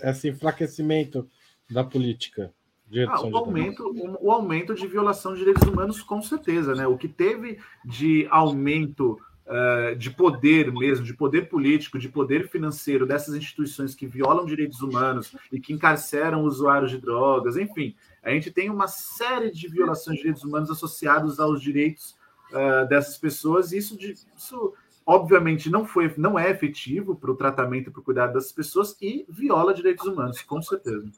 Esse 0.02 0.28
enfraquecimento 0.28 1.28
da 1.70 1.84
política 1.84 2.52
de 2.90 3.04
ah, 3.04 3.20
o, 3.20 3.36
aumento, 3.36 3.84
o, 3.84 4.26
o, 4.26 4.32
aumento 4.32 4.74
de 4.74 4.84
violação 4.88 5.32
de 5.32 5.38
direitos 5.38 5.66
humanos, 5.66 6.02
com 6.02 6.20
certeza, 6.20 6.74
né? 6.74 6.88
O 6.88 6.98
que 6.98 7.06
teve 7.06 7.60
de 7.84 8.26
aumento 8.30 9.16
uh, 9.46 9.94
de 9.96 10.10
poder 10.10 10.72
mesmo, 10.72 11.04
de 11.04 11.14
poder 11.14 11.48
político, 11.48 12.00
de 12.00 12.08
poder 12.08 12.48
financeiro 12.48 13.06
dessas 13.06 13.36
instituições 13.36 13.94
que 13.94 14.08
violam 14.08 14.44
direitos 14.44 14.82
humanos 14.82 15.36
e 15.52 15.60
que 15.60 15.72
encarceram 15.72 16.42
usuários 16.42 16.90
de 16.90 16.98
drogas, 16.98 17.56
enfim, 17.56 17.94
a 18.24 18.30
gente 18.30 18.50
tem 18.50 18.68
uma 18.68 18.88
série 18.88 19.52
de 19.52 19.68
violações 19.68 20.16
de 20.16 20.22
direitos 20.22 20.42
humanos 20.42 20.68
associados 20.68 21.38
aos 21.38 21.62
direitos 21.62 22.16
uh, 22.50 22.88
dessas 22.88 23.16
pessoas, 23.16 23.70
e 23.70 23.78
isso, 23.78 23.96
de, 23.96 24.14
isso 24.36 24.74
obviamente 25.06 25.70
não 25.70 25.84
foi, 25.84 26.12
não 26.16 26.38
é 26.38 26.50
efetivo 26.50 27.16
para 27.16 27.30
o 27.30 27.36
tratamento 27.36 27.88
e 27.88 27.92
para 27.92 28.00
o 28.00 28.04
cuidado 28.04 28.32
das 28.32 28.52
pessoas 28.52 28.96
e 29.00 29.26
viola 29.28 29.74
direitos 29.74 30.06
humanos, 30.06 30.40
com 30.42 30.60
certeza. 30.62 31.10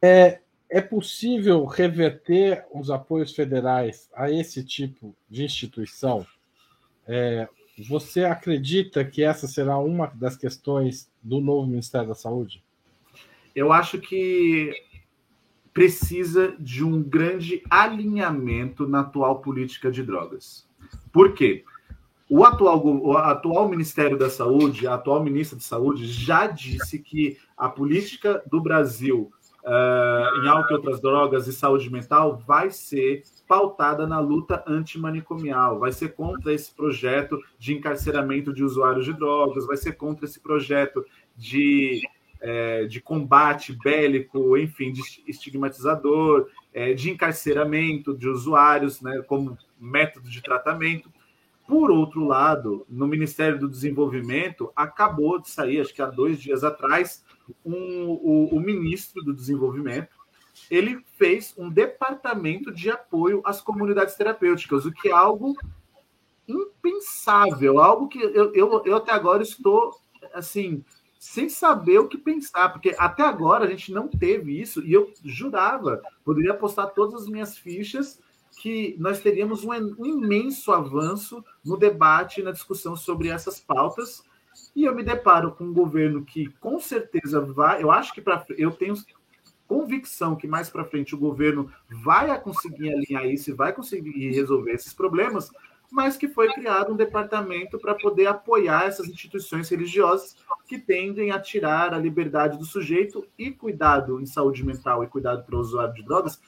É, 0.00 0.40
é 0.68 0.80
possível 0.80 1.64
reverter 1.64 2.66
os 2.72 2.90
apoios 2.90 3.34
federais 3.34 4.10
a 4.14 4.30
esse 4.30 4.64
tipo 4.64 5.14
de 5.28 5.44
instituição? 5.44 6.26
É, 7.06 7.48
você 7.88 8.24
acredita 8.24 9.04
que 9.04 9.22
essa 9.22 9.46
será 9.46 9.78
uma 9.78 10.06
das 10.06 10.36
questões 10.36 11.10
do 11.22 11.40
novo 11.40 11.66
Ministério 11.66 12.08
da 12.08 12.14
Saúde? 12.14 12.64
Eu 13.54 13.72
acho 13.72 14.00
que 14.00 14.72
precisa 15.72 16.54
de 16.58 16.84
um 16.84 17.02
grande 17.02 17.62
alinhamento 17.70 18.86
na 18.86 19.00
atual 19.00 19.40
política 19.40 19.90
de 19.90 20.02
drogas. 20.02 20.68
Por 21.12 21.34
quê? 21.34 21.64
O 22.28 22.44
atual, 22.44 22.82
o 22.84 23.16
atual 23.16 23.68
Ministério 23.68 24.16
da 24.16 24.30
Saúde, 24.30 24.86
a 24.86 24.94
atual 24.94 25.22
ministra 25.22 25.58
de 25.58 25.64
Saúde, 25.64 26.06
já 26.06 26.46
disse 26.46 26.98
que 26.98 27.36
a 27.56 27.68
política 27.68 28.42
do 28.46 28.60
Brasil 28.60 29.30
uh, 29.64 30.42
em 30.42 30.48
álcool 30.48 30.72
e 30.72 30.74
outras 30.76 31.00
drogas 31.00 31.46
e 31.46 31.52
saúde 31.52 31.90
mental 31.90 32.42
vai 32.46 32.70
ser 32.70 33.22
pautada 33.46 34.06
na 34.06 34.18
luta 34.18 34.62
antimanicomial, 34.66 35.78
vai 35.78 35.92
ser 35.92 36.14
contra 36.14 36.52
esse 36.52 36.74
projeto 36.74 37.38
de 37.58 37.74
encarceramento 37.74 38.52
de 38.52 38.64
usuários 38.64 39.04
de 39.04 39.12
drogas, 39.12 39.66
vai 39.66 39.76
ser 39.76 39.92
contra 39.92 40.24
esse 40.24 40.40
projeto 40.40 41.04
de, 41.36 42.00
é, 42.40 42.86
de 42.86 43.00
combate 43.00 43.76
bélico, 43.82 44.56
enfim, 44.56 44.92
de 44.92 45.02
estigmatizador, 45.26 46.48
é, 46.72 46.94
de 46.94 47.10
encarceramento 47.10 48.16
de 48.16 48.28
usuários 48.28 49.00
né, 49.00 49.22
como 49.26 49.58
método 49.78 50.28
de 50.28 50.42
tratamento. 50.42 51.12
Por 51.66 51.90
outro 51.90 52.26
lado, 52.26 52.84
no 52.88 53.06
Ministério 53.06 53.58
do 53.58 53.68
Desenvolvimento, 53.68 54.72
acabou 54.74 55.40
de 55.40 55.48
sair, 55.50 55.80
acho 55.80 55.94
que 55.94 56.02
há 56.02 56.06
dois 56.06 56.40
dias 56.40 56.64
atrás, 56.64 57.24
um, 57.64 58.08
o, 58.10 58.48
o 58.52 58.60
ministro 58.60 59.22
do 59.22 59.32
Desenvolvimento 59.32 60.22
ele 60.70 61.04
fez 61.16 61.54
um 61.56 61.68
departamento 61.68 62.72
de 62.72 62.90
apoio 62.90 63.42
às 63.44 63.60
comunidades 63.60 64.14
terapêuticas, 64.14 64.84
o 64.84 64.92
que 64.92 65.08
é 65.08 65.12
algo 65.12 65.56
impensável, 66.46 67.78
algo 67.80 68.08
que 68.08 68.18
eu, 68.18 68.52
eu, 68.54 68.82
eu 68.84 68.96
até 68.96 69.12
agora 69.12 69.42
estou 69.42 69.92
assim 70.32 70.84
sem 71.22 71.48
saber 71.48 72.00
o 72.00 72.08
que 72.08 72.18
pensar, 72.18 72.70
porque 72.70 72.96
até 72.98 73.22
agora 73.22 73.64
a 73.64 73.68
gente 73.68 73.92
não 73.92 74.08
teve 74.08 74.60
isso 74.60 74.84
e 74.84 74.92
eu 74.92 75.14
jurava, 75.24 76.02
poderia 76.24 76.50
apostar 76.50 76.90
todas 76.94 77.22
as 77.22 77.28
minhas 77.28 77.56
fichas 77.56 78.20
que 78.60 78.96
nós 78.98 79.20
teríamos 79.20 79.64
um, 79.64 79.72
imenso 80.04 80.72
avanço 80.72 81.44
no 81.64 81.76
debate, 81.76 82.42
na 82.42 82.50
discussão 82.50 82.96
sobre 82.96 83.28
essas 83.28 83.60
pautas. 83.60 84.24
E 84.74 84.82
eu 84.82 84.92
me 84.96 85.04
deparo 85.04 85.52
com 85.52 85.62
um 85.62 85.72
governo 85.72 86.24
que 86.24 86.48
com 86.54 86.80
certeza 86.80 87.40
vai, 87.40 87.80
eu 87.80 87.92
acho 87.92 88.12
que 88.12 88.20
para 88.20 88.44
eu 88.58 88.72
tenho 88.72 88.94
convicção 89.68 90.34
que 90.34 90.48
mais 90.48 90.68
para 90.70 90.84
frente 90.84 91.14
o 91.14 91.18
governo 91.18 91.72
vai 92.02 92.36
conseguir 92.42 92.92
alinhar 92.92 93.26
isso 93.26 93.48
e 93.48 93.54
vai 93.54 93.72
conseguir 93.72 94.32
resolver 94.32 94.72
esses 94.72 94.92
problemas, 94.92 95.52
mas 95.92 96.16
que 96.16 96.26
foi 96.26 96.50
criado 96.54 96.90
um 96.90 96.96
departamento 96.96 97.78
para 97.78 97.94
poder 97.94 98.26
apoiar 98.26 98.86
essas 98.86 99.06
instituições 99.06 99.68
religiosas 99.68 100.34
que 100.66 100.78
tendem 100.78 101.30
a 101.30 101.38
tirar 101.38 101.92
a 101.92 101.98
liberdade 101.98 102.56
do 102.56 102.64
sujeito 102.64 103.28
e 103.38 103.50
cuidado 103.50 104.18
em 104.18 104.24
saúde 104.24 104.64
mental 104.64 105.04
e 105.04 105.06
cuidado 105.06 105.44
para 105.44 105.54
o 105.54 105.60
usuário 105.60 105.92
de 105.92 106.02
drogas 106.02 106.40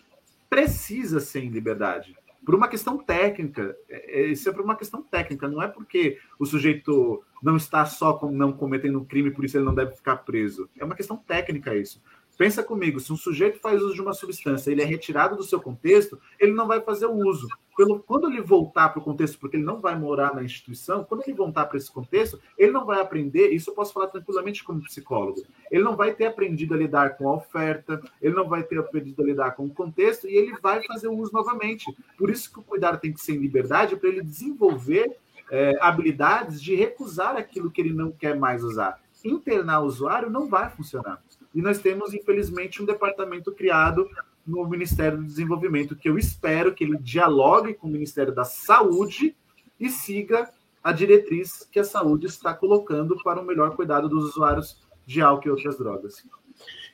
precisa 0.48 1.20
ser 1.20 1.44
em 1.44 1.50
liberdade. 1.50 2.16
Por 2.42 2.54
uma 2.54 2.68
questão 2.68 2.96
técnica, 2.96 3.76
é, 3.86 4.22
é, 4.22 4.26
isso 4.28 4.48
é 4.48 4.52
por 4.52 4.64
uma 4.64 4.76
questão 4.76 5.02
técnica, 5.02 5.46
não 5.46 5.62
é 5.62 5.68
porque 5.68 6.18
o 6.38 6.46
sujeito 6.46 7.22
não 7.42 7.56
está 7.56 7.84
só 7.84 8.14
com, 8.14 8.30
não 8.30 8.50
cometendo 8.50 8.98
um 8.98 9.04
crime, 9.04 9.30
por 9.30 9.44
isso 9.44 9.58
ele 9.58 9.66
não 9.66 9.74
deve 9.74 9.94
ficar 9.94 10.16
preso. 10.16 10.70
É 10.78 10.84
uma 10.84 10.94
questão 10.94 11.18
técnica 11.18 11.74
isso. 11.74 12.02
Pensa 12.36 12.62
comigo, 12.62 12.98
se 12.98 13.12
um 13.12 13.16
sujeito 13.16 13.60
faz 13.60 13.80
uso 13.80 13.94
de 13.94 14.02
uma 14.02 14.12
substância, 14.12 14.70
ele 14.70 14.82
é 14.82 14.84
retirado 14.84 15.36
do 15.36 15.44
seu 15.44 15.60
contexto, 15.60 16.18
ele 16.40 16.52
não 16.52 16.66
vai 16.66 16.80
fazer 16.80 17.06
o 17.06 17.14
uso. 17.14 17.46
Pelo, 17.76 18.00
quando 18.00 18.28
ele 18.28 18.40
voltar 18.40 18.88
para 18.88 19.00
o 19.00 19.04
contexto, 19.04 19.38
porque 19.38 19.56
ele 19.56 19.64
não 19.64 19.80
vai 19.80 19.96
morar 19.98 20.34
na 20.34 20.42
instituição, 20.42 21.04
quando 21.04 21.22
ele 21.22 21.32
voltar 21.32 21.66
para 21.66 21.76
esse 21.76 21.90
contexto, 21.90 22.40
ele 22.56 22.72
não 22.72 22.84
vai 22.84 23.00
aprender, 23.00 23.48
isso 23.50 23.70
eu 23.70 23.74
posso 23.74 23.92
falar 23.92 24.08
tranquilamente 24.08 24.62
como 24.62 24.82
psicólogo, 24.82 25.42
ele 25.70 25.82
não 25.82 25.96
vai 25.96 26.14
ter 26.14 26.26
aprendido 26.26 26.74
a 26.74 26.76
lidar 26.76 27.16
com 27.16 27.28
a 27.28 27.34
oferta, 27.34 28.00
ele 28.22 28.34
não 28.34 28.48
vai 28.48 28.62
ter 28.62 28.78
aprendido 28.78 29.22
a 29.22 29.26
lidar 29.26 29.50
com 29.52 29.66
o 29.66 29.70
contexto 29.70 30.28
e 30.28 30.36
ele 30.36 30.56
vai 30.60 30.84
fazer 30.84 31.08
o 31.08 31.16
uso 31.16 31.32
novamente. 31.32 31.84
Por 32.16 32.30
isso 32.30 32.52
que 32.52 32.60
o 32.60 32.62
cuidado 32.62 33.00
tem 33.00 33.12
que 33.12 33.20
ser 33.20 33.34
em 33.34 33.38
liberdade, 33.38 33.96
para 33.96 34.08
ele 34.08 34.22
desenvolver 34.22 35.16
é, 35.50 35.76
habilidades 35.80 36.62
de 36.62 36.74
recusar 36.74 37.36
aquilo 37.36 37.70
que 37.70 37.80
ele 37.80 37.92
não 37.92 38.10
quer 38.12 38.36
mais 38.36 38.62
usar. 38.62 39.00
Internar 39.24 39.80
o 39.80 39.86
usuário 39.86 40.30
não 40.30 40.48
vai 40.48 40.70
funcionar. 40.70 41.22
E 41.54 41.62
nós 41.62 41.78
temos, 41.78 42.12
infelizmente, 42.12 42.82
um 42.82 42.86
departamento 42.86 43.52
criado 43.52 44.08
no 44.46 44.66
Ministério 44.68 45.18
do 45.18 45.24
Desenvolvimento, 45.24 45.96
que 45.96 46.08
eu 46.08 46.18
espero 46.18 46.74
que 46.74 46.84
ele 46.84 46.98
dialogue 46.98 47.74
com 47.74 47.86
o 47.86 47.90
Ministério 47.90 48.34
da 48.34 48.44
Saúde 48.44 49.34
e 49.78 49.88
siga 49.88 50.50
a 50.82 50.92
diretriz 50.92 51.66
que 51.70 51.78
a 51.78 51.84
saúde 51.84 52.26
está 52.26 52.52
colocando 52.52 53.16
para 53.22 53.40
o 53.40 53.44
melhor 53.44 53.74
cuidado 53.74 54.08
dos 54.08 54.24
usuários 54.24 54.82
de 55.06 55.22
álcool 55.22 55.48
e 55.48 55.50
outras 55.50 55.78
drogas. 55.78 56.26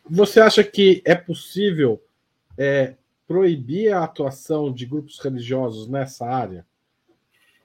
Você 0.09 0.41
acha 0.41 0.63
que 0.63 1.03
é 1.05 1.15
possível 1.15 2.01
é, 2.57 2.97
proibir 3.27 3.93
a 3.93 4.05
atuação 4.05 4.73
de 4.73 4.87
grupos 4.87 5.19
religiosos 5.19 5.89
nessa 5.89 6.27
área? 6.27 6.65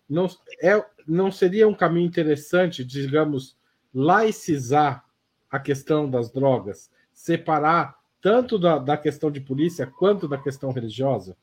Não, 0.09 0.27
é, 0.61 0.83
não 1.07 1.31
seria 1.31 1.67
um 1.67 1.73
caminho 1.73 2.07
interessante, 2.07 2.83
digamos, 2.83 3.55
laicizar 3.93 5.04
a 5.49 5.59
questão 5.59 6.09
das 6.09 6.31
drogas, 6.31 6.89
separar 7.13 7.95
tanto 8.21 8.57
da, 8.57 8.77
da 8.77 8.97
questão 8.97 9.29
de 9.29 9.39
polícia 9.39 9.85
quanto 9.85 10.27
da 10.27 10.37
questão 10.37 10.71
religiosa? 10.71 11.37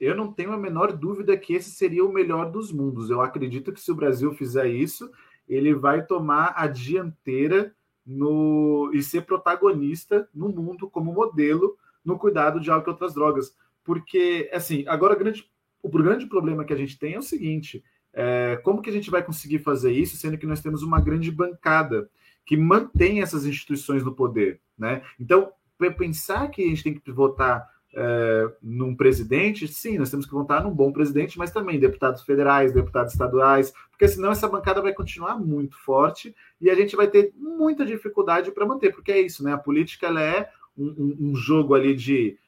Eu 0.00 0.14
não 0.14 0.32
tenho 0.32 0.52
a 0.52 0.56
menor 0.56 0.92
dúvida 0.92 1.36
que 1.36 1.54
esse 1.54 1.70
seria 1.70 2.04
o 2.04 2.12
melhor 2.12 2.50
dos 2.50 2.72
mundos. 2.72 3.10
Eu 3.10 3.20
acredito 3.20 3.72
que 3.72 3.80
se 3.80 3.90
o 3.90 3.94
Brasil 3.94 4.32
fizer 4.32 4.68
isso, 4.68 5.10
ele 5.48 5.74
vai 5.74 6.04
tomar 6.04 6.54
a 6.56 6.66
dianteira 6.66 7.74
no 8.06 8.90
e 8.94 9.02
ser 9.02 9.22
protagonista 9.22 10.28
no 10.32 10.48
mundo 10.48 10.88
como 10.88 11.12
modelo 11.12 11.76
no 12.04 12.18
cuidado 12.18 12.58
de 12.58 12.70
álcool 12.70 12.90
e 12.90 12.92
outras 12.92 13.12
drogas. 13.12 13.54
Porque, 13.84 14.48
assim, 14.52 14.84
agora 14.86 15.14
grande, 15.14 15.44
o 15.82 15.88
grande 15.88 16.26
problema 16.26 16.64
que 16.64 16.72
a 16.72 16.76
gente 16.76 16.98
tem 16.98 17.14
é 17.14 17.18
o 17.18 17.22
seguinte: 17.22 17.84
é, 18.12 18.58
como 18.62 18.80
que 18.80 18.90
a 18.90 18.92
gente 18.92 19.10
vai 19.10 19.22
conseguir 19.22 19.58
fazer 19.58 19.92
isso, 19.92 20.16
sendo 20.16 20.38
que 20.38 20.46
nós 20.46 20.60
temos 20.60 20.82
uma 20.82 21.00
grande 21.00 21.30
bancada 21.30 22.08
que 22.48 22.56
mantém 22.56 23.20
essas 23.20 23.44
instituições 23.44 24.02
no 24.02 24.14
poder, 24.14 24.58
né? 24.78 25.02
Então, 25.20 25.52
pensar 25.98 26.48
que 26.48 26.64
a 26.64 26.66
gente 26.66 26.82
tem 26.82 26.94
que 26.94 27.12
votar 27.12 27.68
é, 27.94 28.50
num 28.62 28.96
presidente, 28.96 29.68
sim, 29.68 29.98
nós 29.98 30.10
temos 30.10 30.24
que 30.24 30.32
votar 30.32 30.64
num 30.64 30.70
bom 30.70 30.90
presidente, 30.90 31.36
mas 31.36 31.50
também 31.50 31.78
deputados 31.78 32.22
federais, 32.22 32.72
deputados 32.72 33.12
estaduais, 33.12 33.70
porque 33.90 34.08
senão 34.08 34.30
essa 34.30 34.48
bancada 34.48 34.80
vai 34.80 34.94
continuar 34.94 35.38
muito 35.38 35.76
forte 35.76 36.34
e 36.58 36.70
a 36.70 36.74
gente 36.74 36.96
vai 36.96 37.06
ter 37.06 37.34
muita 37.36 37.84
dificuldade 37.84 38.50
para 38.50 38.64
manter, 38.64 38.94
porque 38.94 39.12
é 39.12 39.20
isso, 39.20 39.44
né? 39.44 39.52
A 39.52 39.58
política 39.58 40.06
ela 40.06 40.22
é 40.22 40.48
um, 40.74 41.16
um, 41.20 41.36
jogo 41.36 41.74
ali 41.74 41.94
de 41.94 42.38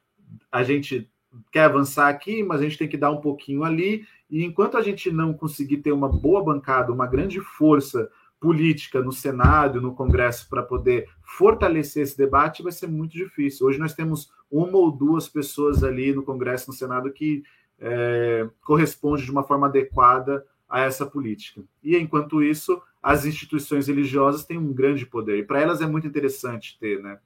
a 0.50 0.62
gente 0.62 1.10
quer 1.52 1.64
avançar 1.64 2.08
aqui, 2.08 2.42
mas 2.42 2.62
a 2.62 2.64
gente 2.64 2.78
tem 2.78 2.88
que 2.88 2.96
dar 2.96 3.10
um 3.10 3.20
pouquinho 3.20 3.64
ali, 3.64 4.06
e 4.30 4.46
enquanto 4.46 4.78
a 4.78 4.82
gente 4.82 5.12
não 5.12 5.34
conseguir 5.34 5.76
ter 5.78 5.92
uma 5.92 6.08
boa 6.08 6.42
bancada, 6.42 6.90
uma 6.90 7.06
grande 7.06 7.38
força 7.38 8.10
política 8.40 9.02
no 9.02 9.12
Senado, 9.12 9.80
no 9.80 9.94
Congresso, 9.94 10.48
para 10.48 10.62
poder 10.62 11.08
fortalecer 11.22 12.02
esse 12.02 12.16
debate, 12.16 12.62
vai 12.62 12.72
ser 12.72 12.86
muito 12.88 13.12
difícil. 13.12 13.66
Hoje 13.66 13.78
nós 13.78 13.94
temos 13.94 14.32
uma 14.50 14.78
ou 14.78 14.90
duas 14.90 15.28
pessoas 15.28 15.84
ali 15.84 16.12
no 16.14 16.22
Congresso, 16.22 16.70
no 16.70 16.76
Senado, 16.76 17.12
que 17.12 17.44
é, 17.78 18.48
corresponde 18.62 19.24
de 19.24 19.30
uma 19.30 19.44
forma 19.44 19.66
adequada 19.66 20.44
a 20.68 20.80
essa 20.80 21.04
política. 21.04 21.62
E 21.82 21.96
enquanto 21.96 22.42
isso, 22.42 22.80
as 23.02 23.26
instituições 23.26 23.88
religiosas 23.88 24.44
têm 24.44 24.56
um 24.56 24.72
grande 24.72 25.04
poder. 25.04 25.38
E 25.38 25.44
para 25.44 25.60
elas 25.60 25.82
é 25.82 25.86
muito 25.86 26.06
interessante 26.06 26.78
ter, 26.78 27.02
né? 27.02 27.18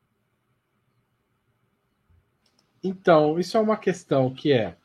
Então, 2.82 3.38
isso 3.38 3.56
é 3.56 3.60
uma 3.60 3.76
questão 3.76 4.34
que 4.34 4.52
é 4.52 4.76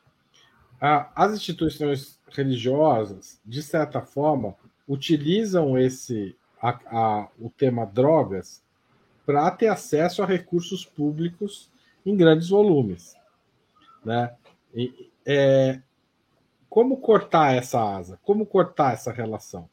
as 0.80 1.34
instituições 1.34 2.18
religiosas, 2.30 3.38
de 3.44 3.62
certa 3.62 4.00
forma, 4.00 4.54
utilizam 4.90 5.78
esse 5.78 6.36
a, 6.60 6.70
a, 6.86 7.28
o 7.38 7.48
tema 7.48 7.86
drogas 7.86 8.60
para 9.24 9.48
ter 9.52 9.68
acesso 9.68 10.20
a 10.20 10.26
recursos 10.26 10.84
públicos 10.84 11.70
em 12.04 12.16
grandes 12.16 12.48
volumes, 12.48 13.14
né? 14.04 14.34
E, 14.74 15.08
é, 15.24 15.80
como 16.68 16.96
cortar 16.96 17.54
essa 17.54 17.80
asa? 17.80 18.18
Como 18.24 18.44
cortar 18.44 18.94
essa 18.94 19.12
relação? 19.12 19.70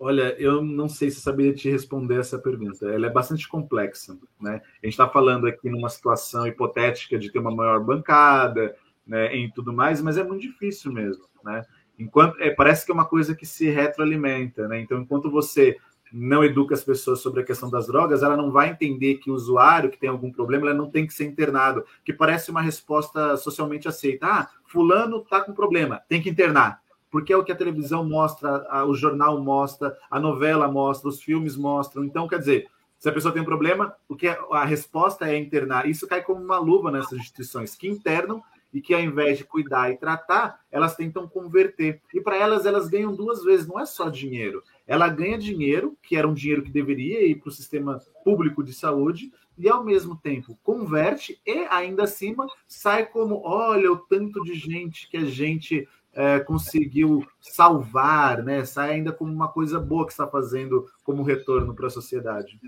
Olha, 0.00 0.34
eu 0.40 0.64
não 0.64 0.88
sei 0.88 1.08
se 1.08 1.20
saberia 1.20 1.54
te 1.54 1.70
responder 1.70 2.18
essa 2.18 2.38
pergunta. 2.38 2.86
Ela 2.86 3.06
é 3.06 3.10
bastante 3.10 3.46
complexa, 3.48 4.18
né? 4.40 4.62
A 4.82 4.86
gente 4.86 4.94
está 4.94 5.08
falando 5.08 5.46
aqui 5.46 5.70
numa 5.70 5.88
situação 5.88 6.44
hipotética 6.44 7.16
de 7.16 7.30
ter 7.30 7.38
uma 7.38 7.54
maior 7.54 7.84
bancada, 7.84 8.74
né, 9.06 9.36
em 9.36 9.50
tudo 9.50 9.72
mais, 9.72 10.00
mas 10.00 10.16
é 10.16 10.24
muito 10.24 10.42
difícil 10.42 10.92
mesmo, 10.92 11.24
né? 11.44 11.64
Enquanto 12.00 12.40
é, 12.40 12.50
parece 12.50 12.86
que 12.86 12.90
é 12.90 12.94
uma 12.94 13.04
coisa 13.04 13.34
que 13.34 13.44
se 13.44 13.68
retroalimenta, 13.68 14.66
né? 14.66 14.80
Então, 14.80 14.98
enquanto 14.98 15.30
você 15.30 15.76
não 16.10 16.42
educa 16.42 16.74
as 16.74 16.82
pessoas 16.82 17.20
sobre 17.20 17.42
a 17.42 17.44
questão 17.44 17.70
das 17.70 17.86
drogas, 17.86 18.22
ela 18.22 18.36
não 18.36 18.50
vai 18.50 18.70
entender 18.70 19.16
que 19.16 19.30
o 19.30 19.34
usuário 19.34 19.90
que 19.90 19.98
tem 19.98 20.08
algum 20.08 20.32
problema, 20.32 20.66
ela 20.66 20.74
não 20.74 20.90
tem 20.90 21.06
que 21.06 21.12
ser 21.12 21.24
internado, 21.26 21.84
que 22.02 22.12
parece 22.12 22.50
uma 22.50 22.62
resposta 22.62 23.36
socialmente 23.36 23.86
aceita. 23.86 24.26
Ah, 24.26 24.48
fulano 24.66 25.18
está 25.18 25.42
com 25.42 25.52
problema, 25.52 26.00
tem 26.08 26.22
que 26.22 26.30
internar. 26.30 26.80
Porque 27.10 27.32
é 27.32 27.36
o 27.36 27.44
que 27.44 27.52
a 27.52 27.56
televisão 27.56 28.08
mostra, 28.08 28.66
a, 28.70 28.84
o 28.86 28.94
jornal 28.94 29.38
mostra, 29.40 29.94
a 30.10 30.18
novela 30.18 30.68
mostra, 30.68 31.08
os 31.08 31.22
filmes 31.22 31.54
mostram. 31.54 32.02
Então, 32.02 32.26
quer 32.26 32.38
dizer, 32.38 32.66
se 32.98 33.08
a 33.08 33.12
pessoa 33.12 33.32
tem 33.32 33.42
um 33.42 33.46
problema, 33.46 33.94
o 34.08 34.16
que 34.16 34.26
é, 34.26 34.38
a 34.52 34.64
resposta 34.64 35.28
é 35.28 35.36
internar. 35.36 35.86
Isso 35.86 36.06
cai 36.06 36.22
como 36.22 36.42
uma 36.42 36.58
luva 36.58 36.90
nessas 36.90 37.18
instituições 37.18 37.74
que 37.74 37.88
internam 37.88 38.40
e 38.72 38.80
que 38.80 38.94
ao 38.94 39.00
invés 39.00 39.38
de 39.38 39.44
cuidar 39.44 39.90
e 39.90 39.96
tratar, 39.96 40.60
elas 40.70 40.94
tentam 40.94 41.28
converter. 41.28 42.00
E 42.14 42.20
para 42.20 42.36
elas, 42.36 42.66
elas 42.66 42.88
ganham 42.88 43.14
duas 43.14 43.42
vezes, 43.42 43.66
não 43.66 43.80
é 43.80 43.86
só 43.86 44.08
dinheiro. 44.08 44.62
Ela 44.86 45.08
ganha 45.08 45.38
dinheiro, 45.38 45.96
que 46.02 46.16
era 46.16 46.28
um 46.28 46.34
dinheiro 46.34 46.62
que 46.62 46.70
deveria 46.70 47.26
ir 47.26 47.36
para 47.36 47.48
o 47.48 47.52
sistema 47.52 48.00
público 48.24 48.62
de 48.62 48.72
saúde, 48.72 49.32
e 49.58 49.68
ao 49.68 49.84
mesmo 49.84 50.16
tempo 50.16 50.58
converte 50.62 51.38
e 51.46 51.66
ainda 51.68 52.04
acima 52.04 52.46
sai 52.66 53.04
como: 53.04 53.42
olha 53.44 53.92
o 53.92 53.98
tanto 53.98 54.42
de 54.42 54.54
gente 54.54 55.08
que 55.08 55.18
a 55.18 55.24
gente 55.24 55.86
é, 56.12 56.40
conseguiu 56.40 57.26
salvar, 57.40 58.42
né? 58.42 58.64
Sai 58.64 58.92
ainda 58.94 59.12
como 59.12 59.32
uma 59.32 59.48
coisa 59.48 59.78
boa 59.78 60.06
que 60.06 60.12
está 60.12 60.26
fazendo 60.26 60.86
como 61.04 61.22
retorno 61.22 61.74
para 61.74 61.88
a 61.88 61.90
sociedade. 61.90 62.58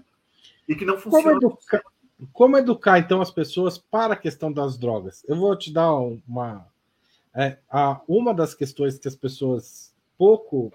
E 0.69 0.75
que 0.75 0.85
não 0.85 0.99
funciona. 0.99 1.41
Como 1.41 1.53
educar, 1.53 1.83
como 2.33 2.57
educar, 2.57 2.99
então, 2.99 3.21
as 3.21 3.31
pessoas 3.31 3.79
para 3.79 4.15
a 4.15 4.17
questão 4.17 4.53
das 4.53 4.79
drogas? 4.79 5.25
Eu 5.27 5.37
vou 5.37 5.57
te 5.57 5.73
dar 5.73 5.95
uma. 5.95 6.67
É, 7.35 7.59
a, 7.71 8.01
uma 8.07 8.35
das 8.35 8.55
questões 8.55 8.99
que 8.99 9.09
as 9.09 9.17
pessoas 9.17 9.93
pouco, 10.19 10.73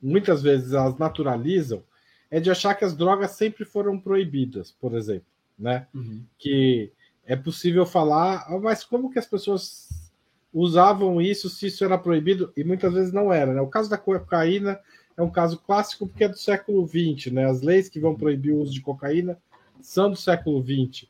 muitas 0.00 0.42
vezes, 0.42 0.72
elas 0.72 0.96
naturalizam 0.98 1.82
é 2.30 2.40
de 2.40 2.50
achar 2.50 2.74
que 2.74 2.84
as 2.84 2.96
drogas 2.96 3.32
sempre 3.32 3.64
foram 3.64 3.98
proibidas, 3.98 4.70
por 4.70 4.94
exemplo, 4.94 5.26
né? 5.58 5.86
Uhum. 5.94 6.22
Que 6.38 6.92
é 7.24 7.36
possível 7.36 7.86
falar, 7.86 8.46
ah, 8.48 8.58
mas 8.58 8.84
como 8.84 9.10
que 9.10 9.18
as 9.18 9.26
pessoas 9.26 10.10
usavam 10.52 11.20
isso 11.20 11.48
se 11.48 11.66
isso 11.66 11.84
era 11.84 11.96
proibido? 11.96 12.52
E 12.56 12.64
muitas 12.64 12.92
vezes 12.92 13.12
não 13.12 13.32
era, 13.32 13.52
né? 13.54 13.60
O 13.60 13.68
caso 13.68 13.88
da 13.88 13.98
cocaína 13.98 14.78
é 15.16 15.22
um 15.22 15.30
caso 15.30 15.58
clássico 15.58 16.06
porque 16.06 16.24
é 16.24 16.28
do 16.28 16.38
século 16.38 16.86
XX, 16.86 17.32
né? 17.32 17.46
As 17.46 17.62
leis 17.62 17.88
que 17.88 18.00
vão 18.00 18.14
proibir 18.14 18.52
o 18.52 18.58
uso 18.58 18.72
de 18.72 18.80
cocaína 18.80 19.38
são 19.80 20.10
do 20.10 20.16
século 20.16 20.62
XX. 20.62 21.08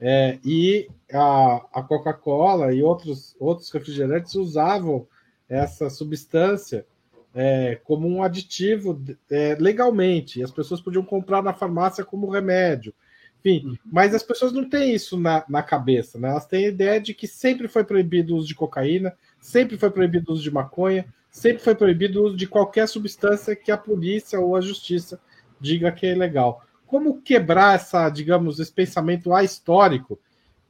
É, 0.00 0.38
e 0.42 0.88
a, 1.12 1.56
a 1.74 1.82
Coca-Cola 1.82 2.72
e 2.72 2.82
outros, 2.82 3.36
outros 3.38 3.70
refrigerantes 3.70 4.34
usavam 4.34 5.06
essa 5.46 5.90
substância 5.90 6.86
é, 7.34 7.78
como 7.84 8.08
um 8.08 8.22
aditivo 8.22 9.00
é, 9.30 9.56
legalmente. 9.60 10.40
E 10.40 10.42
as 10.42 10.50
pessoas 10.50 10.80
podiam 10.80 11.04
comprar 11.04 11.42
na 11.42 11.52
farmácia 11.52 12.04
como 12.04 12.30
remédio. 12.30 12.94
Enfim, 13.40 13.66
uhum. 13.66 13.76
mas 13.84 14.14
as 14.14 14.22
pessoas 14.22 14.52
não 14.52 14.68
têm 14.68 14.94
isso 14.94 15.18
na, 15.18 15.44
na 15.48 15.62
cabeça, 15.62 16.18
né? 16.18 16.28
Elas 16.28 16.46
têm 16.46 16.66
a 16.66 16.68
ideia 16.68 17.00
de 17.00 17.14
que 17.14 17.26
sempre 17.26 17.68
foi 17.68 17.84
proibido 17.84 18.34
o 18.34 18.36
uso 18.36 18.48
de 18.48 18.54
cocaína, 18.54 19.14
sempre 19.40 19.78
foi 19.78 19.90
proibido 19.90 20.30
o 20.30 20.34
uso 20.34 20.42
de 20.42 20.50
maconha, 20.50 21.06
sempre 21.30 21.62
foi 21.62 21.74
proibido 21.74 22.20
o 22.20 22.26
uso 22.26 22.36
de 22.36 22.46
qualquer 22.46 22.86
substância 22.86 23.56
que 23.56 23.72
a 23.72 23.78
polícia 23.78 24.38
ou 24.38 24.56
a 24.56 24.60
justiça 24.60 25.18
diga 25.58 25.90
que 25.90 26.06
é 26.06 26.12
ilegal 26.12 26.62
como 26.90 27.22
quebrar 27.22 27.76
essa, 27.76 28.10
digamos, 28.10 28.58
esse 28.58 28.72
pensamento 28.72 29.32
ahistórico? 29.32 30.18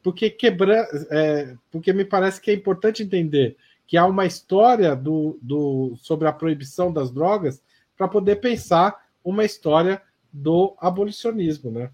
Porque 0.03 0.29
quebrar, 0.29 0.87
é, 1.11 1.57
porque 1.71 1.95
me 1.95 2.05
parece 2.05 2.39
que 2.39 2.51
é 2.51 2.55
importante 2.55 3.03
entender 3.03 3.57
que 3.87 3.97
há 3.97 4.05
uma 4.05 4.27
história 4.27 4.95
do, 4.95 5.39
do 5.41 5.95
sobre 5.97 6.29
a 6.29 6.33
proibição 6.33 6.93
das 6.93 7.11
drogas 7.11 7.62
para 7.97 8.07
poder 8.07 8.37
pensar 8.37 9.03
uma 9.25 9.47
história 9.47 10.03
do 10.31 10.77
abolicionismo, 10.79 11.71
né? 11.71 11.91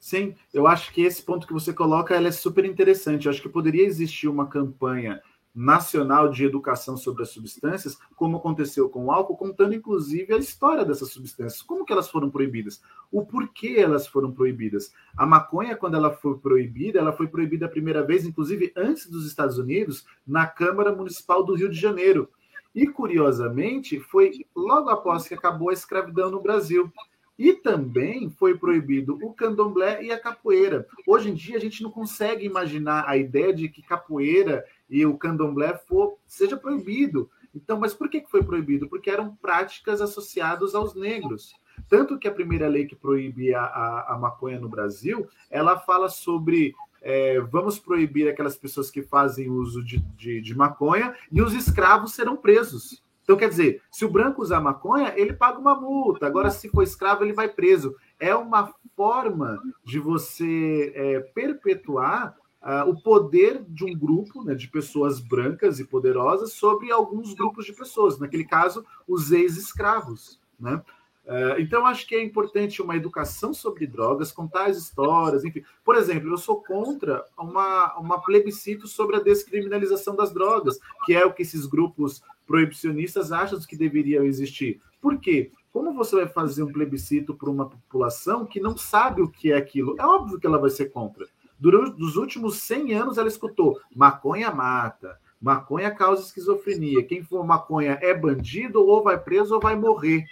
Sim, 0.00 0.34
eu 0.52 0.66
acho 0.66 0.92
que 0.92 1.02
esse 1.02 1.22
ponto 1.22 1.46
que 1.46 1.52
você 1.52 1.72
coloca 1.72 2.16
é 2.16 2.30
super 2.32 2.64
interessante. 2.64 3.26
Eu 3.26 3.30
acho 3.30 3.40
que 3.40 3.48
poderia 3.48 3.86
existir 3.86 4.26
uma 4.26 4.48
campanha 4.48 5.22
nacional 5.54 6.30
de 6.30 6.44
educação 6.44 6.96
sobre 6.96 7.22
as 7.22 7.28
substâncias, 7.28 7.98
como 8.16 8.38
aconteceu 8.38 8.88
com 8.88 9.06
o 9.06 9.12
álcool, 9.12 9.36
contando 9.36 9.74
inclusive 9.74 10.32
a 10.32 10.38
história 10.38 10.84
dessas 10.84 11.10
substâncias, 11.10 11.62
como 11.62 11.84
que 11.84 11.92
elas 11.92 12.08
foram 12.08 12.30
proibidas, 12.30 12.82
o 13.10 13.24
porquê 13.24 13.76
elas 13.78 14.06
foram 14.06 14.32
proibidas. 14.32 14.92
A 15.16 15.26
maconha, 15.26 15.76
quando 15.76 15.96
ela 15.96 16.10
foi 16.10 16.38
proibida, 16.38 16.98
ela 16.98 17.12
foi 17.12 17.26
proibida 17.26 17.66
a 17.66 17.70
primeira 17.70 18.02
vez, 18.02 18.24
inclusive 18.24 18.72
antes 18.76 19.06
dos 19.06 19.26
Estados 19.26 19.58
Unidos, 19.58 20.06
na 20.26 20.46
Câmara 20.46 20.94
Municipal 20.94 21.44
do 21.44 21.54
Rio 21.54 21.68
de 21.68 21.78
Janeiro. 21.78 22.28
E 22.74 22.86
curiosamente, 22.86 24.00
foi 24.00 24.46
logo 24.56 24.88
após 24.88 25.28
que 25.28 25.34
acabou 25.34 25.68
a 25.68 25.74
escravidão 25.74 26.30
no 26.30 26.40
Brasil. 26.40 26.90
E 27.38 27.54
também 27.54 28.30
foi 28.30 28.56
proibido 28.56 29.18
o 29.22 29.32
candomblé 29.32 30.02
e 30.04 30.12
a 30.12 30.20
capoeira. 30.20 30.86
Hoje 31.06 31.30
em 31.30 31.34
dia, 31.34 31.56
a 31.56 31.60
gente 31.60 31.82
não 31.82 31.90
consegue 31.90 32.46
imaginar 32.46 33.04
a 33.06 33.16
ideia 33.16 33.52
de 33.52 33.68
que 33.68 33.82
capoeira 33.82 34.64
e 34.92 35.06
o 35.06 35.16
candomblé 35.16 35.74
for, 35.88 36.18
seja 36.26 36.54
proibido. 36.54 37.30
Então, 37.54 37.80
mas 37.80 37.94
por 37.94 38.10
que 38.10 38.22
foi 38.30 38.42
proibido? 38.42 38.86
Porque 38.86 39.10
eram 39.10 39.34
práticas 39.36 40.02
associadas 40.02 40.74
aos 40.74 40.94
negros. 40.94 41.54
Tanto 41.88 42.18
que 42.18 42.28
a 42.28 42.32
primeira 42.32 42.68
lei 42.68 42.86
que 42.86 42.94
proíbe 42.94 43.54
a, 43.54 43.62
a, 43.62 44.14
a 44.14 44.18
maconha 44.18 44.60
no 44.60 44.68
Brasil, 44.68 45.26
ela 45.50 45.78
fala 45.78 46.10
sobre 46.10 46.74
é, 47.00 47.40
vamos 47.40 47.78
proibir 47.78 48.28
aquelas 48.28 48.56
pessoas 48.56 48.90
que 48.90 49.02
fazem 49.02 49.50
uso 49.50 49.82
de, 49.82 49.98
de, 50.16 50.40
de, 50.40 50.54
maconha 50.54 51.14
e 51.32 51.40
os 51.40 51.54
escravos 51.54 52.14
serão 52.14 52.36
presos. 52.36 53.02
Então, 53.22 53.36
quer 53.36 53.48
dizer, 53.48 53.82
se 53.90 54.04
o 54.04 54.10
branco 54.10 54.42
usar 54.42 54.60
maconha, 54.60 55.14
ele 55.16 55.32
paga 55.32 55.58
uma 55.58 55.74
multa. 55.74 56.26
Agora, 56.26 56.50
se 56.50 56.68
for 56.68 56.82
escravo, 56.82 57.24
ele 57.24 57.32
vai 57.32 57.48
preso. 57.48 57.96
É 58.20 58.34
uma 58.34 58.72
forma 58.94 59.60
de 59.84 59.98
você 59.98 60.92
é, 60.94 61.20
perpetuar 61.20 62.36
uh, 62.62 62.88
o 62.88 63.00
poder 63.00 63.64
de 63.68 63.84
um 63.84 63.94
grupo 63.96 64.42
né, 64.44 64.54
de 64.54 64.68
pessoas 64.68 65.20
brancas 65.20 65.80
e 65.80 65.84
poderosas 65.84 66.52
sobre 66.52 66.90
alguns 66.90 67.34
grupos 67.34 67.66
de 67.66 67.72
pessoas, 67.72 68.18
naquele 68.18 68.44
caso, 68.44 68.84
os 69.06 69.32
ex-escravos. 69.32 70.40
Né? 70.58 70.80
Uh, 71.24 71.60
então, 71.60 71.86
acho 71.86 72.06
que 72.06 72.14
é 72.14 72.22
importante 72.22 72.80
uma 72.80 72.96
educação 72.96 73.52
sobre 73.52 73.86
drogas, 73.86 74.32
contar 74.32 74.66
as 74.66 74.76
histórias, 74.76 75.44
enfim. 75.44 75.62
Por 75.84 75.96
exemplo, 75.96 76.30
eu 76.30 76.38
sou 76.38 76.62
contra 76.62 77.24
uma, 77.38 77.96
uma 77.98 78.20
plebiscito 78.20 78.86
sobre 78.86 79.16
a 79.16 79.20
descriminalização 79.20 80.16
das 80.16 80.32
drogas, 80.32 80.78
que 81.04 81.14
é 81.14 81.24
o 81.24 81.32
que 81.32 81.42
esses 81.42 81.66
grupos 81.66 82.22
proibicionistas 82.46 83.32
acham 83.32 83.58
que 83.60 83.76
deveriam 83.76 84.24
existir. 84.24 84.80
Por 85.00 85.18
quê? 85.18 85.50
Como 85.72 85.94
você 85.94 86.16
vai 86.16 86.28
fazer 86.28 86.62
um 86.62 86.72
plebiscito 86.72 87.34
para 87.34 87.48
uma 87.48 87.68
população 87.68 88.44
que 88.44 88.60
não 88.60 88.76
sabe 88.76 89.22
o 89.22 89.28
que 89.28 89.52
é 89.52 89.56
aquilo? 89.56 89.96
É 89.98 90.04
óbvio 90.04 90.38
que 90.38 90.46
ela 90.46 90.58
vai 90.58 90.70
ser 90.70 90.90
contra. 90.90 91.26
Durante 91.62 92.02
os 92.02 92.16
últimos 92.16 92.56
100 92.56 92.92
anos, 92.94 93.18
ela 93.18 93.28
escutou 93.28 93.80
maconha 93.94 94.50
mata, 94.50 95.16
maconha 95.40 95.94
causa 95.94 96.20
esquizofrenia. 96.20 97.04
Quem 97.04 97.22
for 97.22 97.46
maconha 97.46 98.00
é 98.02 98.12
bandido, 98.12 98.84
ou 98.84 99.00
vai 99.00 99.16
preso 99.16 99.54
ou 99.54 99.60
vai 99.60 99.76
morrer. 99.76 100.24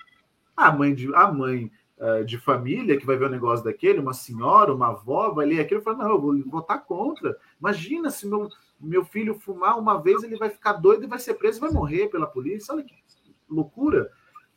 A 0.56 0.72
mãe 0.72 0.92
de, 0.92 1.14
a 1.14 1.30
mãe, 1.30 1.70
uh, 1.98 2.24
de 2.24 2.36
família 2.36 2.98
que 2.98 3.06
vai 3.06 3.16
ver 3.16 3.26
o 3.26 3.30
negócio 3.30 3.64
daquele, 3.64 4.00
uma 4.00 4.12
senhora, 4.12 4.74
uma 4.74 4.88
avó, 4.88 5.30
vai 5.30 5.46
ler 5.46 5.60
aquilo 5.60 5.80
e 5.80 5.84
fala: 5.84 5.98
Não, 5.98 6.10
eu 6.10 6.20
vou 6.20 6.36
votar 6.46 6.84
contra. 6.84 7.36
Imagina 7.60 8.10
se 8.10 8.26
meu, 8.26 8.48
meu 8.80 9.04
filho 9.04 9.38
fumar 9.38 9.78
uma 9.78 10.02
vez, 10.02 10.24
ele 10.24 10.36
vai 10.36 10.50
ficar 10.50 10.72
doido 10.72 11.04
e 11.04 11.06
vai 11.06 11.20
ser 11.20 11.34
preso 11.34 11.58
e 11.58 11.60
vai 11.60 11.70
morrer 11.70 12.08
pela 12.08 12.26
polícia. 12.26 12.74
Olha 12.74 12.82
que 12.82 12.96
loucura. 13.48 14.10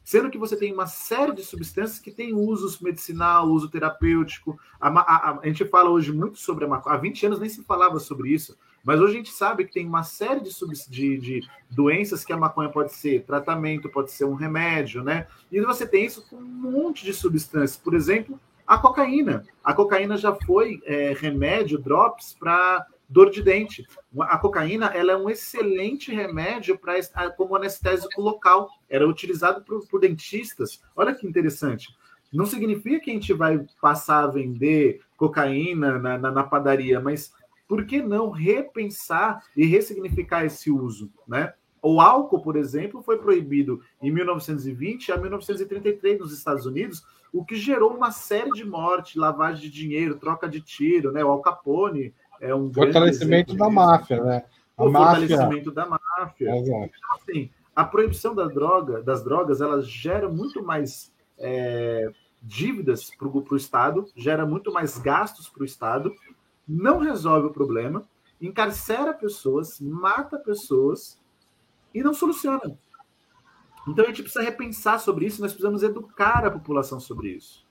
Sendo 0.04 0.30
que 0.30 0.38
você 0.38 0.56
tem 0.58 0.74
uma 0.74 0.86
série 0.86 1.34
de 1.34 1.43
substâncias 1.43 1.99
que 1.99 2.12
têm 2.12 2.34
usos 2.34 2.80
medicinal, 2.80 3.47
uso 3.47 3.70
terapêutico. 3.70 4.60
A, 4.80 4.89
a, 4.89 5.39
a 5.41 5.47
gente 5.47 5.66
fala 5.66 5.89
hoje 5.89 6.12
muito 6.12 6.38
sobre 6.38 6.66
a 6.66 6.68
maconha. 6.68 6.95
Há 6.95 6.99
20 6.99 7.26
anos 7.28 7.39
nem 7.39 7.49
se 7.49 7.64
falava 7.64 7.99
sobre 7.99 8.30
isso. 8.30 8.58
Mas 8.84 8.99
hoje 8.99 9.14
a 9.14 9.18
gente 9.18 9.32
sabe 9.32 9.64
que 9.64 9.74
tem 9.74 9.88
uma 9.88 10.04
série 10.04 10.41
de, 10.41 10.49
de, 10.89 11.18
de, 11.18 11.49
doenças 11.72 12.26
que 12.26 12.34
a 12.34 12.38
maconha 12.38 12.68
pode 12.68 12.93
ser 12.93 13.24
tratamento, 13.24 13.89
pode 13.89 14.12
ser 14.12 14.26
um 14.26 14.34
remédio, 14.34 15.01
né? 15.01 15.28
E 15.49 15.62
você 15.62 15.88
tem 15.88 16.06
isso 16.06 16.28
com 16.30 16.36
um 16.36 16.41
monte 16.41 17.06
de 17.06 17.14
substâncias. 17.14 17.78
Por 17.78 17.93
exemplo, 17.93 18.38
a 18.68 18.78
cocaína. 18.78 19.45
A 19.64 19.74
cocaína 19.74 20.18
já 20.18 20.36
foi 20.36 20.82
é, 20.86 21.14
remédio, 21.18 21.78
drops, 21.78 22.36
para 22.38 22.86
dor 23.14 23.30
de 23.30 23.43
dente. 23.43 23.86
A 24.22 24.39
cocaína 24.39 24.88
ela 24.88 25.11
é 25.11 25.18
um 25.18 25.30
excelente 25.30 26.11
remédio 26.11 26.78
para 26.80 27.30
como 27.30 27.55
anestésico 27.55 28.20
local. 28.20 28.68
Era 28.89 29.07
utilizado 29.07 29.64
por, 29.64 29.88
por, 29.88 30.01
dentistas. 30.01 30.82
Olha 30.95 31.14
que 31.14 31.28
interessante. 31.28 31.95
Não 32.34 32.47
significa 32.47 32.99
que 32.99 33.11
a 33.11 33.14
gente 33.14 33.32
vai 33.32 33.64
passar 33.80 34.24
a 34.24 34.28
vender 34.28 35.01
cocaína 35.16 35.99
na, 35.99 36.18
na, 36.18 36.32
na 36.32 36.43
padaria, 36.43 36.99
mas 36.99 37.32
por 37.68 37.86
que 37.86 38.01
não 38.01 38.32
repensar 38.32 39.43
e 39.55 39.64
ressignificar 39.64 40.43
esse 40.43 40.72
uso, 40.72 41.11
né? 41.28 41.53
O 41.82 41.99
álcool, 41.99 42.41
por 42.41 42.55
exemplo, 42.55 43.03
foi 43.03 43.18
proibido 43.18 43.82
em 44.01 44.09
1920 44.09 45.11
a 45.11 45.18
1933 45.18 46.18
nos 46.18 46.34
Estados 46.34 46.66
Unidos, 46.66 47.05
o 47.32 47.43
que 47.43 47.55
gerou 47.55 47.93
uma 47.93 48.11
série 48.11 48.51
de 48.51 48.66
mortes, 48.66 49.16
lavagem 49.16 49.64
de 49.64 49.70
dinheiro, 49.70 50.18
troca 50.18 50.47
de 50.47 50.61
tiro, 50.61 51.11
né? 51.11 51.24
O 51.24 51.30
Al 51.30 51.41
Capone 51.41 52.14
é 52.44 52.54
um 52.54 52.72
fortalecimento 52.72 53.56
da 53.56 53.70
máfia, 53.70 54.22
né? 54.22 54.44
A 54.76 54.84
o 54.84 54.91
máfia... 54.91 55.28
fortalecimento 55.28 55.72
da 55.72 55.86
máfia. 55.86 56.56
Exato. 56.58 56.91
Então, 56.96 57.16
assim, 57.16 57.50
a 57.74 57.86
proibição 57.86 58.36
da 58.36 58.46
droga, 58.46 59.02
das 59.02 59.24
drogas, 59.24 59.62
ela 59.62 59.82
gera 59.82 60.28
muito 60.28 60.62
mais 60.62 61.12
é, 61.39 62.12
dívidas 62.41 63.10
para 63.16 63.28
o 63.28 63.56
Estado, 63.56 64.06
gera 64.16 64.46
muito 64.46 64.74
mais 64.74 64.98
gastos 64.98 65.48
para 65.48 65.62
o 65.62 65.66
Estado, 65.66 66.14
não 66.68 67.00
resolve 67.00 67.48
o 67.48 67.54
problema, 67.54 68.04
encarcera 68.41 69.14
pessoas, 69.14 69.80
mata 69.80 70.38
pessoas 70.38 71.18
e 71.94 72.04
não 72.04 72.14
soluciona. 72.14 72.78
Então 73.88 74.04
a 74.04 74.08
gente 74.10 74.22
precisa 74.22 74.44
repensar 74.44 75.00
sobre 75.00 75.26
isso, 75.26 75.41
nós 75.41 75.52
precisamos 75.52 75.82
educar 75.82 76.46
a 76.46 76.52
população 76.52 77.00
sobre 77.00 77.30
isso. 77.30 77.66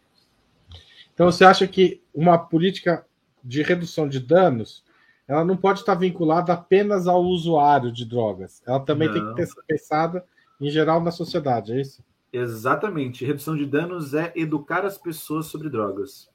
Então 1.12 1.30
você 1.30 1.44
acha 1.44 1.66
que 1.68 2.02
uma 2.14 2.38
política 2.38 3.06
de 3.42 3.62
redução 3.62 4.08
de 4.08 4.20
danos, 4.20 4.84
ela 5.26 5.44
não 5.44 5.56
pode 5.56 5.80
estar 5.80 5.94
vinculada 5.94 6.52
apenas 6.52 7.06
ao 7.06 7.22
usuário 7.22 7.92
de 7.92 8.04
drogas. 8.04 8.62
Ela 8.66 8.80
também 8.80 9.08
não. 9.08 9.14
tem 9.14 9.34
que 9.34 9.46
ser 9.46 9.62
pensada 9.66 10.24
em 10.60 10.70
geral 10.70 11.02
na 11.02 11.10
sociedade, 11.10 11.72
é 11.72 11.80
isso? 11.80 12.04
Exatamente. 12.32 13.24
Redução 13.24 13.56
de 13.56 13.66
danos 13.66 14.14
é 14.14 14.32
educar 14.34 14.84
as 14.84 14.96
pessoas 14.96 15.46
sobre 15.46 15.68
drogas. 15.68 16.30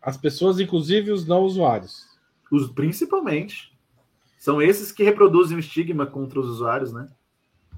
As 0.00 0.16
pessoas, 0.16 0.60
inclusive 0.60 1.10
os 1.10 1.26
não 1.26 1.42
usuários. 1.42 2.06
Os 2.50 2.68
principalmente. 2.68 3.74
São 4.38 4.60
esses 4.60 4.92
que 4.92 5.02
reproduzem 5.02 5.56
o 5.56 5.60
estigma 5.60 6.06
contra 6.06 6.38
os 6.38 6.48
usuários, 6.48 6.92
né? 6.92 7.08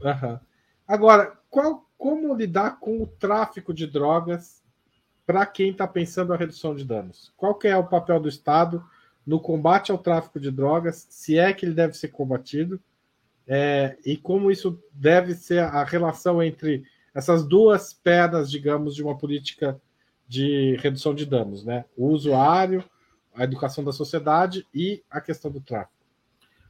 Uhum. 0.02 0.38
Agora, 0.86 1.38
qual, 1.48 1.88
como 1.96 2.34
lidar 2.34 2.80
com 2.80 3.02
o 3.02 3.06
tráfico 3.06 3.72
de 3.72 3.86
drogas 3.86 4.62
para 5.26 5.44
quem 5.44 5.70
está 5.70 5.86
pensando 5.86 6.32
a 6.32 6.36
redução 6.36 6.74
de 6.74 6.84
danos? 6.84 7.32
Qual 7.36 7.58
é 7.64 7.76
o 7.76 7.86
papel 7.86 8.20
do 8.20 8.28
Estado 8.28 8.82
no 9.26 9.40
combate 9.40 9.90
ao 9.90 9.98
tráfico 9.98 10.38
de 10.38 10.50
drogas? 10.50 11.06
Se 11.10 11.36
é 11.36 11.52
que 11.52 11.66
ele 11.66 11.74
deve 11.74 11.94
ser 11.94 12.08
combatido? 12.08 12.80
É, 13.46 13.96
e 14.04 14.16
como 14.16 14.50
isso 14.50 14.80
deve 14.92 15.34
ser 15.34 15.60
a 15.60 15.84
relação 15.84 16.42
entre 16.42 16.84
essas 17.14 17.44
duas 17.46 17.92
pernas, 17.92 18.50
digamos, 18.50 18.94
de 18.94 19.02
uma 19.02 19.16
política 19.16 19.80
de 20.28 20.76
redução 20.80 21.14
de 21.14 21.24
danos, 21.24 21.64
né? 21.64 21.84
O 21.96 22.08
usuário, 22.08 22.84
a 23.34 23.44
educação 23.44 23.82
da 23.82 23.92
sociedade 23.92 24.66
e 24.74 25.02
a 25.10 25.20
questão 25.20 25.50
do 25.50 25.60
tráfico. 25.60 25.95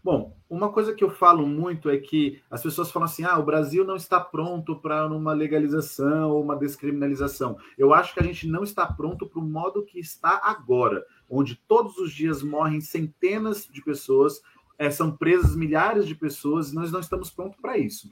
Bom, 0.07 0.37
uma 0.49 0.71
coisa 0.71 0.95
que 0.95 1.03
eu 1.03 1.11
falo 1.11 1.45
muito 1.45 1.91
é 1.91 1.99
que 1.99 2.41
as 2.49 2.63
pessoas 2.63 2.93
falam 2.93 3.07
assim: 3.07 3.25
ah, 3.25 3.41
o 3.41 3.45
Brasil 3.45 3.85
não 3.85 3.97
está 3.97 4.21
pronto 4.21 4.77
para 4.77 5.05
uma 5.09 5.33
legalização 5.33 6.31
ou 6.31 6.45
uma 6.45 6.55
descriminalização. 6.55 7.59
Eu 7.77 7.93
acho 7.93 8.15
que 8.15 8.21
a 8.21 8.23
gente 8.23 8.47
não 8.47 8.63
está 8.63 8.87
pronto 8.87 9.27
para 9.27 9.41
o 9.41 9.45
modo 9.45 9.85
que 9.85 9.99
está 9.99 10.41
agora, 10.45 11.05
onde 11.29 11.57
todos 11.57 11.99
os 11.99 12.13
dias 12.13 12.41
morrem 12.41 12.81
centenas 12.81 13.67
de 13.67 13.83
pessoas, 13.83 14.41
é, 14.79 14.93
são 14.93 15.11
presas 15.11 15.57
milhares 15.57 16.07
de 16.07 16.15
pessoas, 16.15 16.71
e 16.71 16.77
nós 16.77 16.93
não 16.93 17.01
estamos 17.01 17.29
prontos 17.29 17.59
para 17.61 17.77
isso. 17.77 18.09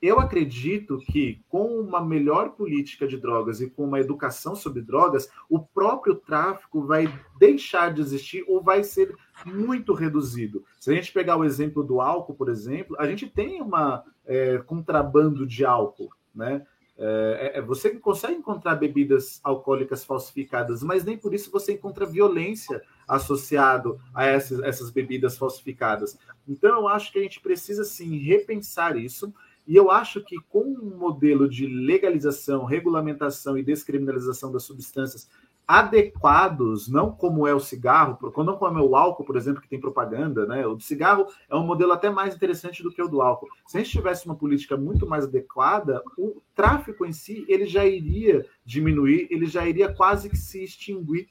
Eu 0.00 0.20
acredito 0.20 0.98
que 0.98 1.42
com 1.48 1.80
uma 1.80 2.00
melhor 2.00 2.50
política 2.50 3.06
de 3.06 3.16
drogas 3.16 3.60
e 3.60 3.68
com 3.68 3.84
uma 3.84 3.98
educação 3.98 4.54
sobre 4.54 4.80
drogas, 4.80 5.28
o 5.48 5.58
próprio 5.58 6.14
tráfico 6.14 6.82
vai 6.82 7.12
deixar 7.38 7.92
de 7.92 8.00
existir 8.00 8.44
ou 8.46 8.62
vai 8.62 8.84
ser 8.84 9.14
muito 9.44 9.92
reduzido. 9.92 10.64
Se 10.78 10.90
a 10.90 10.94
gente 10.94 11.12
pegar 11.12 11.36
o 11.36 11.44
exemplo 11.44 11.82
do 11.82 12.00
álcool, 12.00 12.34
por 12.34 12.48
exemplo, 12.48 12.96
a 12.98 13.06
gente 13.06 13.28
tem 13.28 13.60
uma 13.60 14.04
é, 14.24 14.58
contrabando 14.58 15.44
de 15.44 15.64
álcool, 15.64 16.10
né? 16.32 16.64
É, 17.00 17.52
é, 17.54 17.62
você 17.62 17.90
consegue 17.90 18.34
encontrar 18.34 18.74
bebidas 18.74 19.40
alcoólicas 19.44 20.04
falsificadas, 20.04 20.82
mas 20.82 21.04
nem 21.04 21.16
por 21.16 21.32
isso 21.32 21.48
você 21.48 21.74
encontra 21.74 22.04
violência 22.04 22.82
associado 23.06 24.00
a 24.12 24.26
essas, 24.26 24.58
essas 24.60 24.90
bebidas 24.90 25.38
falsificadas. 25.38 26.18
Então, 26.46 26.80
eu 26.80 26.88
acho 26.88 27.12
que 27.12 27.20
a 27.20 27.22
gente 27.22 27.40
precisa 27.40 27.84
sim 27.84 28.18
repensar 28.18 28.96
isso. 28.96 29.32
E 29.68 29.76
eu 29.76 29.90
acho 29.90 30.24
que 30.24 30.36
com 30.48 30.62
um 30.62 30.96
modelo 30.96 31.46
de 31.46 31.66
legalização, 31.66 32.64
regulamentação 32.64 33.58
e 33.58 33.62
descriminalização 33.62 34.50
das 34.50 34.62
substâncias 34.62 35.28
adequados, 35.66 36.88
não 36.88 37.12
como 37.12 37.46
é 37.46 37.54
o 37.54 37.60
cigarro, 37.60 38.18
não 38.38 38.56
como 38.56 38.78
é 38.78 38.82
o 38.82 38.96
álcool, 38.96 39.24
por 39.24 39.36
exemplo, 39.36 39.60
que 39.60 39.68
tem 39.68 39.78
propaganda, 39.78 40.46
né? 40.46 40.66
O 40.66 40.80
cigarro 40.80 41.26
é 41.50 41.54
um 41.54 41.66
modelo 41.66 41.92
até 41.92 42.08
mais 42.08 42.34
interessante 42.34 42.82
do 42.82 42.90
que 42.90 43.02
o 43.02 43.08
do 43.08 43.20
álcool. 43.20 43.50
Se 43.66 43.76
a 43.76 43.80
gente 43.82 43.92
tivesse 43.92 44.24
uma 44.24 44.34
política 44.34 44.74
muito 44.74 45.06
mais 45.06 45.24
adequada, 45.24 46.02
o 46.16 46.40
tráfico 46.54 47.04
em 47.04 47.12
si 47.12 47.44
ele 47.46 47.66
já 47.66 47.84
iria 47.84 48.46
diminuir, 48.64 49.28
ele 49.30 49.44
já 49.44 49.68
iria 49.68 49.92
quase 49.92 50.30
que 50.30 50.38
se 50.38 50.64
extinguir, 50.64 51.28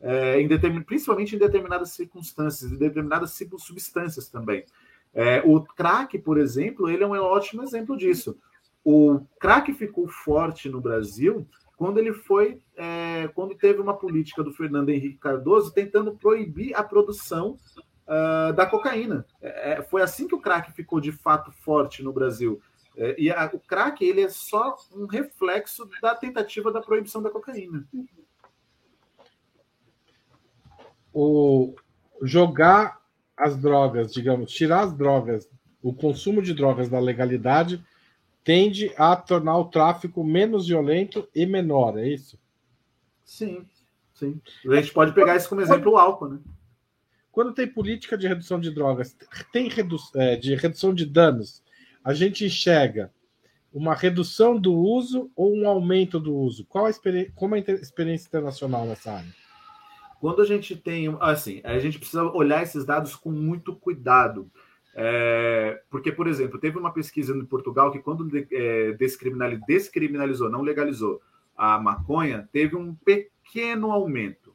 é, 0.00 0.40
em 0.40 0.48
determin... 0.48 0.80
principalmente 0.80 1.36
em 1.36 1.38
determinadas 1.38 1.90
circunstâncias, 1.90 2.72
em 2.72 2.78
determinadas 2.78 3.38
substâncias 3.58 4.30
também. 4.30 4.64
É, 5.14 5.40
o 5.44 5.62
crack, 5.62 6.18
por 6.18 6.38
exemplo, 6.38 6.90
ele 6.90 7.04
é 7.04 7.06
um 7.06 7.12
ótimo 7.12 7.62
exemplo 7.62 7.96
disso. 7.96 8.36
O 8.84 9.20
crack 9.38 9.72
ficou 9.72 10.08
forte 10.08 10.68
no 10.68 10.80
Brasil 10.80 11.46
quando 11.76 11.98
ele 11.98 12.12
foi, 12.12 12.60
é, 12.76 13.28
quando 13.28 13.54
teve 13.54 13.80
uma 13.80 13.96
política 13.96 14.42
do 14.42 14.52
Fernando 14.52 14.90
Henrique 14.90 15.18
Cardoso 15.18 15.72
tentando 15.72 16.16
proibir 16.16 16.74
a 16.74 16.82
produção 16.82 17.58
uh, 18.06 18.52
da 18.52 18.66
cocaína. 18.66 19.26
É, 19.40 19.72
é, 19.72 19.82
foi 19.82 20.02
assim 20.02 20.28
que 20.28 20.34
o 20.34 20.40
crack 20.40 20.72
ficou 20.72 21.00
de 21.00 21.12
fato 21.12 21.50
forte 21.52 22.02
no 22.02 22.12
Brasil. 22.12 22.60
É, 22.96 23.16
e 23.18 23.30
a, 23.30 23.50
o 23.52 23.58
crack 23.58 24.04
ele 24.04 24.22
é 24.22 24.28
só 24.28 24.76
um 24.92 25.06
reflexo 25.06 25.88
da 26.00 26.14
tentativa 26.14 26.70
da 26.70 26.80
proibição 26.80 27.22
da 27.22 27.30
cocaína. 27.30 27.86
O 31.12 31.74
jogar 32.22 33.03
as 33.36 33.56
drogas, 33.56 34.12
digamos, 34.12 34.52
tirar 34.52 34.82
as 34.82 34.96
drogas, 34.96 35.48
o 35.82 35.92
consumo 35.92 36.40
de 36.40 36.54
drogas 36.54 36.88
da 36.88 36.98
legalidade 36.98 37.84
tende 38.42 38.92
a 38.96 39.16
tornar 39.16 39.58
o 39.58 39.66
tráfico 39.66 40.22
menos 40.22 40.68
violento 40.68 41.28
e 41.34 41.46
menor, 41.46 41.98
é 41.98 42.08
isso? 42.08 42.38
Sim, 43.24 43.66
sim. 44.14 44.40
A 44.68 44.76
gente 44.76 44.92
pode 44.92 45.12
pegar 45.12 45.36
isso 45.36 45.48
como 45.48 45.60
exemplo 45.60 45.92
o 45.92 45.96
álcool, 45.96 46.28
né? 46.28 46.38
Quando 47.32 47.52
tem 47.52 47.66
política 47.66 48.16
de 48.16 48.28
redução 48.28 48.60
de 48.60 48.70
drogas, 48.70 49.16
tem 49.52 49.68
redu 49.68 49.96
é, 50.14 50.36
de 50.36 50.54
redução 50.54 50.94
de 50.94 51.04
danos, 51.04 51.64
a 52.04 52.14
gente 52.14 52.44
enxerga 52.44 53.12
uma 53.72 53.94
redução 53.94 54.56
do 54.56 54.72
uso 54.72 55.32
ou 55.34 55.52
um 55.52 55.66
aumento 55.66 56.20
do 56.20 56.32
uso? 56.32 56.64
Qual 56.66 56.86
a 56.86 56.92
como 57.34 57.56
é 57.56 57.64
a 57.66 57.72
experiência 57.72 58.28
internacional 58.28 58.86
nessa 58.86 59.14
área? 59.14 59.43
Quando 60.20 60.42
a 60.42 60.44
gente 60.44 60.76
tem, 60.76 61.14
assim, 61.20 61.60
a 61.64 61.78
gente 61.78 61.98
precisa 61.98 62.24
olhar 62.24 62.62
esses 62.62 62.84
dados 62.84 63.14
com 63.14 63.30
muito 63.30 63.74
cuidado. 63.74 64.50
É, 64.96 65.82
porque, 65.90 66.12
por 66.12 66.28
exemplo, 66.28 66.58
teve 66.58 66.78
uma 66.78 66.92
pesquisa 66.92 67.36
em 67.36 67.44
Portugal 67.44 67.90
que, 67.90 67.98
quando 67.98 68.28
é, 68.52 68.92
descriminalizou, 68.92 69.66
descriminalizou, 69.66 70.50
não 70.50 70.62
legalizou 70.62 71.20
a 71.56 71.78
maconha, 71.78 72.48
teve 72.52 72.76
um 72.76 72.94
pequeno 72.94 73.90
aumento. 73.90 74.54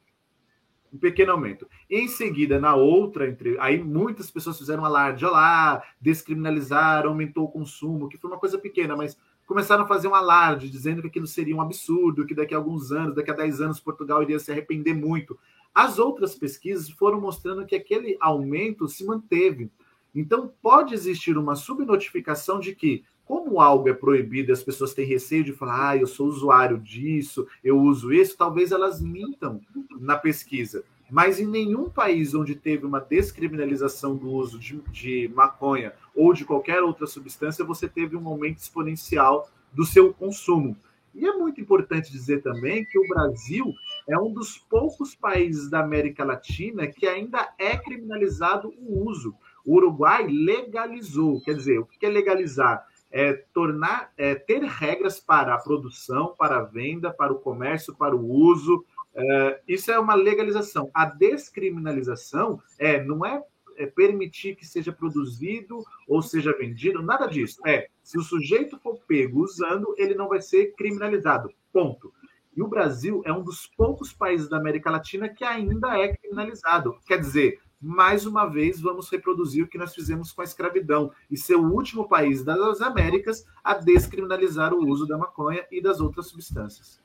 Um 0.92 0.98
pequeno 0.98 1.32
aumento. 1.32 1.68
Em 1.88 2.08
seguida, 2.08 2.58
na 2.58 2.74
outra, 2.74 3.28
entre, 3.28 3.56
aí 3.60 3.82
muitas 3.82 4.30
pessoas 4.30 4.58
fizeram 4.58 4.84
alarde, 4.84 5.24
olha 5.24 5.32
lá, 5.32 5.82
descriminalizar, 6.00 7.06
aumentou 7.06 7.44
o 7.44 7.50
consumo, 7.50 8.08
que 8.08 8.18
foi 8.18 8.28
uma 8.28 8.40
coisa 8.40 8.58
pequena, 8.58 8.96
mas 8.96 9.16
começaram 9.50 9.82
a 9.82 9.88
fazer 9.88 10.06
um 10.06 10.14
alarde, 10.14 10.70
dizendo 10.70 11.02
que 11.02 11.08
aquilo 11.08 11.26
seria 11.26 11.56
um 11.56 11.60
absurdo, 11.60 12.24
que 12.24 12.36
daqui 12.36 12.54
a 12.54 12.56
alguns 12.56 12.92
anos, 12.92 13.16
daqui 13.16 13.32
a 13.32 13.34
10 13.34 13.60
anos, 13.60 13.80
Portugal 13.80 14.22
iria 14.22 14.38
se 14.38 14.52
arrepender 14.52 14.94
muito. 14.94 15.36
As 15.74 15.98
outras 15.98 16.36
pesquisas 16.36 16.88
foram 16.88 17.20
mostrando 17.20 17.66
que 17.66 17.74
aquele 17.74 18.16
aumento 18.20 18.86
se 18.86 19.04
manteve. 19.04 19.68
Então, 20.14 20.52
pode 20.62 20.94
existir 20.94 21.36
uma 21.36 21.56
subnotificação 21.56 22.60
de 22.60 22.76
que, 22.76 23.02
como 23.24 23.60
algo 23.60 23.88
é 23.88 23.92
proibido 23.92 24.52
as 24.52 24.62
pessoas 24.62 24.94
têm 24.94 25.04
receio 25.04 25.42
de 25.42 25.52
falar, 25.52 25.88
ah, 25.88 25.96
eu 25.96 26.06
sou 26.06 26.28
usuário 26.28 26.78
disso, 26.78 27.44
eu 27.64 27.76
uso 27.76 28.12
isso, 28.12 28.36
talvez 28.36 28.70
elas 28.70 29.02
mintam 29.02 29.60
na 29.98 30.16
pesquisa. 30.16 30.84
Mas 31.10 31.40
em 31.40 31.46
nenhum 31.46 31.90
país 31.90 32.34
onde 32.34 32.54
teve 32.54 32.86
uma 32.86 33.00
descriminalização 33.00 34.16
do 34.16 34.28
uso 34.28 34.58
de, 34.58 34.80
de 34.90 35.30
maconha 35.34 35.92
ou 36.14 36.32
de 36.32 36.44
qualquer 36.44 36.82
outra 36.82 37.06
substância, 37.06 37.64
você 37.64 37.88
teve 37.88 38.16
um 38.16 38.28
aumento 38.28 38.58
exponencial 38.58 39.50
do 39.72 39.84
seu 39.84 40.12
consumo. 40.14 40.76
E 41.14 41.26
é 41.26 41.32
muito 41.32 41.60
importante 41.60 42.12
dizer 42.12 42.40
também 42.42 42.84
que 42.84 42.98
o 42.98 43.08
Brasil 43.08 43.74
é 44.08 44.16
um 44.16 44.32
dos 44.32 44.58
poucos 44.58 45.14
países 45.14 45.68
da 45.68 45.80
América 45.80 46.24
Latina 46.24 46.86
que 46.86 47.06
ainda 47.06 47.52
é 47.58 47.76
criminalizado 47.76 48.72
o 48.78 49.08
uso. 49.08 49.34
O 49.64 49.76
Uruguai 49.76 50.26
legalizou, 50.26 51.40
quer 51.42 51.54
dizer, 51.54 51.78
o 51.78 51.86
que 51.86 52.06
é 52.06 52.08
legalizar? 52.08 52.86
É 53.10 53.32
tornar, 53.32 54.12
é 54.16 54.36
ter 54.36 54.62
regras 54.62 55.18
para 55.18 55.54
a 55.54 55.58
produção, 55.58 56.32
para 56.38 56.58
a 56.58 56.62
venda, 56.62 57.12
para 57.12 57.32
o 57.32 57.40
comércio, 57.40 57.94
para 57.94 58.14
o 58.14 58.24
uso. 58.24 58.84
É, 59.14 59.60
isso 59.66 59.90
é 59.90 59.98
uma 59.98 60.14
legalização. 60.14 60.90
A 60.94 61.04
descriminalização 61.04 62.60
é 62.78 63.02
não 63.02 63.24
é, 63.24 63.42
é 63.76 63.86
permitir 63.86 64.56
que 64.56 64.66
seja 64.66 64.92
produzido 64.92 65.82
ou 66.06 66.22
seja 66.22 66.56
vendido, 66.56 67.02
nada 67.02 67.26
disso. 67.26 67.60
É 67.66 67.88
se 68.02 68.18
o 68.18 68.22
sujeito 68.22 68.78
for 68.78 68.98
pego 69.06 69.42
usando, 69.42 69.94
ele 69.96 70.14
não 70.14 70.28
vai 70.28 70.40
ser 70.40 70.74
criminalizado. 70.74 71.50
Ponto. 71.72 72.12
E 72.56 72.62
o 72.62 72.68
Brasil 72.68 73.22
é 73.24 73.32
um 73.32 73.42
dos 73.42 73.66
poucos 73.66 74.12
países 74.12 74.48
da 74.48 74.56
América 74.56 74.90
Latina 74.90 75.28
que 75.28 75.44
ainda 75.44 75.96
é 75.96 76.16
criminalizado. 76.16 76.98
Quer 77.06 77.20
dizer, 77.20 77.60
mais 77.80 78.26
uma 78.26 78.46
vez 78.46 78.80
vamos 78.80 79.08
reproduzir 79.08 79.64
o 79.64 79.68
que 79.68 79.78
nós 79.78 79.94
fizemos 79.94 80.32
com 80.32 80.42
a 80.42 80.44
escravidão 80.44 81.12
e 81.30 81.36
ser 81.36 81.54
o 81.54 81.72
último 81.72 82.08
país 82.08 82.44
das 82.44 82.80
Américas 82.80 83.46
a 83.62 83.74
descriminalizar 83.74 84.74
o 84.74 84.86
uso 84.86 85.06
da 85.06 85.16
maconha 85.16 85.64
e 85.70 85.80
das 85.80 86.00
outras 86.00 86.26
substâncias. 86.26 87.00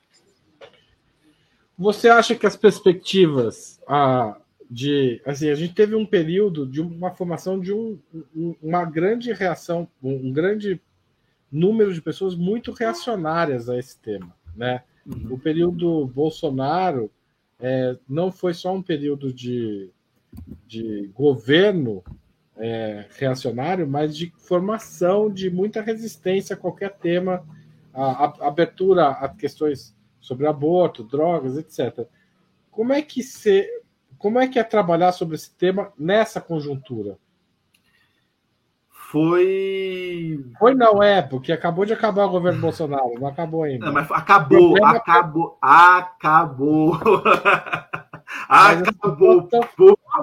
Você 1.78 2.08
acha 2.08 2.36
que 2.36 2.46
as 2.46 2.56
perspectivas 2.56 3.82
ah, 3.88 4.38
de. 4.70 5.22
Assim, 5.26 5.50
a 5.50 5.56
gente 5.56 5.74
teve 5.74 5.96
um 5.96 6.06
período 6.06 6.66
de 6.66 6.82
uma 6.82 7.12
formação 7.12 7.60
de 7.60 7.74
um, 7.74 8.00
uma 8.62 8.86
grande 8.86 9.34
reação, 9.34 9.88
um 10.02 10.32
grande 10.32 10.82
número 11.52 11.94
de 11.94 12.02
pessoas 12.02 12.36
muito 12.36 12.72
reacionárias 12.72 13.70
a 13.70 13.78
esse 13.78 13.98
tema. 14.00 14.36
Né? 14.56 14.84
Uhum. 15.06 15.34
O 15.34 15.40
período 15.40 16.08
Bolsonaro 16.08 17.12
é, 17.60 17.98
não 18.08 18.32
foi 18.32 18.54
só 18.54 18.74
um 18.74 18.82
período 18.82 19.32
de, 19.32 19.90
de 20.68 21.10
governo 21.14 22.04
é, 22.58 23.06
reacionário, 23.18 23.88
mas 23.88 24.16
de 24.16 24.32
formação 24.38 25.32
de 25.32 25.50
muita 25.50 25.82
resistência 25.82 26.56
a 26.56 26.58
qualquer 26.58 26.94
tema, 26.98 27.46
a, 27.94 28.26
a, 28.26 28.48
abertura 28.48 29.10
a 29.10 29.30
questões 29.30 29.95
sobre 30.26 30.48
aborto, 30.48 31.04
drogas, 31.04 31.56
etc. 31.56 32.08
Como 32.72 32.92
é 32.92 33.02
que 33.02 33.22
se, 33.22 33.70
como 34.18 34.40
é 34.40 34.48
que 34.48 34.58
é 34.58 34.64
trabalhar 34.64 35.12
sobre 35.12 35.36
esse 35.36 35.56
tema 35.56 35.94
nessa 35.98 36.42
conjuntura? 36.42 37.18
Foi. 38.90 40.44
Foi 40.58 40.74
não 40.74 41.02
é, 41.02 41.22
porque 41.22 41.52
acabou 41.52 41.86
de 41.86 41.94
acabar 41.94 42.26
o 42.26 42.30
governo 42.32 42.60
Bolsonaro, 42.60 43.20
não 43.20 43.28
acabou 43.28 43.64
ainda. 43.64 43.86
Não, 43.86 43.94
mas 43.94 44.12
acabou, 44.12 44.76
acabou, 44.84 45.60
é... 45.64 45.68
acabou. 45.68 47.00
acabou. 47.00 47.00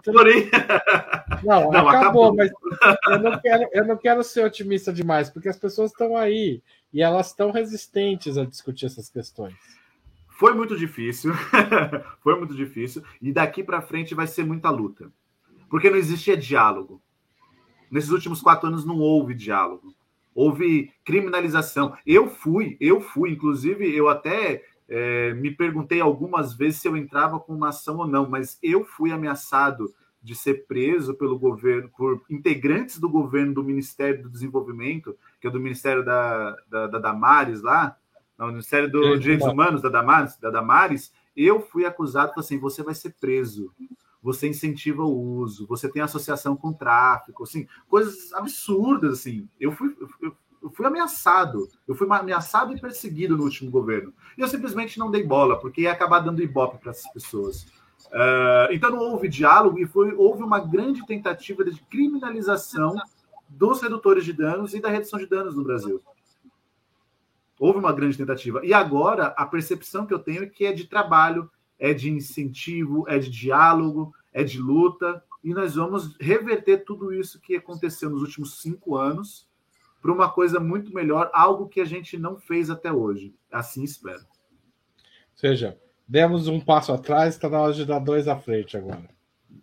Porém. 0.05 0.50
Não, 1.42 1.72
não, 1.72 1.88
acabou, 1.88 1.90
acabou, 1.90 2.36
mas 2.36 2.50
eu 3.09 3.18
não, 3.18 3.40
quero, 3.40 3.68
eu 3.72 3.84
não 3.84 3.96
quero 3.96 4.22
ser 4.22 4.44
otimista 4.44 4.92
demais, 4.92 5.28
porque 5.28 5.48
as 5.48 5.57
pessoas 5.57 5.90
estão 5.90 6.16
aí 6.16 6.62
e 6.92 7.03
elas 7.03 7.28
estão 7.28 7.50
resistentes 7.50 8.38
a 8.38 8.44
discutir 8.44 8.86
essas 8.86 9.09
questões. 9.09 9.55
Foi 10.43 10.55
muito 10.55 10.76
difícil, 10.76 11.32
foi 12.18 12.36
muito 12.36 12.53
difícil, 12.53 13.01
e 13.20 13.32
daqui 13.32 13.62
para 13.62 13.80
frente 13.80 14.12
vai 14.12 14.26
ser 14.26 14.45
muita 14.45 14.70
luta, 14.70 15.09
porque 15.70 15.88
não 15.88 15.97
existia 15.97 16.36
diálogo. 16.36 17.01
Nesses 17.88 18.11
últimos 18.11 18.43
quatro 18.43 18.66
anos 18.66 18.84
não 18.84 18.99
houve 18.99 19.34
diálogo, 19.34 19.95
houve 20.34 20.90
criminalização. 21.05 21.97
Eu 22.05 22.26
fui, 22.26 22.76
eu 22.80 23.01
fui, 23.01 23.30
inclusive, 23.30 23.88
eu 23.95 24.09
até 24.09 24.64
é, 24.88 25.32
me 25.34 25.53
perguntei 25.53 26.01
algumas 26.01 26.55
vezes 26.55 26.80
se 26.80 26.88
eu 26.88 26.97
entrava 26.97 27.38
com 27.38 27.55
uma 27.55 27.68
ação 27.68 27.99
ou 27.99 28.09
não, 28.09 28.28
mas 28.28 28.59
eu 28.61 28.84
fui 28.84 29.12
ameaçado 29.12 29.95
de 30.20 30.34
ser 30.34 30.66
preso 30.66 31.14
pelo 31.14 31.38
governo, 31.38 31.88
por 31.97 32.20
integrantes 32.28 32.99
do 32.99 33.09
governo 33.09 33.55
do 33.55 33.62
Ministério 33.62 34.24
do 34.24 34.28
Desenvolvimento, 34.28 35.16
que 35.40 35.47
é 35.47 35.51
do 35.51 35.61
Ministério 35.61 36.05
da, 36.05 36.57
da, 36.68 36.86
da 36.88 36.99
Damares 36.99 37.62
lá, 37.62 37.97
no 38.47 38.53
Ministério 38.53 38.90
dos 38.90 39.20
Direitos 39.20 39.47
Humanos 39.47 39.82
da 39.82 39.88
Damares, 39.88 40.36
da 40.38 40.51
Damares, 40.51 41.12
eu 41.36 41.61
fui 41.61 41.84
acusado, 41.84 42.32
assim, 42.36 42.59
você 42.59 42.82
vai 42.82 42.95
ser 42.95 43.14
preso, 43.20 43.72
você 44.22 44.49
incentiva 44.49 45.03
o 45.03 45.36
uso, 45.36 45.66
você 45.66 45.88
tem 45.88 46.03
associação 46.03 46.57
com 46.57 46.72
tráfico, 46.72 47.43
assim, 47.43 47.66
coisas 47.88 48.32
absurdas, 48.32 49.20
assim. 49.20 49.49
Eu 49.59 49.72
fui, 49.72 49.97
eu, 50.20 50.36
eu 50.62 50.70
fui 50.70 50.86
ameaçado, 50.86 51.68
eu 51.88 51.95
fui 51.95 52.07
ameaçado 52.11 52.74
e 52.74 52.80
perseguido 52.80 53.36
no 53.36 53.45
último 53.45 53.70
governo. 53.70 54.12
E 54.38 54.40
eu 54.40 54.49
simplesmente 54.49 54.99
não 54.99 55.11
dei 55.11 55.24
bola, 55.24 55.59
porque 55.59 55.82
ia 55.82 55.93
acabar 55.93 56.20
dando 56.20 56.43
ibope 56.43 56.78
para 56.78 56.90
essas 56.90 57.11
pessoas. 57.12 57.66
Uh, 58.07 58.70
então 58.70 58.90
não 58.90 58.99
houve 58.99 59.28
diálogo 59.28 59.78
e 59.78 59.86
foi, 59.86 60.12
houve 60.14 60.43
uma 60.43 60.61
grande 60.61 61.05
tentativa 61.07 61.64
de 61.64 61.80
criminalização 61.82 62.95
dos 63.49 63.80
redutores 63.80 64.24
de 64.24 64.32
danos 64.32 64.74
e 64.74 64.80
da 64.80 64.88
redução 64.88 65.18
de 65.18 65.26
danos 65.26 65.57
no 65.57 65.64
Brasil. 65.64 66.01
Houve 67.62 67.78
uma 67.78 67.92
grande 67.92 68.18
tentativa. 68.18 68.60
E 68.66 68.74
agora 68.74 69.26
a 69.36 69.46
percepção 69.46 70.04
que 70.04 70.12
eu 70.12 70.18
tenho 70.18 70.42
é 70.42 70.46
que 70.46 70.66
é 70.66 70.72
de 70.72 70.88
trabalho, 70.88 71.48
é 71.78 71.94
de 71.94 72.10
incentivo, 72.10 73.08
é 73.08 73.20
de 73.20 73.30
diálogo, 73.30 74.12
é 74.32 74.42
de 74.42 74.58
luta, 74.58 75.22
e 75.44 75.54
nós 75.54 75.76
vamos 75.76 76.16
reverter 76.20 76.78
tudo 76.78 77.14
isso 77.14 77.40
que 77.40 77.54
aconteceu 77.54 78.10
nos 78.10 78.20
últimos 78.20 78.60
cinco 78.60 78.96
anos 78.96 79.48
para 80.00 80.10
uma 80.10 80.28
coisa 80.28 80.58
muito 80.58 80.92
melhor, 80.92 81.30
algo 81.32 81.68
que 81.68 81.80
a 81.80 81.84
gente 81.84 82.18
não 82.18 82.36
fez 82.36 82.68
até 82.68 82.92
hoje. 82.92 83.32
Assim 83.48 83.84
espero. 83.84 84.22
Ou 84.22 85.36
seja, 85.36 85.78
demos 86.08 86.48
um 86.48 86.58
passo 86.58 86.92
atrás, 86.92 87.36
está 87.36 87.48
na 87.48 87.60
hora 87.60 87.72
de 87.72 87.86
dar 87.86 88.00
dois 88.00 88.26
à 88.26 88.36
frente 88.36 88.76
agora. 88.76 89.08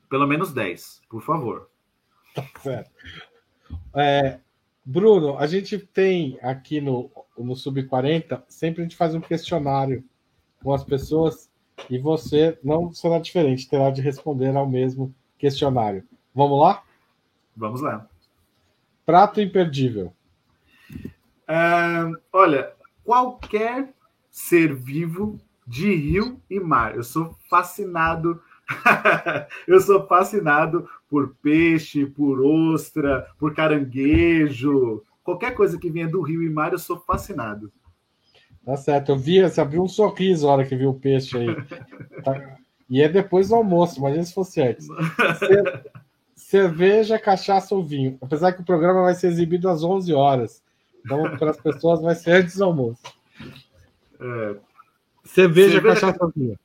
Pelo 0.09 0.25
menos 0.25 0.53
dez, 0.53 1.01
por 1.09 1.21
favor. 1.21 1.69
Tá 2.33 2.45
certo. 2.63 2.91
É, 3.93 4.39
Bruno, 4.85 5.37
a 5.37 5.45
gente 5.45 5.77
tem 5.77 6.39
aqui 6.41 6.79
no, 6.79 7.11
no 7.43 7.55
Sub-40, 7.55 8.43
sempre 8.47 8.81
a 8.81 8.83
gente 8.83 8.95
faz 8.95 9.15
um 9.15 9.21
questionário 9.21 10.03
com 10.63 10.73
as 10.73 10.83
pessoas 10.83 11.49
e 11.89 11.97
você 11.97 12.57
não 12.63 12.91
será 12.91 13.19
diferente, 13.19 13.69
terá 13.69 13.89
de 13.89 14.01
responder 14.01 14.55
ao 14.55 14.67
mesmo 14.67 15.13
questionário. 15.37 16.03
Vamos 16.33 16.59
lá? 16.59 16.83
Vamos 17.55 17.81
lá. 17.81 18.07
Prato 19.05 19.41
imperdível. 19.41 20.13
Uh, 21.49 22.15
olha, 22.31 22.73
qualquer 23.03 23.93
ser 24.29 24.73
vivo 24.75 25.39
de 25.65 25.93
rio 25.95 26.41
e 26.49 26.59
mar. 26.59 26.95
Eu 26.95 27.03
sou 27.03 27.35
fascinado. 27.49 28.41
eu 29.67 29.79
sou 29.81 30.05
fascinado 30.05 30.87
por 31.09 31.35
peixe, 31.41 32.05
por 32.05 32.39
ostra, 32.41 33.27
por 33.39 33.55
caranguejo. 33.55 35.03
Qualquer 35.29 35.53
coisa 35.53 35.77
que 35.77 35.91
venha 35.91 36.07
do 36.07 36.23
rio 36.23 36.41
e 36.41 36.49
mar, 36.49 36.71
eu 36.71 36.79
sou 36.79 36.97
fascinado. 36.97 37.71
Tá 38.65 38.75
certo. 38.75 39.09
Eu 39.11 39.15
vi, 39.15 39.39
você 39.39 39.61
abriu 39.61 39.83
um 39.83 39.87
sorriso 39.87 40.47
na 40.47 40.53
hora 40.53 40.65
que 40.65 40.75
viu 40.75 40.89
o 40.89 40.99
peixe 40.99 41.37
aí. 41.37 41.55
Tá. 42.23 42.57
E 42.89 42.99
é 42.99 43.07
depois 43.07 43.49
do 43.49 43.55
almoço, 43.55 43.99
imagina 43.99 44.23
se 44.23 44.33
fosse 44.33 44.59
antes. 44.59 44.87
Cerveja, 46.35 47.19
cachaça 47.19 47.75
ou 47.75 47.85
vinho. 47.85 48.17
Apesar 48.19 48.53
que 48.53 48.61
o 48.61 48.65
programa 48.65 49.03
vai 49.03 49.13
ser 49.13 49.27
exibido 49.27 49.69
às 49.69 49.83
11 49.83 50.11
horas. 50.15 50.63
Então, 51.05 51.37
para 51.37 51.51
as 51.51 51.61
pessoas, 51.61 52.01
vai 52.01 52.15
ser 52.15 52.31
antes 52.31 52.57
do 52.57 52.63
almoço. 52.63 53.03
É. 54.19 54.55
Cerveja, 55.23 55.73
Cerveja, 55.73 55.81
cachaça 55.81 56.25
ou 56.25 56.31
vinho. 56.35 56.57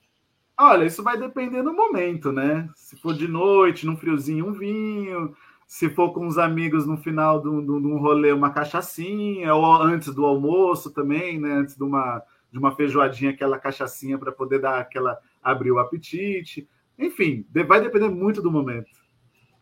Olha, 0.57 0.87
isso 0.87 1.03
vai 1.03 1.19
depender 1.19 1.63
do 1.63 1.75
momento, 1.75 2.33
né? 2.33 2.67
Se 2.75 2.97
for 2.97 3.13
de 3.13 3.29
noite, 3.29 3.85
num 3.85 3.99
friozinho, 3.99 4.49
um 4.49 4.53
vinho 4.53 5.37
se 5.67 5.89
for 5.91 6.13
com 6.13 6.27
os 6.27 6.39
amigos 6.39 6.87
no 6.87 6.97
final 6.97 7.41
de 7.41 7.49
um, 7.49 7.59
um 7.59 7.99
rolê, 7.99 8.33
uma 8.33 8.51
cachaçinha, 8.51 9.55
ou 9.55 9.65
antes 9.83 10.15
do 10.15 10.25
almoço 10.25 10.91
também, 10.91 11.41
né? 11.41 11.53
Antes 11.53 11.77
de 11.77 11.83
uma, 11.83 12.23
de 12.53 12.59
uma 12.59 12.75
feijoadinha, 12.75 13.31
aquela 13.31 13.59
cachaçinha 13.59 14.19
para 14.19 14.31
poder 14.33 14.61
dar 14.61 14.79
aquela 14.79 15.19
abrir 15.43 15.73
o 15.73 15.79
apetite. 15.79 16.69
Enfim, 16.99 17.45
vai 17.67 17.81
depender 17.81 18.09
muito 18.09 18.41
do 18.41 18.51
momento. 18.51 18.91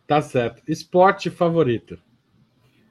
Tá 0.06 0.20
certo. 0.20 0.62
Esporte 0.68 1.30
favorito? 1.30 1.98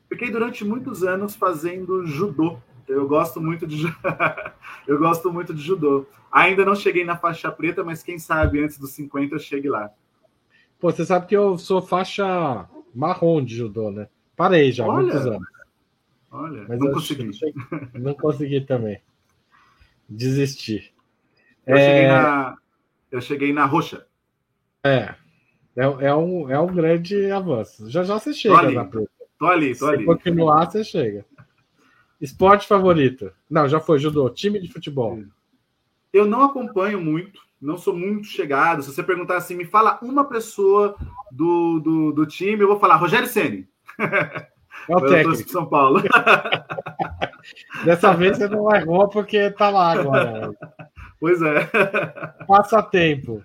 Fiquei 0.10 0.30
durante 0.32 0.66
muitos 0.66 1.04
anos 1.04 1.36
fazendo 1.36 2.06
judô. 2.06 2.58
Eu 2.88 3.08
gosto 3.08 3.40
muito 3.40 3.66
de 3.66 3.84
eu 4.88 4.98
gosto 4.98 5.32
muito 5.32 5.54
de 5.54 5.62
judô. 5.62 6.06
Ainda 6.32 6.66
não 6.66 6.76
cheguei 6.76 7.06
na 7.06 7.16
faixa 7.16 7.52
preta, 7.52 7.84
mas 7.84 8.04
quem 8.04 8.18
sabe 8.18 8.64
antes 8.64 8.78
dos 8.78 8.92
50 8.92 9.36
eu 9.36 9.40
chegue 9.40 9.70
lá. 9.70 9.90
Pô, 10.80 10.92
você 10.92 11.06
sabe 11.06 11.28
que 11.28 11.38
eu 11.38 11.58
sou 11.58 11.82
faixa 11.82 12.68
marrom 12.94 13.44
de 13.44 13.56
judô, 13.56 13.92
né? 13.92 14.08
Parei 14.36 14.72
já, 14.72 14.86
olha, 14.86 15.04
muitos 15.04 15.26
anos. 15.28 15.48
Olha, 16.32 16.66
Mas 16.68 16.80
não 16.80 16.92
consegui. 16.92 17.32
Não 17.94 18.14
consegui 18.14 18.62
também. 18.62 19.02
Desisti. 20.08 20.94
Eu, 21.66 21.76
é... 21.76 21.86
cheguei 21.86 22.08
na, 22.08 22.58
eu 23.12 23.22
cheguei 23.22 23.54
na 23.54 23.66
roxa. 23.66 24.06
É. 24.84 25.16
É, 25.76 25.84
é, 25.84 26.16
um, 26.16 26.50
é 26.50 26.60
um 26.60 26.74
grande 26.74 27.32
avanço. 27.32 27.90
Já 27.90 28.04
já 28.04 28.20
você 28.20 28.34
chega 28.34 28.72
na 28.72 28.86
preta. 28.86 29.10
Tô 29.38 29.48
ali, 29.48 29.76
tô 29.76 29.88
Se 29.88 29.94
ali. 29.94 30.06
continuar, 30.06 30.70
você 30.70 30.84
chega. 30.84 31.26
Esporte 32.20 32.68
favorito? 32.68 33.32
Não, 33.50 33.68
já 33.68 33.80
foi 33.80 33.98
judô. 34.00 34.30
Time 34.30 34.60
de 34.60 34.72
futebol. 34.72 35.24
Eu 36.14 36.26
não 36.26 36.44
acompanho 36.44 37.02
muito 37.02 37.42
não 37.62 37.78
sou 37.78 37.96
muito 37.96 38.28
chegado. 38.28 38.82
Se 38.82 38.92
você 38.92 39.04
perguntar 39.04 39.38
assim, 39.38 39.56
me 39.56 39.66
fala 39.66 40.00
uma 40.02 40.26
pessoa 40.26 40.96
do, 41.32 41.80
do, 41.80 42.12
do 42.12 42.26
time, 42.26 42.62
eu 42.62 42.68
vou 42.68 42.80
falar 42.80 42.96
Rogério 42.96 43.28
Ceni. 43.28 43.68
É 44.90 44.96
o 44.96 45.02
técnico. 45.02 45.50
São 45.50 45.66
Paulo. 45.66 46.02
Dessa 47.86 48.14
vez 48.14 48.38
você 48.38 48.48
não 48.48 48.74
errou 48.74 49.08
porque 49.10 49.52
tá 49.52 49.70
lá 49.70 49.92
agora. 49.92 50.52
Pois 51.20 51.40
é. 51.42 51.70
Passatempo. 52.48 53.44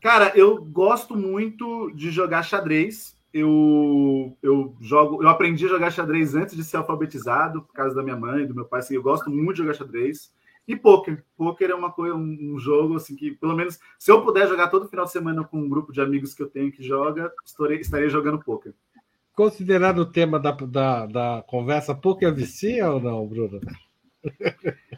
Cara, 0.00 0.30
eu 0.36 0.64
gosto 0.64 1.16
muito 1.16 1.90
de 1.90 2.10
jogar 2.10 2.44
xadrez. 2.44 3.16
Eu, 3.32 4.36
eu 4.42 4.76
jogo, 4.80 5.22
eu 5.22 5.28
aprendi 5.28 5.66
a 5.66 5.70
jogar 5.70 5.90
xadrez 5.90 6.34
antes 6.34 6.54
de 6.54 6.62
ser 6.62 6.76
alfabetizado, 6.76 7.62
por 7.62 7.72
causa 7.72 7.94
da 7.94 8.02
minha 8.02 8.16
mãe, 8.16 8.46
do 8.46 8.54
meu 8.54 8.64
pai. 8.64 8.80
Assim, 8.80 8.94
eu 8.94 9.02
gosto 9.02 9.28
muito 9.28 9.56
de 9.56 9.62
jogar 9.62 9.74
xadrez. 9.74 10.30
E 10.66 10.74
poker. 10.74 11.24
Poker 11.36 11.70
é 11.70 11.74
uma 11.74 11.92
coisa, 11.92 12.14
um, 12.16 12.58
jogo 12.58 12.96
assim 12.96 13.14
que, 13.14 13.30
pelo 13.32 13.54
menos, 13.54 13.78
se 13.98 14.10
eu 14.10 14.22
puder 14.22 14.48
jogar 14.48 14.68
todo 14.68 14.88
final 14.88 15.04
de 15.04 15.12
semana 15.12 15.44
com 15.44 15.58
um 15.58 15.68
grupo 15.68 15.92
de 15.92 16.00
amigos 16.00 16.34
que 16.34 16.42
eu 16.42 16.48
tenho 16.48 16.72
que 16.72 16.82
joga, 16.82 17.32
estarei, 17.44 17.78
estarei 17.78 18.08
jogando 18.08 18.42
poker. 18.42 18.74
Considerado 19.32 19.98
o 19.98 20.06
tema 20.06 20.40
da, 20.40 20.50
da, 20.50 21.06
da 21.06 21.44
conversa, 21.46 21.94
poker 21.94 22.34
vicia 22.34 22.90
ou 22.90 23.00
não, 23.00 23.26
Bruno? 23.26 23.60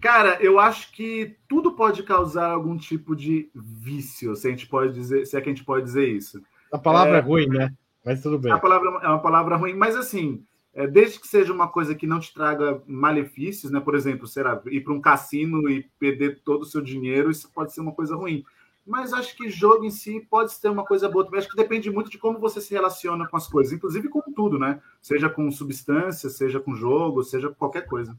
Cara, 0.00 0.36
eu 0.40 0.58
acho 0.58 0.92
que 0.92 1.36
tudo 1.48 1.72
pode 1.72 2.02
causar 2.02 2.50
algum 2.50 2.76
tipo 2.76 3.16
de 3.16 3.50
vício, 3.54 4.36
se 4.36 4.46
a 4.46 4.50
gente 4.50 4.66
pode 4.66 4.92
dizer, 4.92 5.24
se 5.26 5.36
é 5.36 5.40
que 5.40 5.48
a 5.48 5.52
gente 5.52 5.64
pode 5.64 5.84
dizer 5.84 6.08
isso. 6.08 6.42
A 6.72 6.78
palavra 6.78 7.16
é, 7.16 7.18
é 7.18 7.22
ruim, 7.22 7.46
né? 7.46 7.72
Mas 8.04 8.20
tudo 8.20 8.38
bem. 8.38 8.52
A 8.52 8.58
palavra 8.58 8.88
é 9.02 9.08
uma 9.08 9.22
palavra 9.22 9.56
ruim, 9.56 9.74
mas 9.74 9.96
assim, 9.96 10.44
é, 10.74 10.86
desde 10.86 11.20
que 11.20 11.28
seja 11.28 11.52
uma 11.52 11.68
coisa 11.68 11.94
que 11.94 12.06
não 12.06 12.18
te 12.18 12.32
traga 12.32 12.82
malefícios, 12.86 13.70
né? 13.70 13.78
Por 13.78 13.94
exemplo, 13.94 14.26
será 14.26 14.60
ir 14.66 14.80
para 14.80 14.94
um 14.94 15.00
cassino 15.00 15.68
e 15.68 15.82
perder 15.98 16.40
todo 16.42 16.62
o 16.62 16.66
seu 16.66 16.80
dinheiro, 16.80 17.30
isso 17.30 17.50
pode 17.52 17.74
ser 17.74 17.80
uma 17.80 17.92
coisa 17.92 18.16
ruim. 18.16 18.42
Mas 18.86 19.12
acho 19.12 19.36
que 19.36 19.48
jogo 19.48 19.84
em 19.84 19.90
si 19.90 20.26
pode 20.28 20.52
ser 20.52 20.68
uma 20.68 20.84
coisa 20.84 21.08
boa 21.08 21.24
também. 21.24 21.38
Acho 21.38 21.48
que 21.48 21.56
depende 21.56 21.90
muito 21.90 22.10
de 22.10 22.18
como 22.18 22.40
você 22.40 22.60
se 22.60 22.72
relaciona 22.72 23.28
com 23.28 23.36
as 23.36 23.46
coisas, 23.46 23.72
inclusive 23.72 24.08
com 24.08 24.20
tudo, 24.34 24.58
né? 24.58 24.80
Seja 25.00 25.28
com 25.28 25.50
substância, 25.50 26.28
seja 26.30 26.58
com 26.58 26.74
jogo, 26.74 27.22
seja 27.22 27.48
com 27.48 27.54
qualquer 27.54 27.86
coisa. 27.86 28.18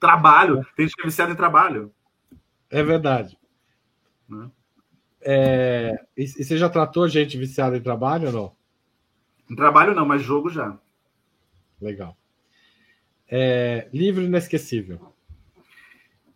Trabalho, 0.00 0.66
tem 0.74 0.86
gente 0.86 0.96
que 0.96 1.02
é 1.02 1.06
viciado 1.06 1.32
em 1.32 1.36
trabalho. 1.36 1.92
É 2.70 2.82
verdade. 2.82 3.38
Né? 4.28 4.50
É... 5.20 6.04
E, 6.16 6.24
e 6.24 6.44
você 6.44 6.56
já 6.56 6.68
tratou 6.68 7.06
gente 7.06 7.38
viciada 7.38 7.76
em 7.76 7.82
trabalho 7.82 8.28
ou 8.28 8.32
não? 8.32 8.52
Em 9.50 9.54
trabalho 9.54 9.94
não, 9.94 10.06
mas 10.06 10.22
jogo 10.22 10.48
já. 10.48 10.76
Legal. 11.84 12.16
É, 13.30 13.88
livro 13.92 14.22
inesquecível. 14.22 15.12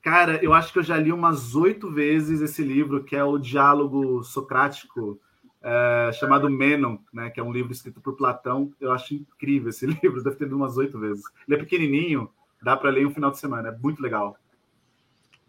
Cara, 0.02 0.42
eu 0.42 0.52
acho 0.52 0.72
que 0.72 0.78
eu 0.78 0.82
já 0.82 0.96
li 0.96 1.10
umas 1.10 1.54
oito 1.54 1.90
vezes 1.90 2.40
esse 2.40 2.62
livro, 2.62 3.02
que 3.02 3.16
é 3.16 3.24
o 3.24 3.38
Diálogo 3.38 4.22
Socrático, 4.22 5.18
é, 5.62 6.10
chamado 6.12 6.50
Menon, 6.50 6.98
né, 7.12 7.30
que 7.30 7.40
é 7.40 7.42
um 7.42 7.52
livro 7.52 7.72
escrito 7.72 8.00
por 8.00 8.14
Platão. 8.14 8.72
Eu 8.78 8.92
acho 8.92 9.14
incrível 9.14 9.70
esse 9.70 9.86
livro, 10.02 10.22
deve 10.22 10.36
ter 10.36 10.44
lido 10.44 10.56
umas 10.56 10.76
oito 10.76 10.98
vezes. 10.98 11.24
Ele 11.46 11.56
é 11.56 11.60
pequenininho, 11.60 12.30
dá 12.62 12.76
para 12.76 12.90
ler 12.90 13.06
um 13.06 13.14
final 13.14 13.30
de 13.30 13.38
semana, 13.38 13.70
é 13.70 13.76
muito 13.76 14.02
legal. 14.02 14.36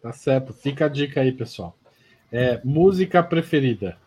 Tá 0.01 0.13
certo, 0.13 0.53
fica 0.53 0.85
a 0.85 0.89
dica 0.89 1.19
aí, 1.19 1.33
pessoal. 1.33 1.77
É, 2.31 2.61
música 2.63 3.21
preferida? 3.21 3.97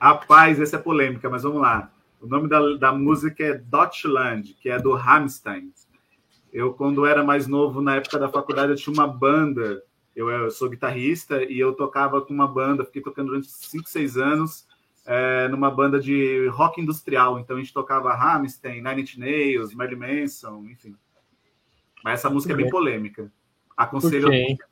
Rapaz, 0.00 0.60
essa 0.60 0.76
é 0.76 0.78
polêmica, 0.80 1.30
mas 1.30 1.44
vamos 1.44 1.62
lá. 1.62 1.93
O 2.24 2.26
nome 2.26 2.48
da, 2.48 2.76
da 2.76 2.90
música 2.90 3.44
é 3.44 3.52
Deutschland, 3.52 4.54
que 4.54 4.70
é 4.70 4.78
do 4.78 4.94
Rammstein. 4.94 5.70
Eu, 6.50 6.72
quando 6.72 7.04
era 7.04 7.22
mais 7.22 7.46
novo, 7.46 7.82
na 7.82 7.96
época 7.96 8.18
da 8.18 8.30
faculdade, 8.30 8.72
eu 8.72 8.76
tinha 8.76 8.94
uma 8.94 9.06
banda. 9.06 9.82
Eu, 10.16 10.30
eu 10.30 10.50
sou 10.50 10.70
guitarrista 10.70 11.44
e 11.44 11.58
eu 11.60 11.74
tocava 11.74 12.22
com 12.22 12.32
uma 12.32 12.48
banda, 12.48 12.82
fiquei 12.82 13.02
tocando 13.02 13.26
durante 13.26 13.48
5, 13.48 13.86
6 13.86 14.16
anos 14.16 14.66
é, 15.04 15.48
numa 15.48 15.70
banda 15.70 16.00
de 16.00 16.46
rock 16.48 16.80
industrial. 16.80 17.38
Então 17.38 17.56
a 17.56 17.60
gente 17.60 17.74
tocava 17.74 18.14
Rammstein, 18.14 18.80
Nine 18.82 19.02
Inch 19.02 19.18
Nails, 19.18 19.74
Marilyn 19.74 19.98
Manson, 19.98 20.64
enfim. 20.70 20.96
Mas 22.02 22.20
essa 22.20 22.30
música 22.30 22.54
é 22.54 22.56
bem 22.56 22.70
polêmica. 22.70 23.30
Aconselho. 23.76 24.28
Por 24.28 24.64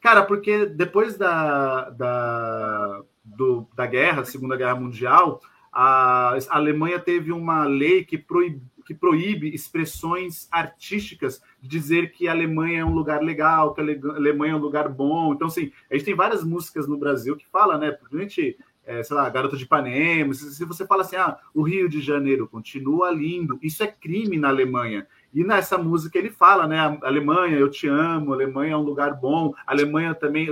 Cara, 0.00 0.24
porque 0.24 0.66
depois 0.66 1.16
da, 1.16 1.90
da, 1.90 3.02
do, 3.24 3.68
da 3.76 3.86
guerra, 3.86 4.24
Segunda 4.24 4.56
Guerra 4.56 4.74
Mundial, 4.74 5.40
a 5.80 6.38
Alemanha 6.50 6.98
teve 6.98 7.30
uma 7.30 7.64
lei 7.64 8.04
que 8.04 8.18
proíbe, 8.18 8.60
que 8.84 8.92
proíbe 8.92 9.54
expressões 9.54 10.48
artísticas 10.50 11.40
de 11.62 11.68
dizer 11.68 12.10
que 12.10 12.26
a 12.26 12.32
Alemanha 12.32 12.80
é 12.80 12.84
um 12.84 12.94
lugar 12.94 13.22
legal, 13.22 13.72
que 13.72 13.80
a 13.80 13.84
Alemanha 13.84 14.54
é 14.54 14.56
um 14.56 14.60
lugar 14.60 14.88
bom. 14.88 15.32
Então, 15.32 15.46
assim, 15.46 15.70
a 15.88 15.94
gente 15.94 16.04
tem 16.04 16.16
várias 16.16 16.42
músicas 16.42 16.88
no 16.88 16.98
Brasil 16.98 17.36
que 17.36 17.46
falam, 17.46 17.78
né? 17.78 17.96
A 18.12 18.16
gente 18.16 18.58
é, 18.84 19.02
sei 19.02 19.14
lá, 19.14 19.28
Garota 19.28 19.56
de 19.56 19.64
Ipanema, 19.64 20.32
se 20.32 20.64
você 20.64 20.86
fala 20.86 21.02
assim, 21.02 21.16
ah, 21.16 21.38
o 21.54 21.62
Rio 21.62 21.90
de 21.90 22.00
Janeiro 22.00 22.48
continua 22.48 23.10
lindo, 23.10 23.58
isso 23.62 23.82
é 23.82 23.86
crime 23.86 24.38
na 24.38 24.48
Alemanha. 24.48 25.06
E 25.32 25.44
nessa 25.44 25.76
música 25.76 26.18
ele 26.18 26.30
fala, 26.30 26.66
né, 26.66 26.98
Alemanha, 27.02 27.56
eu 27.56 27.70
te 27.70 27.86
amo, 27.86 28.32
Alemanha 28.32 28.72
é 28.72 28.76
um 28.76 28.82
lugar 28.82 29.14
bom, 29.14 29.54
Alemanha 29.66 30.14
também, 30.14 30.48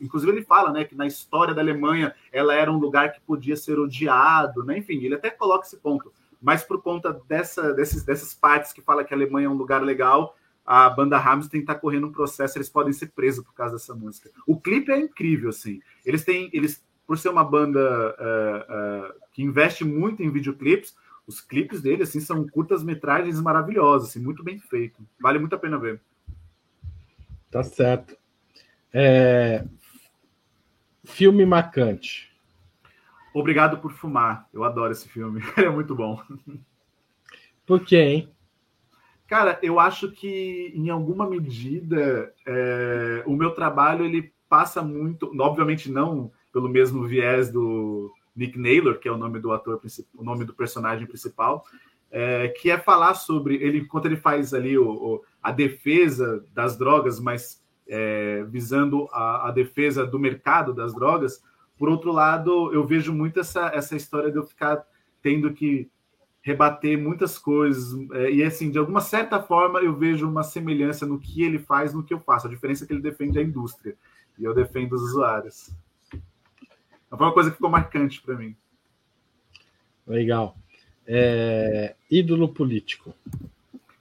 inclusive 0.00 0.32
ele 0.32 0.42
fala, 0.42 0.72
né, 0.72 0.84
que 0.84 0.96
na 0.96 1.06
história 1.06 1.54
da 1.54 1.62
Alemanha 1.62 2.14
ela 2.32 2.54
era 2.54 2.72
um 2.72 2.78
lugar 2.78 3.12
que 3.12 3.20
podia 3.20 3.56
ser 3.56 3.78
odiado, 3.78 4.64
né, 4.64 4.78
enfim, 4.78 4.98
ele 5.04 5.14
até 5.14 5.30
coloca 5.30 5.66
esse 5.66 5.76
ponto. 5.76 6.12
Mas 6.42 6.64
por 6.64 6.82
conta 6.82 7.12
dessa, 7.28 7.72
desses, 7.72 8.02
dessas 8.02 8.34
partes 8.34 8.72
que 8.72 8.82
fala 8.82 9.04
que 9.04 9.14
a 9.14 9.16
Alemanha 9.16 9.46
é 9.46 9.50
um 9.50 9.56
lugar 9.56 9.82
legal, 9.82 10.36
a 10.66 10.88
banda 10.88 11.18
Rammstein 11.18 11.60
está 11.60 11.74
correndo 11.74 12.06
um 12.06 12.12
processo, 12.12 12.58
eles 12.58 12.68
podem 12.68 12.92
ser 12.92 13.08
presos 13.08 13.44
por 13.44 13.54
causa 13.54 13.74
dessa 13.74 13.94
música. 13.94 14.30
O 14.46 14.58
clipe 14.58 14.90
é 14.90 14.98
incrível, 14.98 15.50
assim. 15.50 15.80
Eles 16.04 16.24
têm, 16.24 16.48
eles 16.52 16.84
por 17.06 17.18
ser 17.18 17.28
uma 17.28 17.42
banda 17.42 17.80
uh, 18.20 19.08
uh, 19.08 19.14
que 19.32 19.42
investe 19.42 19.84
muito 19.84 20.22
em 20.22 20.30
videoclipes, 20.30 20.94
os 21.26 21.40
clipes 21.40 21.80
dele 21.80 22.02
assim 22.02 22.20
são 22.20 22.46
curtas 22.48 22.82
metragens 22.82 23.40
maravilhosas, 23.40 24.10
assim, 24.10 24.20
muito 24.20 24.42
bem 24.42 24.58
feito. 24.58 25.06
Vale 25.20 25.38
muito 25.38 25.54
a 25.54 25.58
pena 25.58 25.78
ver. 25.78 26.00
Tá 27.50 27.62
certo. 27.62 28.16
É... 28.92 29.64
Filme 31.04 31.44
marcante. 31.44 32.30
Obrigado 33.34 33.78
por 33.78 33.92
fumar. 33.92 34.48
Eu 34.52 34.64
adoro 34.64 34.92
esse 34.92 35.08
filme. 35.08 35.42
Ele 35.56 35.66
é 35.66 35.70
muito 35.70 35.94
bom. 35.94 36.22
Por 37.66 37.84
quê, 37.84 37.96
hein? 37.96 38.32
Cara, 39.26 39.58
eu 39.62 39.78
acho 39.78 40.10
que 40.10 40.72
em 40.74 40.90
alguma 40.90 41.28
medida 41.28 42.34
é... 42.46 43.22
o 43.26 43.36
meu 43.36 43.52
trabalho 43.52 44.04
ele 44.04 44.32
passa 44.48 44.82
muito, 44.82 45.30
obviamente 45.40 45.88
não 45.88 46.32
pelo 46.52 46.68
mesmo 46.68 47.06
viés 47.06 47.52
do 47.52 48.12
Nick 48.34 48.58
Naylor, 48.58 48.98
que 48.98 49.08
é 49.08 49.12
o 49.12 49.16
nome 49.16 49.38
do 49.38 49.52
ator, 49.52 49.80
o 50.16 50.24
nome 50.24 50.44
do 50.44 50.54
personagem 50.54 51.06
principal, 51.06 51.64
é, 52.10 52.48
que 52.48 52.70
é 52.70 52.78
falar 52.78 53.14
sobre 53.14 53.56
ele 53.56 53.78
enquanto 53.78 54.06
ele 54.06 54.16
faz 54.16 54.52
ali 54.52 54.76
o, 54.76 54.90
o, 54.90 55.24
a 55.42 55.52
defesa 55.52 56.44
das 56.52 56.76
drogas, 56.76 57.20
mas 57.20 57.62
é, 57.88 58.44
visando 58.48 59.08
a, 59.12 59.48
a, 59.48 59.50
defesa 59.50 60.06
do 60.06 60.18
mercado 60.18 60.72
das 60.72 60.94
drogas. 60.94 61.42
Por 61.76 61.88
outro 61.88 62.12
lado, 62.12 62.72
eu 62.72 62.86
vejo 62.86 63.12
muito 63.12 63.40
essa, 63.40 63.70
essa 63.74 63.96
história 63.96 64.30
de 64.30 64.38
eu 64.38 64.46
ficar 64.46 64.84
tendo 65.22 65.52
que 65.52 65.90
rebater 66.42 66.98
muitas 66.98 67.38
coisas 67.38 67.94
é, 68.12 68.30
e 68.30 68.42
assim 68.42 68.70
de 68.70 68.78
alguma 68.78 69.02
certa 69.02 69.42
forma 69.42 69.80
eu 69.80 69.94
vejo 69.94 70.26
uma 70.26 70.42
semelhança 70.42 71.04
no 71.04 71.18
que 71.18 71.42
ele 71.42 71.58
faz 71.58 71.92
no 71.92 72.02
que 72.02 72.14
eu 72.14 72.20
faço. 72.20 72.46
A 72.46 72.50
diferença 72.50 72.84
é 72.84 72.86
que 72.86 72.92
ele 72.92 73.02
defende 73.02 73.38
a 73.38 73.42
indústria 73.42 73.96
e 74.38 74.44
eu 74.44 74.54
defendo 74.54 74.94
os 74.94 75.02
usuários. 75.02 75.70
Foi 77.10 77.26
uma 77.26 77.34
coisa 77.34 77.50
que 77.50 77.56
ficou 77.56 77.68
marcante 77.68 78.22
para 78.22 78.36
mim. 78.36 78.56
Legal. 80.06 80.56
É... 81.06 81.94
Ídolo 82.10 82.48
político. 82.48 83.14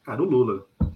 Cara, 0.04 0.22
o 0.22 0.26
Lula. 0.26 0.66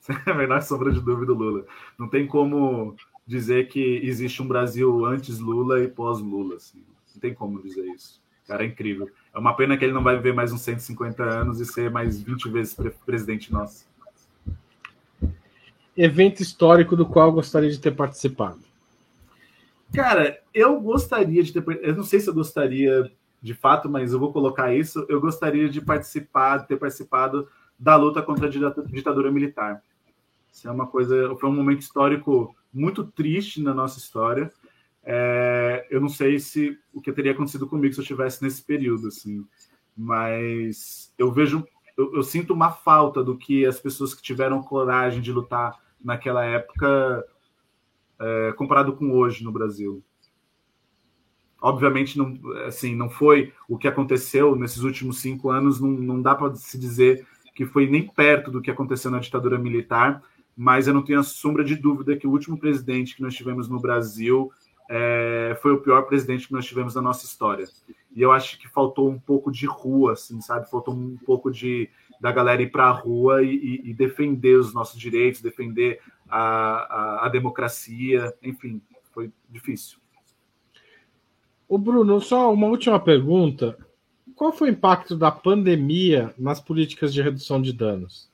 Sem 0.00 0.16
a 0.24 0.34
menor 0.34 0.62
sombra 0.62 0.92
de 0.92 1.00
dúvida, 1.00 1.32
o 1.32 1.36
Lula. 1.36 1.66
Não 1.98 2.08
tem 2.08 2.26
como 2.26 2.96
dizer 3.26 3.68
que 3.68 4.00
existe 4.02 4.40
um 4.40 4.48
Brasil 4.48 5.04
antes 5.04 5.38
Lula 5.38 5.82
e 5.82 5.88
pós 5.88 6.20
Lula. 6.20 6.56
Assim. 6.56 6.82
Não 7.14 7.20
tem 7.20 7.34
como 7.34 7.60
dizer 7.62 7.84
isso. 7.86 8.20
Cara, 8.46 8.64
é 8.64 8.66
incrível. 8.66 9.10
É 9.34 9.38
uma 9.38 9.54
pena 9.54 9.76
que 9.76 9.84
ele 9.84 9.92
não 9.92 10.02
vai 10.02 10.16
viver 10.16 10.32
mais 10.32 10.52
uns 10.52 10.62
150 10.62 11.22
anos 11.22 11.60
e 11.60 11.66
ser 11.66 11.90
mais 11.90 12.22
20 12.22 12.48
vezes 12.48 12.76
presidente 13.04 13.52
nosso. 13.52 13.86
Evento 15.96 16.40
histórico 16.40 16.96
do 16.96 17.04
qual 17.04 17.32
gostaria 17.32 17.68
de 17.68 17.78
ter 17.78 17.90
participado. 17.90 18.67
Cara, 19.92 20.40
eu 20.52 20.80
gostaria 20.80 21.42
de 21.42 21.52
ter. 21.52 21.64
Eu 21.82 21.96
não 21.96 22.04
sei 22.04 22.20
se 22.20 22.28
eu 22.28 22.34
gostaria 22.34 23.10
de 23.40 23.54
fato, 23.54 23.88
mas 23.88 24.12
eu 24.12 24.18
vou 24.18 24.32
colocar 24.32 24.74
isso. 24.74 25.06
Eu 25.08 25.20
gostaria 25.20 25.68
de 25.68 25.80
participar, 25.80 26.66
ter 26.66 26.76
participado 26.76 27.48
da 27.78 27.96
luta 27.96 28.20
contra 28.22 28.46
a 28.46 28.50
ditadura 28.86 29.30
militar. 29.30 29.82
Isso 30.52 30.68
é 30.68 30.70
uma 30.70 30.86
coisa. 30.86 31.34
Foi 31.36 31.48
um 31.48 31.54
momento 31.54 31.80
histórico 31.80 32.54
muito 32.72 33.04
triste 33.04 33.62
na 33.62 33.72
nossa 33.72 33.98
história. 33.98 34.50
É, 35.04 35.86
eu 35.90 36.00
não 36.00 36.08
sei 36.08 36.38
se 36.38 36.78
o 36.92 37.00
que 37.00 37.12
teria 37.12 37.32
acontecido 37.32 37.66
comigo 37.66 37.94
se 37.94 38.00
eu 38.00 38.02
estivesse 38.02 38.42
nesse 38.42 38.62
período, 38.62 39.08
assim. 39.08 39.46
Mas 39.96 41.12
eu 41.16 41.32
vejo, 41.32 41.64
eu, 41.96 42.14
eu 42.14 42.22
sinto 42.22 42.52
uma 42.52 42.70
falta 42.70 43.22
do 43.22 43.36
que 43.36 43.64
as 43.64 43.80
pessoas 43.80 44.14
que 44.14 44.22
tiveram 44.22 44.62
coragem 44.62 45.22
de 45.22 45.32
lutar 45.32 45.78
naquela 46.04 46.44
época 46.44 47.24
é, 48.20 48.52
comparado 48.56 48.94
com 48.94 49.10
hoje 49.12 49.44
no 49.44 49.52
Brasil. 49.52 50.02
Obviamente, 51.60 52.16
não, 52.16 52.38
assim, 52.66 52.94
não 52.94 53.10
foi 53.10 53.52
o 53.68 53.76
que 53.76 53.88
aconteceu 53.88 54.54
nesses 54.54 54.82
últimos 54.82 55.20
cinco 55.20 55.50
anos, 55.50 55.80
não, 55.80 55.90
não 55.90 56.22
dá 56.22 56.34
para 56.34 56.54
se 56.54 56.78
dizer 56.78 57.26
que 57.54 57.66
foi 57.66 57.88
nem 57.88 58.06
perto 58.06 58.50
do 58.50 58.62
que 58.62 58.70
aconteceu 58.70 59.10
na 59.10 59.18
ditadura 59.18 59.58
militar, 59.58 60.22
mas 60.56 60.86
eu 60.86 60.94
não 60.94 61.02
tenho 61.02 61.18
a 61.18 61.24
sombra 61.24 61.64
de 61.64 61.74
dúvida 61.74 62.16
que 62.16 62.26
o 62.26 62.30
último 62.30 62.56
presidente 62.56 63.16
que 63.16 63.22
nós 63.22 63.34
tivemos 63.34 63.68
no 63.68 63.80
Brasil 63.80 64.52
é, 64.88 65.58
foi 65.60 65.72
o 65.72 65.80
pior 65.80 66.02
presidente 66.02 66.46
que 66.46 66.52
nós 66.52 66.64
tivemos 66.64 66.94
na 66.94 67.02
nossa 67.02 67.26
história. 67.26 67.66
E 68.14 68.22
eu 68.22 68.32
acho 68.32 68.58
que 68.58 68.68
faltou 68.68 69.08
um 69.08 69.18
pouco 69.18 69.52
de 69.52 69.66
rua, 69.66 70.14
assim, 70.14 70.40
sabe? 70.40 70.70
Faltou 70.70 70.94
um 70.94 71.16
pouco 71.26 71.50
de, 71.50 71.90
da 72.20 72.32
galera 72.32 72.62
ir 72.62 72.70
para 72.70 72.84
a 72.84 72.90
rua 72.90 73.42
e, 73.42 73.82
e, 73.84 73.94
defender 73.94 74.56
os 74.56 74.72
nossos 74.72 74.98
direitos, 74.98 75.42
defender 75.42 76.00
a, 76.28 76.40
a, 76.40 77.26
a 77.26 77.28
democracia, 77.28 78.34
enfim, 78.42 78.80
foi 79.12 79.32
difícil. 79.48 79.98
O 81.68 81.76
Bruno, 81.76 82.20
só 82.20 82.52
uma 82.52 82.66
última 82.66 82.98
pergunta. 82.98 83.76
Qual 84.34 84.52
foi 84.52 84.70
o 84.70 84.72
impacto 84.72 85.16
da 85.16 85.30
pandemia 85.30 86.34
nas 86.38 86.60
políticas 86.60 87.12
de 87.12 87.20
redução 87.20 87.60
de 87.60 87.72
danos? 87.72 88.30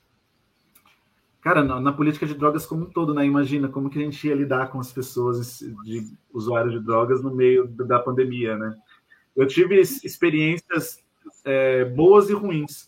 Cara, 1.41 1.63
na, 1.63 1.79
na, 1.79 1.93
política 1.93 2.25
de 2.25 2.33
drogas 2.33 2.65
como 2.65 2.85
um 2.85 2.89
todo, 2.89 3.13
né? 3.13 3.25
Imagina 3.25 3.67
como 3.67 3.89
que 3.89 3.99
a 3.99 4.01
gente 4.01 4.27
ia 4.27 4.33
lidar 4.33 4.71
com 4.71 4.79
as 4.79 4.91
pessoas 4.91 5.59
de 5.83 6.07
usuários 6.33 6.73
de 6.73 6.79
drogas 6.79 7.21
no 7.21 7.33
meio 7.33 7.67
da 7.67 7.99
pandemia, 7.99 8.57
né? 8.57 8.75
Eu 9.35 9.45
tive 9.45 9.79
experiências 9.79 11.03
é, 11.43 11.85
boas 11.85 12.29
e 12.29 12.33
ruins. 12.33 12.87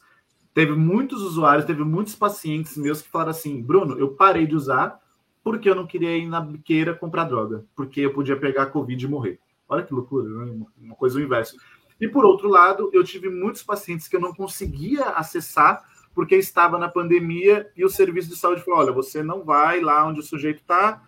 Teve 0.57 0.71
muitos 0.71 1.21
usuários, 1.21 1.67
teve 1.67 1.83
muitos 1.83 2.15
pacientes 2.15 2.75
meus 2.77 2.99
que 2.99 3.09
falaram 3.09 3.29
assim: 3.29 3.61
Bruno, 3.61 3.95
eu 3.99 4.15
parei 4.15 4.47
de 4.47 4.55
usar 4.55 4.99
porque 5.43 5.69
eu 5.69 5.75
não 5.75 5.85
queria 5.85 6.17
ir 6.17 6.25
na 6.25 6.41
biqueira 6.41 6.95
comprar 6.95 7.25
droga, 7.25 7.63
porque 7.75 8.01
eu 8.01 8.11
podia 8.11 8.35
pegar 8.35 8.65
Covid 8.65 9.05
e 9.05 9.07
morrer. 9.07 9.39
Olha 9.69 9.83
que 9.83 9.93
loucura, 9.93 10.27
né? 10.27 10.65
uma 10.79 10.95
coisa 10.95 11.19
o 11.19 11.21
inverso. 11.21 11.57
E 12.01 12.07
por 12.07 12.25
outro 12.25 12.49
lado, 12.49 12.89
eu 12.91 13.03
tive 13.03 13.29
muitos 13.29 13.61
pacientes 13.61 14.07
que 14.07 14.15
eu 14.15 14.19
não 14.19 14.33
conseguia 14.33 15.09
acessar 15.09 15.85
porque 16.15 16.35
estava 16.35 16.79
na 16.79 16.89
pandemia 16.89 17.69
e 17.77 17.85
o 17.85 17.89
serviço 17.89 18.29
de 18.29 18.35
saúde 18.35 18.63
falou: 18.63 18.79
olha, 18.79 18.91
você 18.91 19.21
não 19.21 19.43
vai 19.43 19.79
lá 19.79 20.07
onde 20.07 20.21
o 20.21 20.23
sujeito 20.23 20.61
está, 20.61 21.03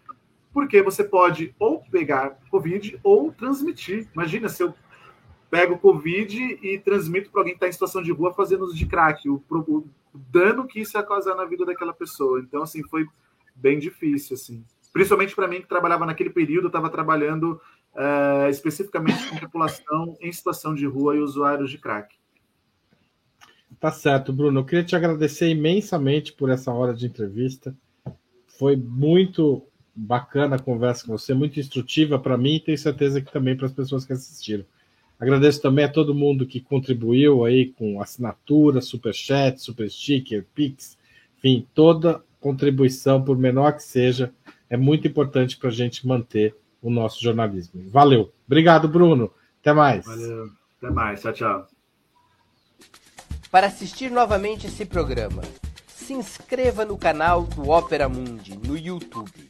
porque 0.53 0.83
você 0.83 1.03
pode 1.03 1.55
ou 1.57 1.81
pegar 1.89 2.37
Covid 2.51 2.99
ou 3.01 3.31
transmitir. 3.31 4.07
Imagina 4.13 4.47
se 4.47 4.61
eu 4.61 4.75
pego 5.49 5.77
Covid 5.77 6.59
e 6.61 6.79
transmito 6.79 7.31
para 7.31 7.41
alguém 7.41 7.53
que 7.53 7.57
está 7.57 7.67
em 7.67 7.71
situação 7.71 8.01
de 8.01 8.11
rua 8.11 8.33
fazendo 8.33 8.63
uso 8.63 8.75
de 8.75 8.85
crack, 8.85 9.27
o, 9.27 9.43
o, 9.49 9.87
dano 10.13 10.67
que 10.67 10.79
isso 10.79 10.97
ia 10.97 11.03
causar 11.03 11.35
na 11.35 11.45
vida 11.45 11.65
daquela 11.65 11.93
pessoa. 11.93 12.39
Então, 12.39 12.61
assim, 12.61 12.83
foi 12.83 13.05
bem 13.55 13.79
difícil, 13.79 14.35
assim. 14.35 14.63
Principalmente 14.93 15.35
para 15.35 15.47
mim 15.47 15.61
que 15.61 15.67
trabalhava 15.67 16.05
naquele 16.05 16.29
período, 16.29 16.67
estava 16.67 16.89
trabalhando 16.89 17.59
uh, 17.93 18.49
especificamente 18.49 19.27
com 19.29 19.37
população 19.37 20.17
em 20.19 20.31
situação 20.31 20.73
de 20.73 20.85
rua 20.85 21.15
e 21.15 21.19
usuários 21.19 21.69
de 21.69 21.77
crack. 21.77 22.15
Tá 23.79 23.91
certo, 23.91 24.33
Bruno. 24.33 24.59
Eu 24.59 24.65
queria 24.65 24.83
te 24.83 24.95
agradecer 24.95 25.49
imensamente 25.49 26.33
por 26.33 26.49
essa 26.49 26.71
hora 26.71 26.93
de 26.93 27.05
entrevista. 27.05 27.75
Foi 28.47 28.75
muito 28.75 29.63
bacana 29.95 30.55
a 30.55 30.61
conversa 30.61 31.05
com 31.05 31.17
você, 31.17 31.33
muito 31.33 31.59
instrutiva 31.59 32.19
para 32.19 32.37
mim 32.37 32.55
e 32.55 32.59
tenho 32.59 32.77
certeza 32.77 33.21
que 33.21 33.31
também 33.31 33.55
para 33.55 33.67
as 33.67 33.73
pessoas 33.73 34.05
que 34.05 34.13
assistiram. 34.13 34.65
Agradeço 35.19 35.61
também 35.61 35.83
a 35.83 35.91
todo 35.91 36.15
mundo 36.15 36.45
que 36.45 36.61
contribuiu 36.61 37.43
aí 37.43 37.73
com 37.73 38.01
assinatura, 38.01 38.79
superchat, 38.79 39.61
super 39.61 39.89
sticker, 39.89 40.45
pix, 40.55 40.97
enfim, 41.37 41.67
toda 41.73 42.23
contribuição, 42.39 43.21
por 43.21 43.37
menor 43.37 43.73
que 43.73 43.83
seja, 43.83 44.33
é 44.69 44.77
muito 44.77 45.07
importante 45.07 45.57
para 45.57 45.69
a 45.69 45.73
gente 45.73 46.07
manter 46.07 46.55
o 46.81 46.89
nosso 46.89 47.21
jornalismo. 47.21 47.83
Valeu. 47.89 48.31
Obrigado, 48.47 48.87
Bruno. 48.87 49.29
Até 49.59 49.73
mais. 49.73 50.05
Valeu. 50.05 50.49
Até 50.77 50.89
mais. 50.89 51.21
Tchau, 51.21 51.33
tchau. 51.33 51.67
Para 53.51 53.67
assistir 53.67 54.09
novamente 54.09 54.67
esse 54.67 54.85
programa, 54.85 55.41
se 55.87 56.13
inscreva 56.13 56.85
no 56.85 56.97
canal 56.97 57.43
do 57.43 57.69
Opera 57.69 58.07
Mundi 58.07 58.57
no 58.57 58.77
YouTube. 58.77 59.49